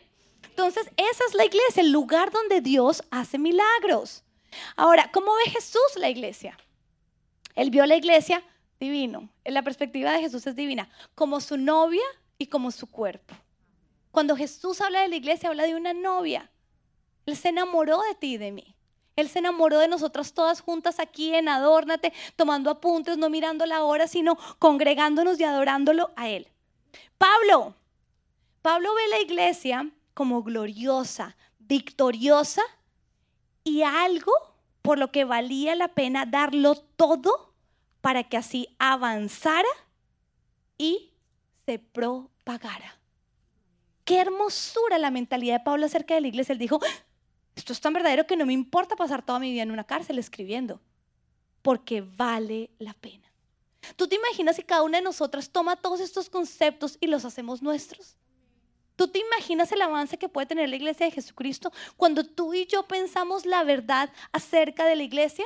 Entonces, 0.49 0.89
esa 0.97 1.23
es 1.27 1.33
la 1.35 1.45
iglesia, 1.45 1.81
el 1.81 1.91
lugar 1.91 2.31
donde 2.31 2.61
Dios 2.61 3.03
hace 3.11 3.37
milagros. 3.37 4.23
Ahora, 4.75 5.11
¿cómo 5.11 5.31
ve 5.35 5.51
Jesús 5.51 5.81
la 5.95 6.09
iglesia? 6.09 6.57
Él 7.57 7.71
vio 7.71 7.87
la 7.87 7.95
iglesia 7.95 8.43
divino. 8.79 9.29
En 9.43 9.55
la 9.55 9.63
perspectiva 9.63 10.11
de 10.11 10.19
Jesús 10.19 10.45
es 10.45 10.55
divina, 10.55 10.89
como 11.15 11.41
su 11.41 11.57
novia 11.57 12.03
y 12.37 12.47
como 12.47 12.69
su 12.69 12.85
cuerpo. 12.85 13.33
Cuando 14.11 14.35
Jesús 14.35 14.79
habla 14.79 15.01
de 15.01 15.07
la 15.07 15.15
iglesia, 15.15 15.49
habla 15.49 15.65
de 15.65 15.75
una 15.75 15.91
novia. 15.93 16.51
Él 17.25 17.35
se 17.35 17.49
enamoró 17.49 17.99
de 18.03 18.13
ti 18.13 18.35
y 18.35 18.37
de 18.37 18.51
mí. 18.51 18.75
Él 19.15 19.27
se 19.27 19.39
enamoró 19.39 19.79
de 19.79 19.87
nosotras 19.87 20.33
todas 20.33 20.61
juntas 20.61 20.99
aquí 20.99 21.33
en 21.33 21.49
Adórnate, 21.49 22.13
tomando 22.35 22.69
apuntes, 22.69 23.17
no 23.17 23.27
mirando 23.31 23.65
la 23.65 23.83
hora, 23.83 24.07
sino 24.07 24.37
congregándonos 24.59 25.39
y 25.39 25.43
adorándolo 25.43 26.11
a 26.15 26.29
Él. 26.29 26.47
Pablo, 27.17 27.73
Pablo 28.61 28.93
ve 28.93 29.07
la 29.09 29.19
iglesia 29.19 29.89
como 30.13 30.43
gloriosa, 30.43 31.35
victoriosa 31.57 32.61
y 33.63 33.81
algo 33.81 34.31
por 34.87 34.99
lo 34.99 35.11
que 35.11 35.25
valía 35.25 35.75
la 35.75 35.89
pena 35.89 36.25
darlo 36.25 36.75
todo 36.75 37.53
para 37.99 38.23
que 38.23 38.37
así 38.37 38.69
avanzara 38.79 39.67
y 40.77 41.11
se 41.65 41.77
propagara. 41.77 42.97
Qué 44.05 44.21
hermosura 44.21 44.97
la 44.97 45.11
mentalidad 45.11 45.55
de 45.55 45.65
Pablo 45.65 45.85
acerca 45.85 46.15
de 46.15 46.21
la 46.21 46.29
iglesia. 46.29 46.53
Él 46.53 46.59
dijo, 46.59 46.79
esto 47.53 47.73
es 47.73 47.81
tan 47.81 47.91
verdadero 47.91 48.25
que 48.25 48.37
no 48.37 48.45
me 48.45 48.53
importa 48.53 48.95
pasar 48.95 49.25
toda 49.25 49.39
mi 49.39 49.51
vida 49.51 49.63
en 49.63 49.71
una 49.71 49.83
cárcel 49.83 50.19
escribiendo, 50.19 50.79
porque 51.61 51.99
vale 51.99 52.69
la 52.79 52.93
pena. 52.93 53.29
¿Tú 53.97 54.07
te 54.07 54.15
imaginas 54.15 54.55
si 54.55 54.63
cada 54.63 54.83
una 54.83 54.99
de 54.99 55.03
nosotras 55.03 55.49
toma 55.49 55.75
todos 55.75 55.99
estos 55.99 56.29
conceptos 56.29 56.97
y 57.01 57.07
los 57.07 57.25
hacemos 57.25 57.61
nuestros? 57.61 58.15
¿Tú 58.97 59.07
te 59.07 59.19
imaginas 59.19 59.71
el 59.71 59.81
avance 59.83 60.17
que 60.17 60.27
puede 60.27 60.47
tener 60.47 60.67
la 60.67 60.75
iglesia 60.75 61.05
de 61.05 61.11
Jesucristo 61.11 61.71
cuando 61.95 62.25
tú 62.25 62.55
y 62.55 62.65
yo 62.65 62.87
pensamos 62.87 63.45
la 63.45 63.63
verdad 63.63 64.11
acerca 64.31 64.85
de 64.85 64.95
la 64.95 65.03
iglesia? 65.03 65.45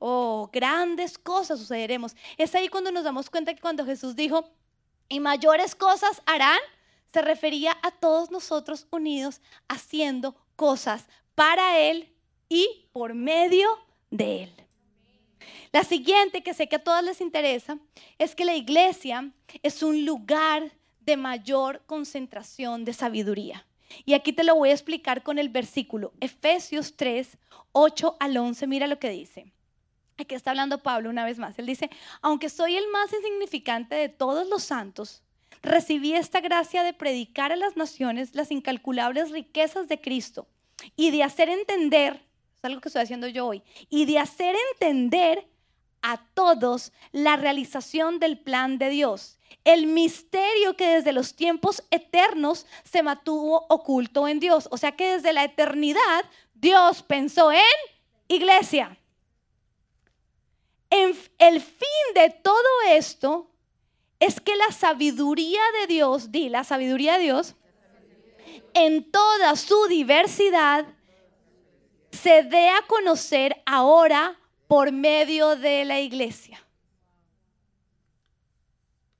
Oh, 0.00 0.50
grandes 0.52 1.18
cosas 1.18 1.60
sucederemos. 1.60 2.16
Es 2.36 2.54
ahí 2.56 2.68
cuando 2.68 2.90
nos 2.90 3.04
damos 3.04 3.30
cuenta 3.30 3.54
que 3.54 3.60
cuando 3.60 3.86
Jesús 3.86 4.16
dijo, 4.16 4.50
y 5.08 5.20
mayores 5.20 5.76
cosas 5.76 6.20
harán, 6.26 6.58
se 7.12 7.22
refería 7.22 7.78
a 7.80 7.92
todos 7.92 8.32
nosotros 8.32 8.88
unidos 8.90 9.40
haciendo 9.68 10.36
cosas 10.56 11.06
para 11.36 11.78
Él 11.78 12.12
y 12.48 12.88
por 12.92 13.14
medio 13.14 13.68
de 14.10 14.42
Él. 14.42 14.52
La 15.70 15.84
siguiente, 15.84 16.42
que 16.42 16.54
sé 16.54 16.68
que 16.68 16.76
a 16.76 16.82
todas 16.82 17.04
les 17.04 17.20
interesa, 17.20 17.78
es 18.18 18.34
que 18.34 18.44
la 18.44 18.56
iglesia 18.56 19.30
es 19.62 19.82
un 19.84 20.04
lugar 20.04 20.72
de 21.08 21.16
mayor 21.16 21.80
concentración 21.86 22.84
de 22.84 22.92
sabiduría. 22.92 23.64
Y 24.04 24.12
aquí 24.12 24.34
te 24.34 24.44
lo 24.44 24.54
voy 24.54 24.68
a 24.68 24.74
explicar 24.74 25.22
con 25.22 25.38
el 25.38 25.48
versículo 25.48 26.12
Efesios 26.20 26.96
3, 26.96 27.38
8 27.72 28.18
al 28.20 28.36
11. 28.36 28.66
Mira 28.66 28.86
lo 28.86 28.98
que 28.98 29.08
dice. 29.08 29.50
Aquí 30.18 30.34
está 30.34 30.50
hablando 30.50 30.82
Pablo 30.82 31.08
una 31.08 31.24
vez 31.24 31.38
más. 31.38 31.58
Él 31.58 31.64
dice, 31.64 31.88
aunque 32.20 32.50
soy 32.50 32.76
el 32.76 32.86
más 32.88 33.10
insignificante 33.10 33.94
de 33.94 34.10
todos 34.10 34.46
los 34.50 34.62
santos, 34.64 35.22
recibí 35.62 36.12
esta 36.12 36.42
gracia 36.42 36.82
de 36.82 36.92
predicar 36.92 37.52
a 37.52 37.56
las 37.56 37.74
naciones 37.74 38.34
las 38.34 38.50
incalculables 38.50 39.30
riquezas 39.30 39.88
de 39.88 40.02
Cristo 40.02 40.46
y 40.94 41.10
de 41.10 41.22
hacer 41.22 41.48
entender, 41.48 42.20
es 42.54 42.64
algo 42.66 42.82
que 42.82 42.90
estoy 42.90 43.02
haciendo 43.02 43.28
yo 43.28 43.46
hoy, 43.46 43.62
y 43.88 44.04
de 44.04 44.18
hacer 44.18 44.54
entender 44.74 45.48
a 46.02 46.18
todos 46.34 46.92
la 47.12 47.36
realización 47.36 48.18
del 48.18 48.38
plan 48.38 48.76
de 48.76 48.90
Dios, 48.90 49.37
el 49.64 49.86
misterio 49.86 50.76
que 50.76 50.88
desde 50.88 51.12
los 51.12 51.34
tiempos 51.34 51.82
eternos 51.90 52.66
se 52.84 53.02
mantuvo 53.02 53.66
oculto 53.68 54.28
en 54.28 54.40
Dios. 54.40 54.68
O 54.70 54.78
sea 54.78 54.92
que 54.92 55.12
desde 55.12 55.32
la 55.32 55.44
eternidad 55.44 56.24
Dios 56.54 57.02
pensó 57.02 57.52
en 57.52 57.60
iglesia. 58.28 58.98
El 60.90 61.60
fin 61.60 62.14
de 62.14 62.30
todo 62.30 62.68
esto 62.88 63.50
es 64.20 64.40
que 64.40 64.56
la 64.56 64.72
sabiduría 64.72 65.60
de 65.80 65.86
Dios, 65.86 66.32
di 66.32 66.48
la 66.48 66.64
sabiduría 66.64 67.18
de 67.18 67.24
Dios, 67.24 67.54
en 68.74 69.10
toda 69.10 69.54
su 69.56 69.86
diversidad, 69.86 70.86
se 72.10 72.42
dé 72.42 72.70
a 72.70 72.82
conocer 72.86 73.62
ahora 73.66 74.38
por 74.66 74.92
medio 74.92 75.56
de 75.56 75.84
la 75.84 76.00
iglesia. 76.00 76.64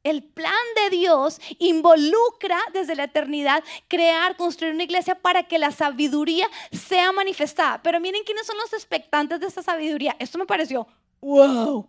El 0.09 0.23
plan 0.23 0.55
de 0.75 0.97
Dios 0.97 1.39
involucra 1.59 2.59
desde 2.73 2.97
la 2.97 3.05
eternidad 3.05 3.63
crear, 3.89 4.39
construir 4.39 4.73
una 4.73 4.85
iglesia 4.85 5.15
para 5.15 5.43
que 5.43 5.59
la 5.59 5.71
sabiduría 5.71 6.49
sea 6.73 7.13
manifestada. 7.13 7.83
Pero 7.83 8.01
miren 8.01 8.25
quiénes 8.25 8.47
son 8.47 8.57
los 8.57 8.73
expectantes 8.73 9.39
de 9.39 9.49
esa 9.49 9.63
sabiduría. 9.63 10.17
Esto 10.19 10.39
me 10.39 10.47
pareció, 10.47 10.89
wow. 11.21 11.87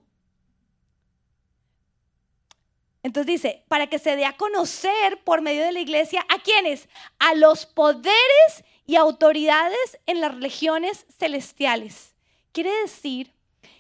Entonces 3.04 3.28
dice, 3.28 3.64
para 3.70 3.88
que 3.88 4.00
se 4.00 4.18
dé 4.18 4.26
a 4.26 4.36
conocer 4.36 5.24
por 5.24 5.42
medio 5.42 5.64
de 5.64 5.72
la 5.72 5.80
iglesia 5.80 6.26
a 6.28 6.40
quienes, 6.40 6.90
a 7.20 7.36
los 7.36 7.66
poderes 7.66 8.66
y 8.86 8.98
autoridades 8.98 9.98
en 10.08 10.20
las 10.20 10.38
regiones 10.42 11.06
celestiales. 11.18 12.14
Quiere 12.52 12.72
decir 12.82 13.32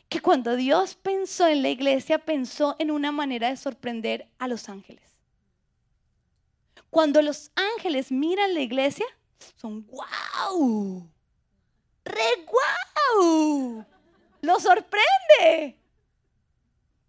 que 0.10 0.22
cuando 0.22 0.56
Dios 0.56 0.96
pensó 0.96 1.48
en 1.48 1.62
la 1.62 1.70
iglesia, 1.70 2.18
pensó 2.18 2.76
en 2.80 2.90
una 2.90 3.12
manera 3.12 3.50
de 3.50 3.58
sorprender 3.58 4.28
a 4.40 4.48
los 4.48 4.68
ángeles. 4.68 5.04
Cuando 6.90 7.22
los 7.22 7.52
ángeles 7.56 8.12
miran 8.12 8.56
la 8.56 8.62
iglesia, 8.62 9.06
son 9.56 9.86
wow, 9.88 11.08
re 12.04 12.46
wow, 12.48 13.86
lo 14.42 14.60
sorprende. 14.60 15.78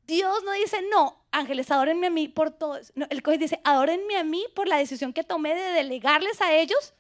Dios 0.06 0.42
no 0.44 0.52
dice, 0.52 0.82
no, 0.90 1.24
ángeles, 1.30 1.70
adórenme 1.70 2.08
a 2.08 2.10
mí 2.10 2.28
por 2.28 2.50
todo. 2.50 2.78
No, 2.94 3.06
el 3.08 3.22
dice, 3.38 3.60
adórenme 3.64 4.16
a 4.16 4.24
mí 4.24 4.44
por 4.54 4.68
la 4.68 4.76
decisión 4.76 5.12
que 5.12 5.24
tomé 5.24 5.54
de 5.54 5.72
delegarles 5.72 6.40
a 6.42 6.52
ellos 6.52 6.92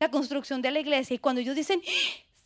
la 0.00 0.10
construcción 0.10 0.62
de 0.62 0.72
la 0.72 0.80
iglesia. 0.80 1.14
Y 1.14 1.18
cuando 1.18 1.40
ellos 1.40 1.54
dicen, 1.54 1.80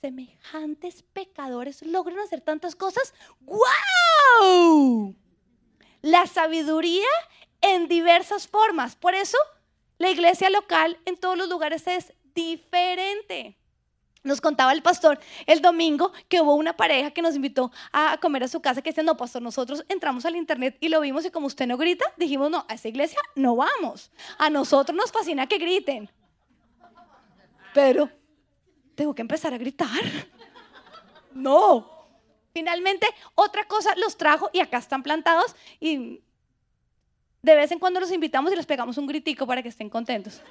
semejantes 0.00 1.02
pecadores 1.12 1.82
logran 1.82 2.18
hacer 2.18 2.40
tantas 2.40 2.74
cosas. 2.74 3.14
¡Wow! 3.40 5.14
La 6.02 6.26
sabiduría 6.26 7.08
en 7.60 7.88
diversas 7.88 8.46
formas. 8.46 8.96
Por 8.96 9.14
eso 9.14 9.38
la 9.98 10.10
iglesia 10.10 10.50
local 10.50 10.98
en 11.04 11.16
todos 11.16 11.36
los 11.36 11.48
lugares 11.48 11.86
es 11.86 12.12
diferente. 12.34 13.56
Nos 14.22 14.40
contaba 14.40 14.72
el 14.72 14.82
pastor 14.82 15.18
el 15.46 15.60
domingo 15.60 16.12
que 16.28 16.40
hubo 16.40 16.54
una 16.54 16.76
pareja 16.76 17.12
que 17.12 17.22
nos 17.22 17.36
invitó 17.36 17.70
a 17.92 18.18
comer 18.20 18.44
a 18.44 18.48
su 18.48 18.60
casa 18.60 18.82
que 18.82 18.90
decía, 18.90 19.04
no, 19.04 19.16
pastor, 19.16 19.42
nosotros 19.42 19.84
entramos 19.88 20.24
al 20.26 20.36
internet 20.36 20.76
y 20.80 20.88
lo 20.88 21.00
vimos 21.00 21.24
y 21.24 21.30
como 21.30 21.46
usted 21.46 21.66
no 21.66 21.76
grita, 21.76 22.04
dijimos, 22.16 22.50
no, 22.50 22.66
a 22.68 22.74
esa 22.74 22.88
iglesia 22.88 23.18
no 23.36 23.56
vamos. 23.56 24.10
A 24.36 24.50
nosotros 24.50 24.96
nos 24.96 25.12
fascina 25.12 25.46
que 25.46 25.58
griten. 25.58 26.10
Pero 27.72 28.10
tengo 28.98 29.14
que 29.14 29.22
empezar 29.22 29.54
a 29.54 29.58
gritar. 29.58 29.88
No. 31.34 32.08
Finalmente, 32.52 33.06
otra 33.36 33.64
cosa 33.68 33.94
los 33.94 34.16
trajo 34.16 34.50
y 34.52 34.58
acá 34.58 34.78
están 34.78 35.04
plantados 35.04 35.54
y 35.78 36.20
de 37.42 37.54
vez 37.54 37.70
en 37.70 37.78
cuando 37.78 38.00
los 38.00 38.10
invitamos 38.10 38.50
y 38.50 38.56
les 38.56 38.66
pegamos 38.66 38.98
un 38.98 39.06
gritico 39.06 39.46
para 39.46 39.62
que 39.62 39.68
estén 39.68 39.88
contentos. 39.88 40.42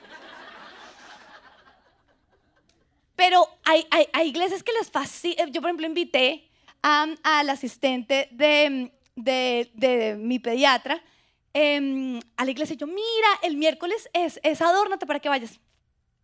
Pero 3.17 3.49
hay, 3.65 3.85
iglesias 4.23 4.63
que 4.63 4.71
les 4.71 4.89
fascina. 4.89 5.45
Yo, 5.47 5.59
por 5.59 5.69
ejemplo, 5.69 5.87
invité 5.87 6.49
al 6.81 7.49
asistente 7.49 8.29
de, 8.31 10.15
mi 10.17 10.39
pediatra 10.39 11.03
em, 11.53 12.21
a 12.37 12.45
la 12.45 12.51
iglesia. 12.51 12.77
Yo, 12.77 12.87
mira, 12.87 13.31
el 13.41 13.57
miércoles 13.57 14.07
es, 14.13 14.39
es 14.41 14.61
adórnate 14.61 15.05
para 15.05 15.19
que 15.19 15.27
vayas 15.27 15.59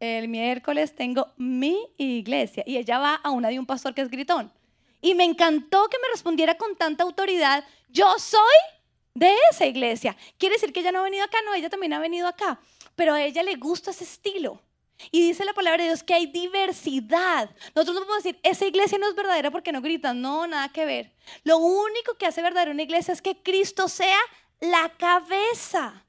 el 0.03 0.27
miércoles 0.27 0.93
tengo 0.93 1.31
mi 1.37 1.77
iglesia 1.97 2.63
y 2.67 2.77
ella 2.77 2.99
va 2.99 3.15
a 3.15 3.31
una 3.31 3.47
de 3.47 3.57
un 3.57 3.65
pastor 3.65 3.93
que 3.93 4.01
es 4.01 4.09
gritón. 4.09 4.51
Y 5.01 5.15
me 5.15 5.23
encantó 5.23 5.87
que 5.89 5.97
me 5.99 6.09
respondiera 6.11 6.55
con 6.57 6.75
tanta 6.75 7.03
autoridad, 7.03 7.63
yo 7.89 8.19
soy 8.19 8.41
de 9.13 9.33
esa 9.51 9.65
iglesia. 9.65 10.17
Quiere 10.37 10.55
decir 10.55 10.73
que 10.73 10.81
ella 10.81 10.91
no 10.91 10.99
ha 10.99 11.03
venido 11.03 11.23
acá, 11.23 11.37
no, 11.45 11.53
ella 11.53 11.69
también 11.69 11.93
ha 11.93 11.99
venido 11.99 12.27
acá, 12.27 12.59
pero 12.95 13.13
a 13.13 13.23
ella 13.23 13.43
le 13.43 13.55
gusta 13.55 13.91
ese 13.91 14.03
estilo. 14.03 14.61
Y 15.11 15.27
dice 15.27 15.45
la 15.45 15.53
palabra 15.53 15.83
de 15.83 15.89
Dios 15.89 16.03
que 16.03 16.13
hay 16.13 16.27
diversidad. 16.27 17.49
Nosotros 17.73 17.95
no 17.95 18.01
podemos 18.05 18.23
decir, 18.23 18.39
esa 18.43 18.65
iglesia 18.65 18.97
no 18.97 19.07
es 19.07 19.15
verdadera 19.15 19.51
porque 19.51 19.71
no 19.71 19.81
gritan, 19.81 20.21
no, 20.21 20.47
nada 20.47 20.69
que 20.69 20.85
ver. 20.85 21.11
Lo 21.43 21.57
único 21.57 22.15
que 22.17 22.25
hace 22.25 22.41
verdadera 22.41 22.71
una 22.71 22.83
iglesia 22.83 23.13
es 23.13 23.21
que 23.21 23.41
Cristo 23.41 23.87
sea 23.87 24.19
la 24.59 24.89
cabeza. 24.97 26.05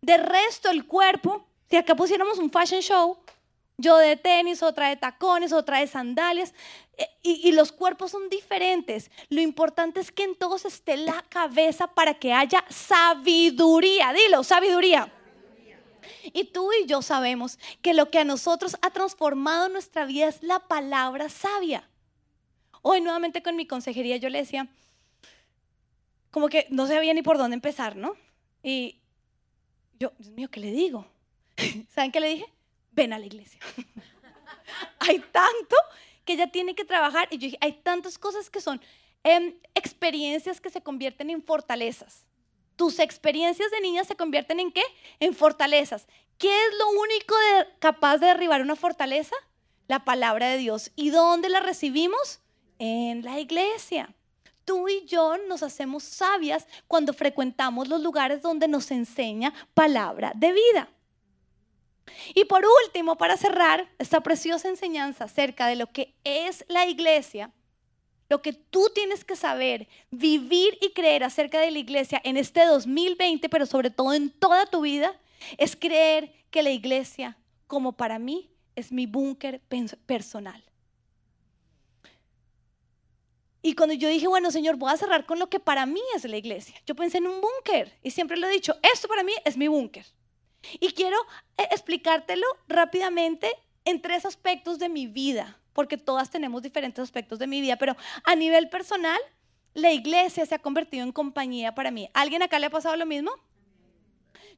De 0.00 0.16
resto, 0.16 0.70
el 0.70 0.86
cuerpo 0.86 1.46
si 1.68 1.76
acá 1.76 1.94
pusiéramos 1.94 2.38
un 2.38 2.50
fashion 2.50 2.80
show, 2.80 3.18
yo 3.78 3.98
de 3.98 4.16
tenis, 4.16 4.62
otra 4.62 4.88
de 4.88 4.96
tacones, 4.96 5.52
otra 5.52 5.80
de 5.80 5.86
sandalias, 5.86 6.54
eh, 6.96 7.08
y, 7.22 7.52
los 7.52 7.72
cuerpos 7.72 8.12
son 8.12 8.30
diferentes. 8.30 9.10
Lo 9.28 9.40
importante 9.40 10.00
es 10.00 10.10
que 10.10 10.24
en 10.24 10.34
todos 10.34 10.64
esté 10.64 10.96
la 10.96 11.22
cabeza 11.28 11.86
para 11.88 12.14
que 12.14 12.32
haya 12.32 12.64
sabiduría. 12.70 14.14
Dilo, 14.14 14.42
sabiduría. 14.42 15.12
Y 16.32 16.44
tú 16.44 16.70
y 16.72 16.86
yo 16.86 17.02
sabemos 17.02 17.58
que 17.82 17.92
lo 17.92 18.10
que 18.10 18.20
a 18.20 18.24
nosotros 18.24 18.76
ha 18.80 18.90
transformado 18.90 19.68
nuestra 19.68 20.06
vida 20.06 20.28
es 20.28 20.42
la 20.42 20.60
palabra 20.60 21.28
sabia. 21.28 21.88
Hoy 22.80 23.00
nuevamente 23.00 23.42
con 23.42 23.56
mi 23.56 23.66
consejería 23.66 24.16
yo 24.16 24.30
le 24.30 24.38
decía, 24.38 24.68
como 26.30 26.48
que 26.48 26.66
no 26.70 26.86
sabía 26.86 27.12
ni 27.12 27.22
por 27.22 27.36
dónde 27.36 27.54
empezar, 27.54 27.96
¿no? 27.96 28.14
Y 28.62 29.00
yo, 29.98 30.12
Dios 30.18 30.32
mío, 30.32 30.48
¿qué 30.50 30.60
le 30.60 30.70
digo? 30.70 31.06
¿Saben 31.94 32.12
qué 32.12 32.20
le 32.20 32.28
dije? 32.28 32.46
Ven 32.92 33.12
a 33.12 33.18
la 33.18 33.26
iglesia. 33.26 33.60
hay 35.00 35.18
tanto 35.18 35.76
que 36.24 36.34
ella 36.34 36.48
tiene 36.48 36.74
que 36.74 36.84
trabajar 36.84 37.28
y 37.30 37.38
yo 37.38 37.46
dije, 37.46 37.58
hay 37.60 37.72
tantas 37.72 38.18
cosas 38.18 38.50
que 38.50 38.60
son 38.60 38.80
em, 39.22 39.54
experiencias 39.74 40.60
que 40.60 40.70
se 40.70 40.82
convierten 40.82 41.30
en 41.30 41.42
fortalezas. 41.42 42.24
Tus 42.74 42.98
experiencias 42.98 43.70
de 43.70 43.80
niña 43.80 44.04
se 44.04 44.16
convierten 44.16 44.60
en 44.60 44.70
qué? 44.70 44.82
En 45.20 45.34
fortalezas. 45.34 46.06
¿Qué 46.38 46.48
es 46.48 46.78
lo 46.78 46.88
único 46.90 47.34
capaz 47.78 48.18
de 48.18 48.26
derribar 48.26 48.60
una 48.60 48.76
fortaleza? 48.76 49.34
La 49.88 50.04
palabra 50.04 50.48
de 50.48 50.58
Dios. 50.58 50.90
¿Y 50.96 51.10
dónde 51.10 51.48
la 51.48 51.60
recibimos? 51.60 52.40
En 52.78 53.22
la 53.22 53.40
iglesia. 53.40 54.14
Tú 54.66 54.88
y 54.88 55.06
yo 55.06 55.38
nos 55.48 55.62
hacemos 55.62 56.02
sabias 56.02 56.66
cuando 56.88 57.14
frecuentamos 57.14 57.88
los 57.88 58.02
lugares 58.02 58.42
donde 58.42 58.68
nos 58.68 58.90
enseña 58.90 59.54
palabra 59.72 60.32
de 60.34 60.52
vida. 60.52 60.88
Y 62.34 62.44
por 62.44 62.64
último, 62.84 63.16
para 63.16 63.36
cerrar 63.36 63.88
esta 63.98 64.20
preciosa 64.22 64.68
enseñanza 64.68 65.24
acerca 65.24 65.66
de 65.66 65.76
lo 65.76 65.86
que 65.88 66.14
es 66.24 66.64
la 66.68 66.86
iglesia, 66.86 67.52
lo 68.28 68.42
que 68.42 68.52
tú 68.52 68.90
tienes 68.94 69.24
que 69.24 69.36
saber, 69.36 69.88
vivir 70.10 70.78
y 70.80 70.92
creer 70.92 71.24
acerca 71.24 71.60
de 71.60 71.70
la 71.70 71.78
iglesia 71.78 72.20
en 72.24 72.36
este 72.36 72.64
2020, 72.64 73.48
pero 73.48 73.66
sobre 73.66 73.90
todo 73.90 74.12
en 74.14 74.30
toda 74.30 74.66
tu 74.66 74.80
vida, 74.80 75.18
es 75.58 75.76
creer 75.76 76.32
que 76.50 76.62
la 76.62 76.70
iglesia, 76.70 77.36
como 77.66 77.92
para 77.92 78.18
mí, 78.18 78.50
es 78.74 78.92
mi 78.92 79.06
búnker 79.06 79.60
personal. 80.06 80.62
Y 83.62 83.74
cuando 83.74 83.94
yo 83.94 84.08
dije, 84.08 84.28
bueno, 84.28 84.50
Señor, 84.52 84.76
voy 84.76 84.92
a 84.92 84.96
cerrar 84.96 85.26
con 85.26 85.38
lo 85.38 85.48
que 85.48 85.58
para 85.58 85.86
mí 85.86 86.02
es 86.14 86.24
la 86.24 86.36
iglesia, 86.36 86.76
yo 86.86 86.94
pensé 86.94 87.18
en 87.18 87.26
un 87.26 87.40
búnker 87.40 87.98
y 88.02 88.12
siempre 88.12 88.36
lo 88.36 88.46
he 88.46 88.52
dicho, 88.52 88.76
esto 88.80 89.08
para 89.08 89.24
mí 89.24 89.32
es 89.44 89.56
mi 89.56 89.66
búnker. 89.66 90.06
Y 90.80 90.92
quiero 90.92 91.16
eh, 91.56 91.68
explicártelo 91.70 92.46
rápidamente 92.68 93.50
en 93.84 94.00
tres 94.00 94.24
aspectos 94.24 94.78
de 94.78 94.88
mi 94.88 95.06
vida, 95.06 95.58
porque 95.72 95.96
todas 95.96 96.30
tenemos 96.30 96.62
diferentes 96.62 97.02
aspectos 97.02 97.38
de 97.38 97.46
mi 97.46 97.60
vida, 97.60 97.76
pero 97.76 97.96
a 98.24 98.34
nivel 98.34 98.68
personal, 98.68 99.18
la 99.74 99.92
iglesia 99.92 100.46
se 100.46 100.54
ha 100.54 100.58
convertido 100.58 101.04
en 101.04 101.12
compañía 101.12 101.74
para 101.74 101.90
mí. 101.90 102.08
¿Alguien 102.14 102.42
acá 102.42 102.58
le 102.58 102.66
ha 102.66 102.70
pasado 102.70 102.96
lo 102.96 103.06
mismo? 103.06 103.30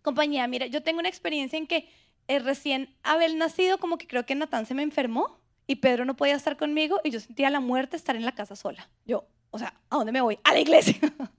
Compañía, 0.03 0.47
mira, 0.47 0.67
yo 0.67 0.83
tengo 0.83 1.01
una 1.01 1.09
experiencia 1.09 1.59
en 1.59 1.67
que 1.67 1.89
eh, 2.29 2.39
recién 2.39 2.95
haber 3.03 3.35
nacido, 3.35 3.79
como 3.79 3.99
que 3.99 4.07
creo 4.07 4.25
que 4.25 4.35
Natán 4.35 4.67
se 4.67 4.75
me 4.75 4.83
enfermó 4.83 5.39
y 5.67 5.77
Pedro 5.77 6.05
no 6.05 6.17
podía 6.17 6.37
estar 6.37 6.57
conmigo 6.57 7.01
y 7.05 7.11
yo 7.11 7.21
sentía 7.21 7.51
la 7.51 7.61
muerte 7.61 7.97
estar 7.97 8.17
en 8.17 8.25
la 8.25 8.33
casa 8.33 8.55
sola. 8.55 8.89
Yo, 9.07 9.27
o 9.51 9.59
sea, 9.59 9.75
¿a 9.91 9.97
dónde 9.97 10.13
me 10.13 10.21
voy? 10.21 10.39
A 10.45 10.53
la 10.53 10.61
iglesia. 10.61 10.99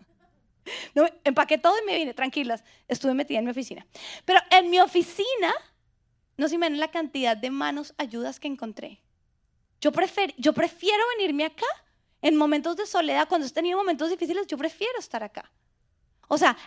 no, 0.95 1.07
empaqué 1.24 1.57
todo 1.57 1.74
y 1.82 1.86
me 1.86 1.95
vine, 1.95 2.14
tranquilas. 2.14 2.64
Estuve 2.88 3.14
metida 3.14 3.39
en 3.39 3.45
mi 3.45 3.51
oficina. 3.51 3.86
Pero 4.26 4.39
en 4.51 4.70
mi 4.70 4.80
oficina, 4.80 5.53
no 6.38 6.47
se 6.47 6.55
imaginan 6.55 6.80
la 6.80 6.91
cantidad 6.91 7.36
de 7.36 7.51
manos 7.51 7.93
ayudas 7.97 8.39
que 8.39 8.47
encontré. 8.47 9.01
Yo, 9.82 9.91
yo 10.38 10.53
prefiero 10.53 11.03
venirme 11.18 11.45
acá 11.45 11.66
en 12.22 12.36
momentos 12.36 12.76
de 12.76 12.86
soledad, 12.86 13.28
cuando 13.30 13.47
he 13.47 13.49
tenido 13.49 13.78
momentos 13.78 14.10
difíciles, 14.10 14.47
yo 14.47 14.57
prefiero 14.57 14.99
estar 14.99 15.24
acá. 15.24 15.49
O 16.28 16.38
sea, 16.38 16.57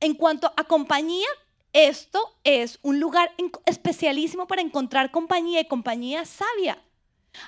en 0.00 0.14
cuanto 0.14 0.52
a 0.56 0.64
compañía, 0.64 1.26
esto 1.72 2.38
es 2.44 2.78
un 2.82 3.00
lugar 3.00 3.32
especialísimo 3.66 4.46
para 4.46 4.62
encontrar 4.62 5.10
compañía 5.10 5.60
y 5.60 5.68
compañía 5.68 6.24
sabia. 6.24 6.82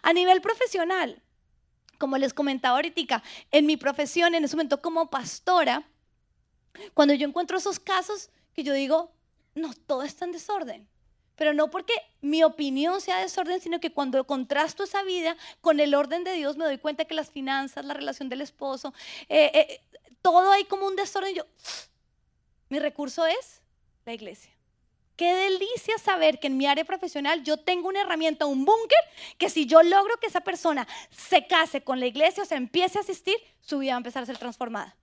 A 0.02 0.12
nivel 0.12 0.40
profesional, 0.40 1.22
como 1.98 2.18
les 2.18 2.34
comentaba 2.34 2.76
ahorita, 2.76 3.22
en 3.50 3.66
mi 3.66 3.76
profesión, 3.76 4.34
en 4.34 4.44
ese 4.44 4.56
momento 4.56 4.80
como 4.80 5.10
pastora, 5.10 5.84
cuando 6.92 7.14
yo 7.14 7.26
encuentro 7.26 7.58
esos 7.58 7.78
casos 7.78 8.30
que 8.54 8.62
yo 8.62 8.72
digo, 8.72 9.12
no, 9.54 9.72
todo 9.86 10.02
está 10.02 10.24
en 10.24 10.32
desorden. 10.32 10.88
Pero 11.36 11.52
no 11.52 11.70
porque 11.70 11.94
mi 12.20 12.44
opinión 12.44 13.00
sea 13.00 13.18
desorden, 13.18 13.60
sino 13.60 13.80
que 13.80 13.92
cuando 13.92 14.24
contrasto 14.24 14.84
esa 14.84 15.02
vida 15.02 15.36
con 15.60 15.80
el 15.80 15.94
orden 15.94 16.22
de 16.22 16.32
Dios, 16.32 16.56
me 16.56 16.64
doy 16.64 16.78
cuenta 16.78 17.04
que 17.04 17.14
las 17.14 17.30
finanzas, 17.30 17.84
la 17.84 17.94
relación 17.94 18.28
del 18.28 18.40
esposo, 18.40 18.94
eh, 19.28 19.50
eh, 19.52 19.80
todo 20.22 20.52
hay 20.52 20.64
como 20.64 20.86
un 20.86 20.94
desorden. 20.94 21.34
Yo, 21.34 21.44
mi 22.68 22.78
recurso 22.78 23.26
es 23.26 23.62
la 24.06 24.14
iglesia. 24.14 24.52
Qué 25.16 25.32
delicia 25.32 25.96
saber 25.98 26.40
que 26.40 26.48
en 26.48 26.56
mi 26.56 26.66
área 26.66 26.84
profesional 26.84 27.44
yo 27.44 27.56
tengo 27.56 27.88
una 27.88 28.00
herramienta, 28.00 28.46
un 28.46 28.64
búnker, 28.64 28.98
que 29.38 29.48
si 29.48 29.66
yo 29.66 29.82
logro 29.82 30.18
que 30.18 30.26
esa 30.26 30.40
persona 30.40 30.88
se 31.10 31.46
case 31.46 31.82
con 31.82 32.00
la 32.00 32.06
iglesia 32.06 32.42
o 32.42 32.46
se 32.46 32.56
empiece 32.56 32.98
a 32.98 33.02
asistir, 33.02 33.36
su 33.60 33.78
vida 33.78 33.92
va 33.92 33.96
a 33.96 33.98
empezar 33.98 34.24
a 34.24 34.26
ser 34.26 34.38
transformada. 34.38 34.96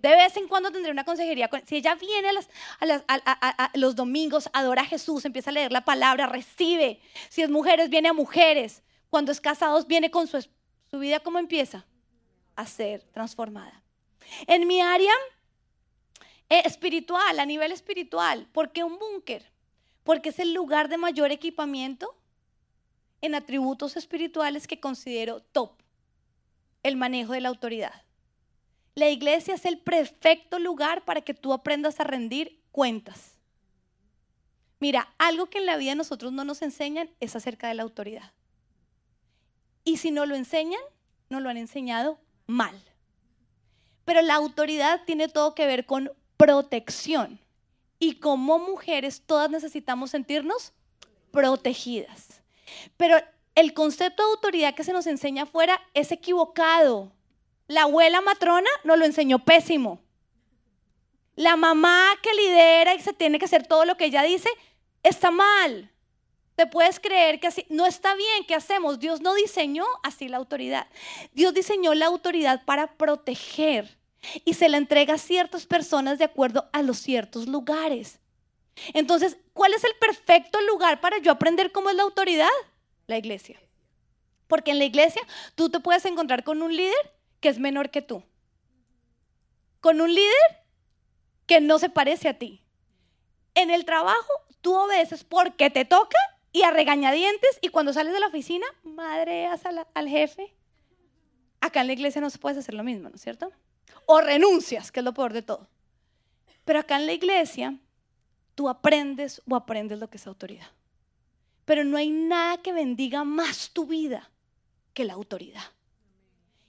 De 0.00 0.10
vez 0.10 0.36
en 0.36 0.46
cuando 0.46 0.70
tendré 0.70 0.92
una 0.92 1.04
consejería. 1.04 1.50
Si 1.66 1.76
ella 1.76 1.96
viene 1.96 2.30
a, 2.78 3.70
los 3.74 3.96
domingos, 3.96 4.48
adora 4.52 4.82
a 4.82 4.86
Jesús, 4.86 5.24
empieza 5.24 5.50
a 5.50 5.52
leer 5.52 5.72
la 5.72 5.84
palabra, 5.84 6.26
recibe. 6.26 7.00
Si 7.28 7.42
es 7.42 7.50
mujeres, 7.50 7.90
viene 7.90 8.08
a 8.08 8.12
mujeres. 8.12 8.82
Cuando 9.10 9.32
es 9.32 9.40
casados, 9.40 9.86
viene 9.86 10.10
con 10.10 10.28
su, 10.28 10.40
su 10.88 10.98
vida, 10.98 11.20
¿cómo 11.20 11.38
empieza? 11.38 11.84
A 12.54 12.64
ser 12.64 13.02
transformada. 13.12 13.82
En 14.46 14.66
mi 14.68 14.80
área 14.80 15.12
eh, 16.48 16.62
espiritual, 16.64 17.40
a 17.40 17.46
nivel 17.46 17.72
espiritual, 17.72 18.46
¿por 18.52 18.70
qué 18.72 18.84
un 18.84 18.98
búnker? 18.98 19.50
Porque 20.08 20.30
es 20.30 20.38
el 20.38 20.54
lugar 20.54 20.88
de 20.88 20.96
mayor 20.96 21.32
equipamiento 21.32 22.16
en 23.20 23.34
atributos 23.34 23.94
espirituales 23.94 24.66
que 24.66 24.80
considero 24.80 25.40
top. 25.40 25.72
El 26.82 26.96
manejo 26.96 27.34
de 27.34 27.42
la 27.42 27.50
autoridad. 27.50 27.92
La 28.94 29.10
iglesia 29.10 29.52
es 29.52 29.66
el 29.66 29.78
perfecto 29.78 30.58
lugar 30.58 31.04
para 31.04 31.20
que 31.20 31.34
tú 31.34 31.52
aprendas 31.52 32.00
a 32.00 32.04
rendir 32.04 32.58
cuentas. 32.72 33.34
Mira, 34.80 35.12
algo 35.18 35.50
que 35.50 35.58
en 35.58 35.66
la 35.66 35.76
vida 35.76 35.94
nosotros 35.94 36.32
no 36.32 36.42
nos 36.42 36.62
enseñan 36.62 37.10
es 37.20 37.36
acerca 37.36 37.68
de 37.68 37.74
la 37.74 37.82
autoridad. 37.82 38.32
Y 39.84 39.98
si 39.98 40.10
no 40.10 40.24
lo 40.24 40.36
enseñan, 40.36 40.80
no 41.28 41.38
lo 41.40 41.50
han 41.50 41.58
enseñado 41.58 42.18
mal. 42.46 42.82
Pero 44.06 44.22
la 44.22 44.36
autoridad 44.36 45.02
tiene 45.04 45.28
todo 45.28 45.54
que 45.54 45.66
ver 45.66 45.84
con 45.84 46.10
protección. 46.38 47.38
Y 47.98 48.14
como 48.20 48.58
mujeres 48.58 49.22
todas 49.24 49.50
necesitamos 49.50 50.10
sentirnos 50.10 50.72
protegidas. 51.30 52.42
Pero 52.96 53.16
el 53.54 53.74
concepto 53.74 54.22
de 54.22 54.30
autoridad 54.30 54.74
que 54.74 54.84
se 54.84 54.92
nos 54.92 55.06
enseña 55.06 55.42
afuera 55.42 55.80
es 55.94 56.12
equivocado. 56.12 57.12
La 57.66 57.82
abuela 57.82 58.20
matrona 58.20 58.70
nos 58.84 58.98
lo 58.98 59.04
enseñó 59.04 59.40
pésimo. 59.40 60.00
La 61.34 61.56
mamá 61.56 62.10
que 62.22 62.34
lidera 62.34 62.94
y 62.94 63.00
se 63.00 63.12
tiene 63.12 63.38
que 63.38 63.44
hacer 63.44 63.66
todo 63.66 63.84
lo 63.84 63.96
que 63.96 64.06
ella 64.06 64.22
dice, 64.22 64.48
está 65.02 65.30
mal. 65.30 65.90
Te 66.54 66.66
puedes 66.66 66.98
creer 66.98 67.38
que 67.38 67.48
así 67.48 67.66
no 67.68 67.86
está 67.86 68.14
bien, 68.14 68.44
¿qué 68.46 68.54
hacemos? 68.54 68.98
Dios 68.98 69.20
no 69.20 69.34
diseñó 69.34 69.84
así 70.02 70.28
la 70.28 70.38
autoridad. 70.38 70.86
Dios 71.32 71.54
diseñó 71.54 71.94
la 71.94 72.06
autoridad 72.06 72.64
para 72.64 72.96
proteger 72.96 73.97
y 74.44 74.54
se 74.54 74.68
la 74.68 74.76
entrega 74.76 75.14
a 75.14 75.18
ciertas 75.18 75.66
personas 75.66 76.18
de 76.18 76.24
acuerdo 76.24 76.68
a 76.72 76.82
los 76.82 76.98
ciertos 76.98 77.46
lugares. 77.46 78.18
Entonces, 78.94 79.38
¿cuál 79.52 79.74
es 79.74 79.84
el 79.84 79.94
perfecto 80.00 80.60
lugar 80.62 81.00
para 81.00 81.18
yo 81.18 81.32
aprender 81.32 81.72
cómo 81.72 81.90
es 81.90 81.96
la 81.96 82.02
autoridad? 82.02 82.48
La 83.06 83.18
iglesia. 83.18 83.60
Porque 84.46 84.70
en 84.70 84.78
la 84.78 84.84
iglesia 84.84 85.22
tú 85.54 85.68
te 85.68 85.80
puedes 85.80 86.04
encontrar 86.04 86.44
con 86.44 86.62
un 86.62 86.74
líder 86.74 87.14
que 87.40 87.48
es 87.48 87.58
menor 87.58 87.90
que 87.90 88.02
tú. 88.02 88.22
Con 89.80 90.00
un 90.00 90.14
líder 90.14 90.64
que 91.46 91.60
no 91.60 91.78
se 91.78 91.88
parece 91.88 92.28
a 92.28 92.38
ti. 92.38 92.62
En 93.54 93.70
el 93.70 93.84
trabajo 93.84 94.32
tú 94.60 94.74
obedeces 94.74 95.24
porque 95.24 95.70
te 95.70 95.84
toca 95.84 96.18
y 96.52 96.62
a 96.62 96.70
regañadientes 96.70 97.58
y 97.60 97.68
cuando 97.68 97.92
sales 97.92 98.12
de 98.12 98.20
la 98.20 98.28
oficina, 98.28 98.66
madreas 98.82 99.64
al, 99.66 99.86
al 99.94 100.08
jefe. 100.08 100.54
Acá 101.60 101.80
en 101.80 101.88
la 101.88 101.92
iglesia 101.92 102.20
no 102.20 102.30
se 102.30 102.38
puede 102.38 102.60
hacer 102.60 102.74
lo 102.74 102.84
mismo, 102.84 103.08
¿no 103.08 103.16
es 103.16 103.22
cierto? 103.22 103.52
O 104.06 104.20
renuncias, 104.20 104.90
que 104.90 105.00
es 105.00 105.04
lo 105.04 105.14
peor 105.14 105.32
de 105.32 105.42
todo. 105.42 105.66
Pero 106.64 106.80
acá 106.80 106.96
en 106.96 107.06
la 107.06 107.12
iglesia 107.12 107.74
tú 108.54 108.68
aprendes 108.68 109.42
o 109.48 109.56
aprendes 109.56 109.98
lo 109.98 110.08
que 110.08 110.16
es 110.16 110.26
autoridad. 110.26 110.68
Pero 111.64 111.84
no 111.84 111.96
hay 111.96 112.10
nada 112.10 112.58
que 112.58 112.72
bendiga 112.72 113.24
más 113.24 113.70
tu 113.70 113.86
vida 113.86 114.30
que 114.94 115.04
la 115.04 115.14
autoridad. 115.14 115.62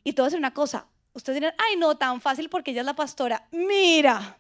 Y 0.04 0.20
a 0.20 0.24
decir 0.24 0.40
una 0.40 0.54
cosa. 0.54 0.88
Ustedes 1.14 1.38
dirán, 1.40 1.56
ay, 1.58 1.76
no, 1.78 1.98
tan 1.98 2.22
fácil 2.22 2.50
porque 2.50 2.72
ella 2.72 2.82
es 2.82 2.86
la 2.86 2.96
pastora. 2.96 3.48
Mira, 3.52 4.38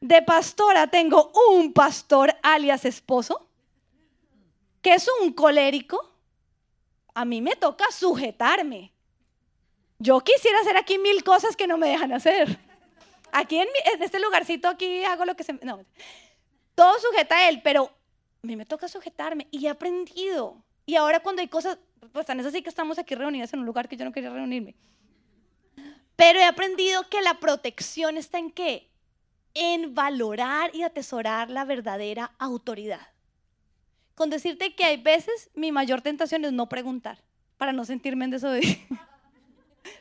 de 0.00 0.22
pastora 0.22 0.86
tengo 0.86 1.32
un 1.50 1.72
pastor 1.72 2.34
alias 2.42 2.84
esposo, 2.84 3.48
que 4.82 4.94
es 4.94 5.08
un 5.22 5.32
colérico. 5.32 6.12
A 7.14 7.24
mí 7.24 7.40
me 7.40 7.56
toca 7.56 7.86
sujetarme. 7.90 8.92
Yo 9.98 10.20
quisiera 10.20 10.60
hacer 10.60 10.76
aquí 10.76 10.98
mil 10.98 11.24
cosas 11.24 11.56
que 11.56 11.66
no 11.66 11.78
me 11.78 11.88
dejan 11.88 12.12
hacer. 12.12 12.58
Aquí 13.32 13.58
en, 13.58 13.68
este 14.00 14.20
lugarcito, 14.20 14.68
aquí 14.68 15.04
hago 15.04 15.24
lo 15.24 15.34
que 15.34 15.44
se... 15.44 15.54
No, 15.54 15.84
todo 16.74 16.98
sujeta 17.00 17.36
a 17.36 17.48
él, 17.48 17.60
pero 17.62 17.90
a 18.42 18.46
mí 18.46 18.56
me 18.56 18.66
toca 18.66 18.88
sujetarme 18.88 19.46
y 19.50 19.66
he 19.66 19.70
aprendido. 19.70 20.62
Y 20.84 20.96
ahora 20.96 21.20
cuando 21.20 21.40
hay 21.42 21.48
cosas, 21.48 21.78
pues 22.12 22.26
tan 22.26 22.38
es 22.40 22.46
así 22.46 22.62
que 22.62 22.68
estamos 22.68 22.98
aquí 22.98 23.14
reunidas 23.14 23.52
en 23.52 23.60
un 23.60 23.66
lugar 23.66 23.88
que 23.88 23.96
yo 23.96 24.04
no 24.04 24.12
quería 24.12 24.30
reunirme. 24.30 24.74
Pero 26.14 26.38
he 26.38 26.44
aprendido 26.44 27.08
que 27.08 27.20
la 27.22 27.40
protección 27.40 28.16
está 28.16 28.38
en 28.38 28.50
qué? 28.50 28.90
En 29.54 29.94
valorar 29.94 30.74
y 30.74 30.82
atesorar 30.82 31.50
la 31.50 31.64
verdadera 31.64 32.32
autoridad. 32.38 33.08
Con 34.14 34.30
decirte 34.30 34.74
que 34.74 34.84
hay 34.84 34.96
veces 34.96 35.50
mi 35.54 35.72
mayor 35.72 36.00
tentación 36.00 36.44
es 36.44 36.52
no 36.52 36.68
preguntar, 36.68 37.22
para 37.58 37.72
no 37.72 37.84
sentirme 37.84 38.24
en 38.24 38.30
desobediencia. 38.30 38.86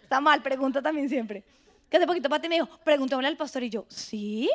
Está 0.05 0.21
mal, 0.21 0.39
pregunta 0.43 0.83
también 0.83 1.09
siempre. 1.09 1.43
Que 1.89 1.97
hace 1.97 2.05
poquito 2.05 2.29
Pati 2.29 2.47
me 2.47 2.55
dijo, 2.55 2.69
pregúntame 2.83 3.25
al 3.25 3.35
pastor 3.35 3.63
y 3.63 3.71
yo, 3.71 3.85
¿sí? 3.89 4.47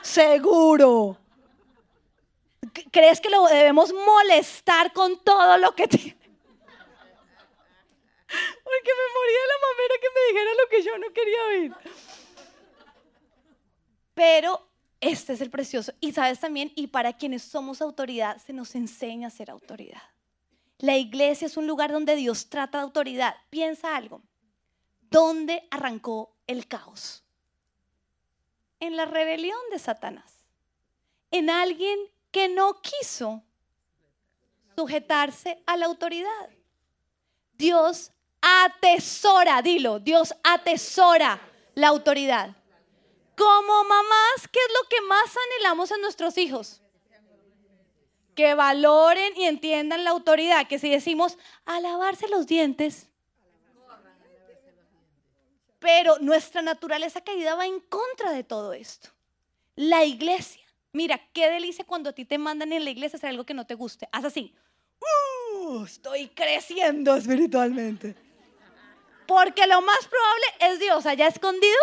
Seguro. 0.00 1.18
¿Crees 2.90 3.20
que 3.20 3.28
lo 3.28 3.46
debemos 3.46 3.92
molestar 3.92 4.94
con 4.94 5.22
todo 5.22 5.58
lo 5.58 5.74
que 5.74 5.86
tiene? 5.86 6.16
Porque 8.64 8.90
me 8.96 9.06
moría 9.18 9.38
de 9.38 9.48
la 9.52 9.58
mamera 9.68 9.94
que 10.00 10.08
me 10.14 10.22
dijera 10.32 10.50
lo 10.62 10.68
que 10.70 10.82
yo 10.82 10.96
no 10.96 11.12
quería 11.12 11.42
oír. 11.50 11.74
Pero 14.14 14.66
este 14.98 15.34
es 15.34 15.42
el 15.42 15.50
precioso. 15.50 15.92
Y 16.00 16.12
sabes 16.12 16.40
también, 16.40 16.72
y 16.74 16.86
para 16.86 17.12
quienes 17.12 17.42
somos 17.42 17.82
autoridad, 17.82 18.38
se 18.38 18.54
nos 18.54 18.74
enseña 18.74 19.26
a 19.26 19.30
ser 19.30 19.50
autoridad. 19.50 20.00
La 20.82 20.96
iglesia 20.96 21.46
es 21.46 21.56
un 21.56 21.68
lugar 21.68 21.92
donde 21.92 22.16
Dios 22.16 22.48
trata 22.48 22.78
de 22.78 22.82
autoridad. 22.82 23.36
Piensa 23.50 23.94
algo. 23.94 24.20
¿Dónde 25.00 25.68
arrancó 25.70 26.34
el 26.48 26.66
caos? 26.66 27.22
En 28.80 28.96
la 28.96 29.04
rebelión 29.04 29.60
de 29.70 29.78
Satanás. 29.78 30.44
En 31.30 31.50
alguien 31.50 31.96
que 32.32 32.48
no 32.48 32.82
quiso 32.82 33.44
sujetarse 34.76 35.62
a 35.66 35.76
la 35.76 35.86
autoridad. 35.86 36.50
Dios 37.52 38.10
atesora, 38.40 39.62
dilo, 39.62 40.00
Dios 40.00 40.34
atesora 40.42 41.40
la 41.76 41.88
autoridad. 41.88 42.56
Como 43.36 43.84
mamás, 43.84 44.48
¿qué 44.50 44.58
es 44.58 44.72
lo 44.82 44.88
que 44.88 45.00
más 45.02 45.32
anhelamos 45.46 45.92
en 45.92 46.00
nuestros 46.00 46.36
hijos? 46.38 46.81
Que 48.34 48.54
valoren 48.54 49.36
y 49.36 49.44
entiendan 49.44 50.04
la 50.04 50.10
autoridad, 50.10 50.66
que 50.66 50.78
si 50.78 50.90
decimos 50.90 51.38
a 51.64 51.80
lavarse 51.80 52.28
los 52.28 52.46
dientes, 52.46 53.08
Pero 55.82 56.16
nuestra 56.20 56.62
naturaleza 56.62 57.20
caída 57.22 57.56
va 57.56 57.66
en 57.66 57.80
contra 57.80 58.30
de 58.30 58.44
todo 58.44 58.72
esto. 58.72 59.08
La 59.74 60.04
iglesia. 60.04 60.62
Mira, 60.92 61.20
qué 61.32 61.50
delicia 61.50 61.84
cuando 61.84 62.10
a 62.10 62.12
ti 62.12 62.24
te 62.24 62.38
mandan 62.38 62.72
en 62.72 62.84
la 62.84 62.90
iglesia 62.90 63.16
hacer 63.16 63.30
algo 63.30 63.44
que 63.44 63.52
no 63.52 63.66
te 63.66 63.74
guste. 63.74 64.08
Haz 64.12 64.26
así. 64.26 64.54
Uh, 65.00 65.84
estoy 65.84 66.28
creciendo 66.28 67.16
espiritualmente. 67.16 68.14
Porque 69.26 69.66
lo 69.66 69.82
más 69.82 70.06
probable 70.06 70.72
es 70.72 70.78
Dios 70.78 71.04
allá 71.04 71.26
escondido 71.26 71.80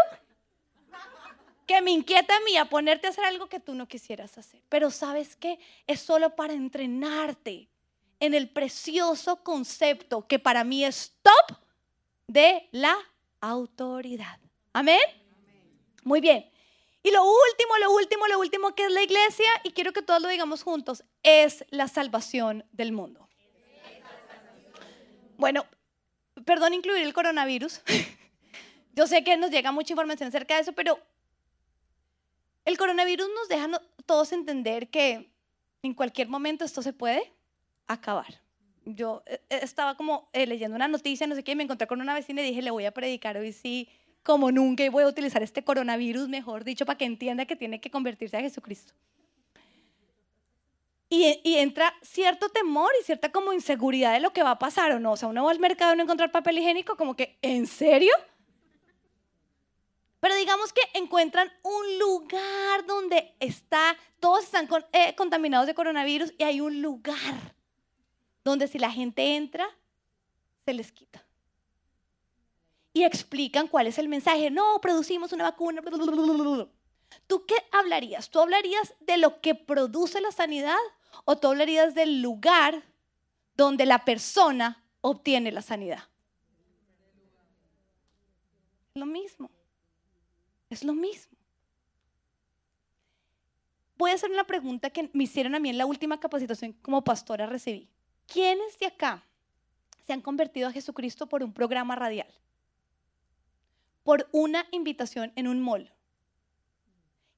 que 1.69 1.83
me 1.83 1.91
inquieta 1.91 2.35
a 2.35 2.39
mí 2.39 2.57
a 2.57 2.65
ponerte 2.65 3.05
a 3.05 3.11
hacer 3.11 3.25
algo 3.25 3.47
que 3.47 3.59
tú 3.59 3.75
no 3.75 3.87
quisieras 3.87 4.39
hacer. 4.39 4.59
Pero 4.69 4.89
sabes 4.89 5.35
qué? 5.35 5.59
Es 5.85 5.99
solo 5.99 6.35
para 6.35 6.53
entrenarte 6.53 7.69
en 8.19 8.33
el 8.33 8.49
precioso 8.49 9.43
concepto 9.43 10.25
que 10.25 10.39
para 10.39 10.63
mí 10.63 10.83
es 10.83 11.13
top 11.21 11.59
de 12.25 12.67
la 12.71 12.97
autoridad. 13.39 14.39
Amén. 14.73 14.99
Muy 16.03 16.21
bien. 16.21 16.49
Y 17.03 17.11
lo 17.11 17.23
último, 17.23 17.77
lo 17.79 17.91
último, 17.91 18.25
lo 18.25 18.39
último 18.39 18.73
que 18.73 18.85
es 18.85 18.91
la 18.91 19.03
iglesia, 19.03 19.51
y 19.63 19.69
quiero 19.69 19.93
que 19.93 20.01
todos 20.01 20.23
lo 20.23 20.27
digamos 20.27 20.63
juntos, 20.63 21.03
es 21.21 21.63
la 21.69 21.87
salvación 21.87 22.65
del 22.71 22.93
mundo. 22.93 23.29
Bueno, 25.37 25.67
perdón 26.45 26.73
incluir 26.73 27.03
el 27.03 27.13
coronavirus. 27.13 27.81
Yo 28.93 29.05
sé 29.05 29.23
que 29.23 29.37
nos 29.37 29.51
llega 29.51 29.71
mucha 29.71 29.93
información 29.93 30.29
acerca 30.29 30.55
de 30.55 30.61
eso, 30.61 30.73
pero 30.73 30.99
el 32.65 32.77
coronavirus 32.77 33.27
nos 33.35 33.47
deja 33.47 33.69
todos 34.05 34.31
entender 34.31 34.89
que 34.89 35.31
en 35.83 35.93
cualquier 35.93 36.27
momento 36.27 36.65
esto 36.65 36.81
se 36.81 36.93
puede 36.93 37.33
acabar. 37.87 38.41
Yo 38.85 39.23
eh, 39.25 39.41
eh, 39.49 39.59
estaba 39.61 39.95
como 39.95 40.29
eh, 40.33 40.45
leyendo 40.45 40.75
una 40.75 40.87
noticia, 40.87 41.27
no 41.27 41.35
sé 41.35 41.43
qué, 41.43 41.51
y 41.51 41.55
me 41.55 41.63
encontré 41.63 41.87
con 41.87 42.01
una 42.01 42.13
vecina 42.13 42.41
y 42.41 42.45
dije, 42.45 42.61
le 42.61 42.71
voy 42.71 42.85
a 42.85 42.91
predicar 42.91 43.37
hoy 43.37 43.53
sí, 43.53 43.89
como 44.23 44.51
nunca, 44.51 44.83
y 44.83 44.89
voy 44.89 45.03
a 45.03 45.07
utilizar 45.07 45.43
este 45.43 45.63
coronavirus, 45.63 46.27
mejor 46.29 46.63
dicho, 46.63 46.85
para 46.85 46.97
que 46.97 47.05
entienda 47.05 47.45
que 47.45 47.55
tiene 47.55 47.81
que 47.81 47.89
convertirse 47.89 48.37
a 48.37 48.41
Jesucristo. 48.41 48.93
Y, 51.11 51.55
entra 51.57 51.91
cierto 52.03 52.49
temor 52.49 52.91
y 53.01 53.03
cierta 53.03 53.31
como 53.31 53.51
inseguridad 53.51 54.13
de 54.13 54.19
lo 54.19 54.31
que 54.31 54.43
va 54.43 54.51
a 54.51 54.59
pasar 54.59 54.91
o 54.91 54.99
no. 54.99 55.13
O 55.13 55.17
sea, 55.17 55.27
uno 55.27 55.43
va 55.43 55.51
al 55.51 55.57
mercado 55.57 55.93
y 55.93 55.97
no 55.97 56.03
encontrar 56.03 56.31
papel 56.31 56.59
higiénico, 56.59 56.95
como 56.97 57.15
que, 57.15 57.39
¿en 57.41 57.65
serio? 57.65 58.13
Pero 60.19 60.35
digamos 60.35 60.73
que 60.73 60.81
encuentran 60.93 61.51
un 61.63 61.99
lugar 61.99 62.85
donde 62.85 63.35
está, 63.39 63.95
todos 64.19 64.43
están 64.43 64.67
contaminados 65.15 65.65
de 65.65 65.73
coronavirus 65.73 66.33
y 66.37 66.43
hay 66.43 66.59
un 66.59 66.81
lugar 66.81 67.55
donde 68.43 68.67
si 68.67 68.79
la 68.79 68.91
gente 68.91 69.35
entra, 69.35 69.67
se 70.65 70.73
les 70.73 70.91
quita. 70.91 71.23
Y 72.91 73.03
explican 73.03 73.67
cuál 73.67 73.87
es 73.87 73.97
el 73.97 74.09
mensaje. 74.09 74.51
No, 74.51 74.81
producimos 74.81 75.31
una 75.31 75.45
vacuna. 75.45 75.81
¿Tú 77.27 77.45
qué 77.45 77.55
hablarías? 77.71 78.29
¿Tú 78.29 78.39
hablarías 78.39 78.93
de 78.99 79.17
lo 79.17 79.39
que 79.39 79.55
produce 79.55 80.19
la 80.19 80.31
sanidad 80.31 80.77
o 81.23 81.37
tú 81.37 81.47
hablarías 81.47 81.95
del 81.95 82.21
lugar 82.21 82.83
donde 83.55 83.85
la 83.85 84.03
persona 84.03 84.83
obtiene 85.01 85.51
la 85.51 85.61
sanidad? 85.61 86.03
Lo 88.95 89.05
mismo. 89.05 89.49
Es 90.69 90.83
lo 90.83 90.93
mismo. 90.93 91.37
Voy 93.97 94.11
a 94.11 94.13
hacer 94.13 94.31
una 94.31 94.45
pregunta 94.45 94.89
que 94.89 95.09
me 95.13 95.25
hicieron 95.25 95.55
a 95.55 95.59
mí 95.59 95.69
en 95.69 95.77
la 95.77 95.85
última 95.85 96.19
capacitación 96.19 96.73
como 96.81 97.03
pastora 97.03 97.47
recibí. 97.47 97.89
¿Quiénes 98.27 98.79
de 98.79 98.85
acá 98.85 99.23
se 100.05 100.13
han 100.13 100.21
convertido 100.21 100.69
a 100.69 100.71
Jesucristo 100.71 101.27
por 101.27 101.43
un 101.43 101.51
programa 101.51 101.95
radial? 101.95 102.33
Por 104.03 104.29
una 104.31 104.65
invitación 104.71 105.33
en 105.35 105.47
un 105.47 105.59
mall. 105.59 105.91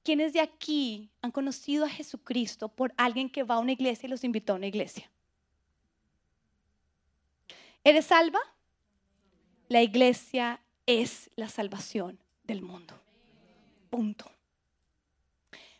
¿Quiénes 0.03 0.33
de 0.33 0.39
aquí 0.39 1.09
han 1.21 1.31
conocido 1.31 1.85
a 1.85 1.89
Jesucristo 1.89 2.69
por 2.69 2.93
alguien 2.97 3.29
que 3.29 3.43
va 3.43 3.55
a 3.55 3.59
una 3.59 3.71
iglesia 3.71 4.07
y 4.07 4.09
los 4.09 4.23
invitó 4.23 4.53
a 4.53 4.57
una 4.57 4.67
iglesia? 4.67 5.09
¿Eres 7.83 8.05
salva? 8.05 8.39
La 9.67 9.81
iglesia 9.81 10.61
es 10.85 11.31
la 11.35 11.49
salvación 11.49 12.19
del 12.43 12.61
mundo. 12.61 12.99
Punto. 13.91 14.31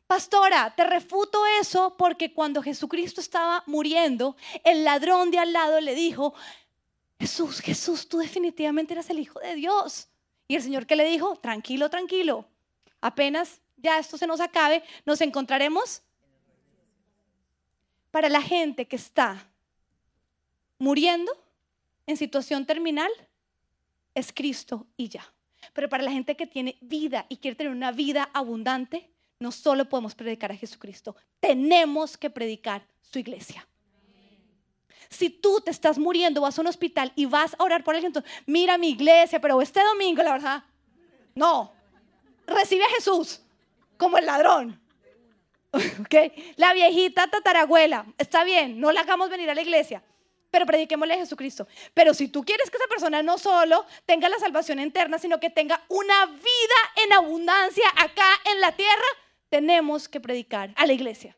Pastora, 0.06 0.76
te 0.76 0.84
refuto 0.84 1.46
eso 1.62 1.96
porque 1.98 2.34
cuando 2.34 2.62
Jesucristo 2.62 3.22
estaba 3.22 3.64
muriendo, 3.66 4.36
el 4.66 4.84
ladrón 4.84 5.32
de 5.32 5.40
al 5.40 5.54
lado 5.54 5.80
le 5.80 5.96
dijo, 5.96 6.34
Jesús, 7.18 7.62
Jesús, 7.62 8.10
tú 8.10 8.18
definitivamente 8.18 8.94
eras 8.94 9.10
el 9.10 9.20
Hijo 9.20 9.40
de 9.40 9.56
Dios. 9.56 10.10
Y 10.50 10.58
el 10.58 10.62
Señor 10.62 10.86
que 10.86 10.98
le 10.98 11.06
dijo, 11.06 11.38
tranquilo, 11.38 11.90
tranquilo, 11.90 12.46
apenas 13.00 13.62
ya 13.78 13.98
esto 13.98 14.18
se 14.18 14.28
nos 14.28 14.42
acabe, 14.42 14.84
nos 15.06 15.22
encontraremos. 15.22 16.02
Para 18.12 18.28
la 18.28 18.42
gente 18.42 18.90
que 18.90 18.98
está 18.98 19.50
muriendo 20.78 21.32
en 22.06 22.18
situación 22.18 22.66
terminal, 22.66 23.12
es 24.14 24.34
Cristo 24.34 24.86
y 24.98 25.08
ya. 25.08 25.34
Pero 25.74 25.90
para 25.90 26.04
la 26.04 26.12
gente 26.12 26.36
que 26.36 26.48
tiene 26.48 26.78
vida 26.82 27.26
y 27.30 27.38
quiere 27.38 27.56
tener 27.56 27.72
una 27.72 27.92
vida 27.92 28.30
abundante, 28.34 29.10
no 29.40 29.52
solo 29.52 29.90
podemos 29.90 30.16
predicar 30.16 30.52
a 30.52 30.56
Jesucristo, 30.56 31.16
tenemos 31.40 32.18
que 32.18 32.30
predicar 32.30 32.86
su 33.02 33.20
iglesia. 33.20 33.68
Si 35.10 35.30
tú 35.30 35.60
te 35.60 35.72
estás 35.72 35.98
muriendo, 35.98 36.42
vas 36.42 36.58
a 36.58 36.62
un 36.62 36.68
hospital 36.68 37.12
y 37.16 37.26
vas 37.26 37.56
a 37.58 37.64
orar 37.64 37.84
por 37.84 37.96
alguien, 37.96 38.14
mira 38.46 38.78
mi 38.78 38.90
iglesia, 38.90 39.42
pero 39.42 39.62
este 39.62 39.84
domingo, 39.84 40.24
la 40.24 40.34
verdad, 40.34 40.64
no. 41.36 41.74
Recibe 42.48 42.86
a 42.86 42.90
Jesús 42.90 43.42
como 43.98 44.18
el 44.18 44.26
ladrón. 44.26 44.80
¿Okay? 46.02 46.54
La 46.58 46.74
viejita 46.74 47.28
tatarabuela, 47.28 48.06
está 48.18 48.44
bien, 48.44 48.80
no 48.80 48.92
la 48.92 49.02
hagamos 49.02 49.30
venir 49.30 49.50
a 49.50 49.56
la 49.56 49.62
iglesia, 49.62 50.04
pero 50.52 50.66
prediquémosle 50.66 51.16
a 51.16 51.18
Jesucristo. 51.18 51.68
Pero 51.94 52.14
si 52.14 52.28
tú 52.28 52.44
quieres 52.44 52.70
que 52.70 52.78
esa 52.78 52.88
persona 52.88 53.24
no 53.24 53.38
solo 53.38 53.86
tenga 54.06 54.30
la 54.30 54.38
salvación 54.38 54.80
eterna, 54.80 55.18
sino 55.18 55.40
que 55.40 55.50
tenga 55.50 55.84
una 55.88 56.26
vida 56.28 57.04
en 57.04 57.14
abundancia 57.14 57.86
acá 57.96 58.28
en 58.52 58.62
la 58.62 58.74
tierra, 58.74 59.08
tenemos 59.50 60.08
que 60.08 60.20
predicar 60.20 60.74
a 60.76 60.86
la 60.86 60.94
iglesia. 60.94 61.36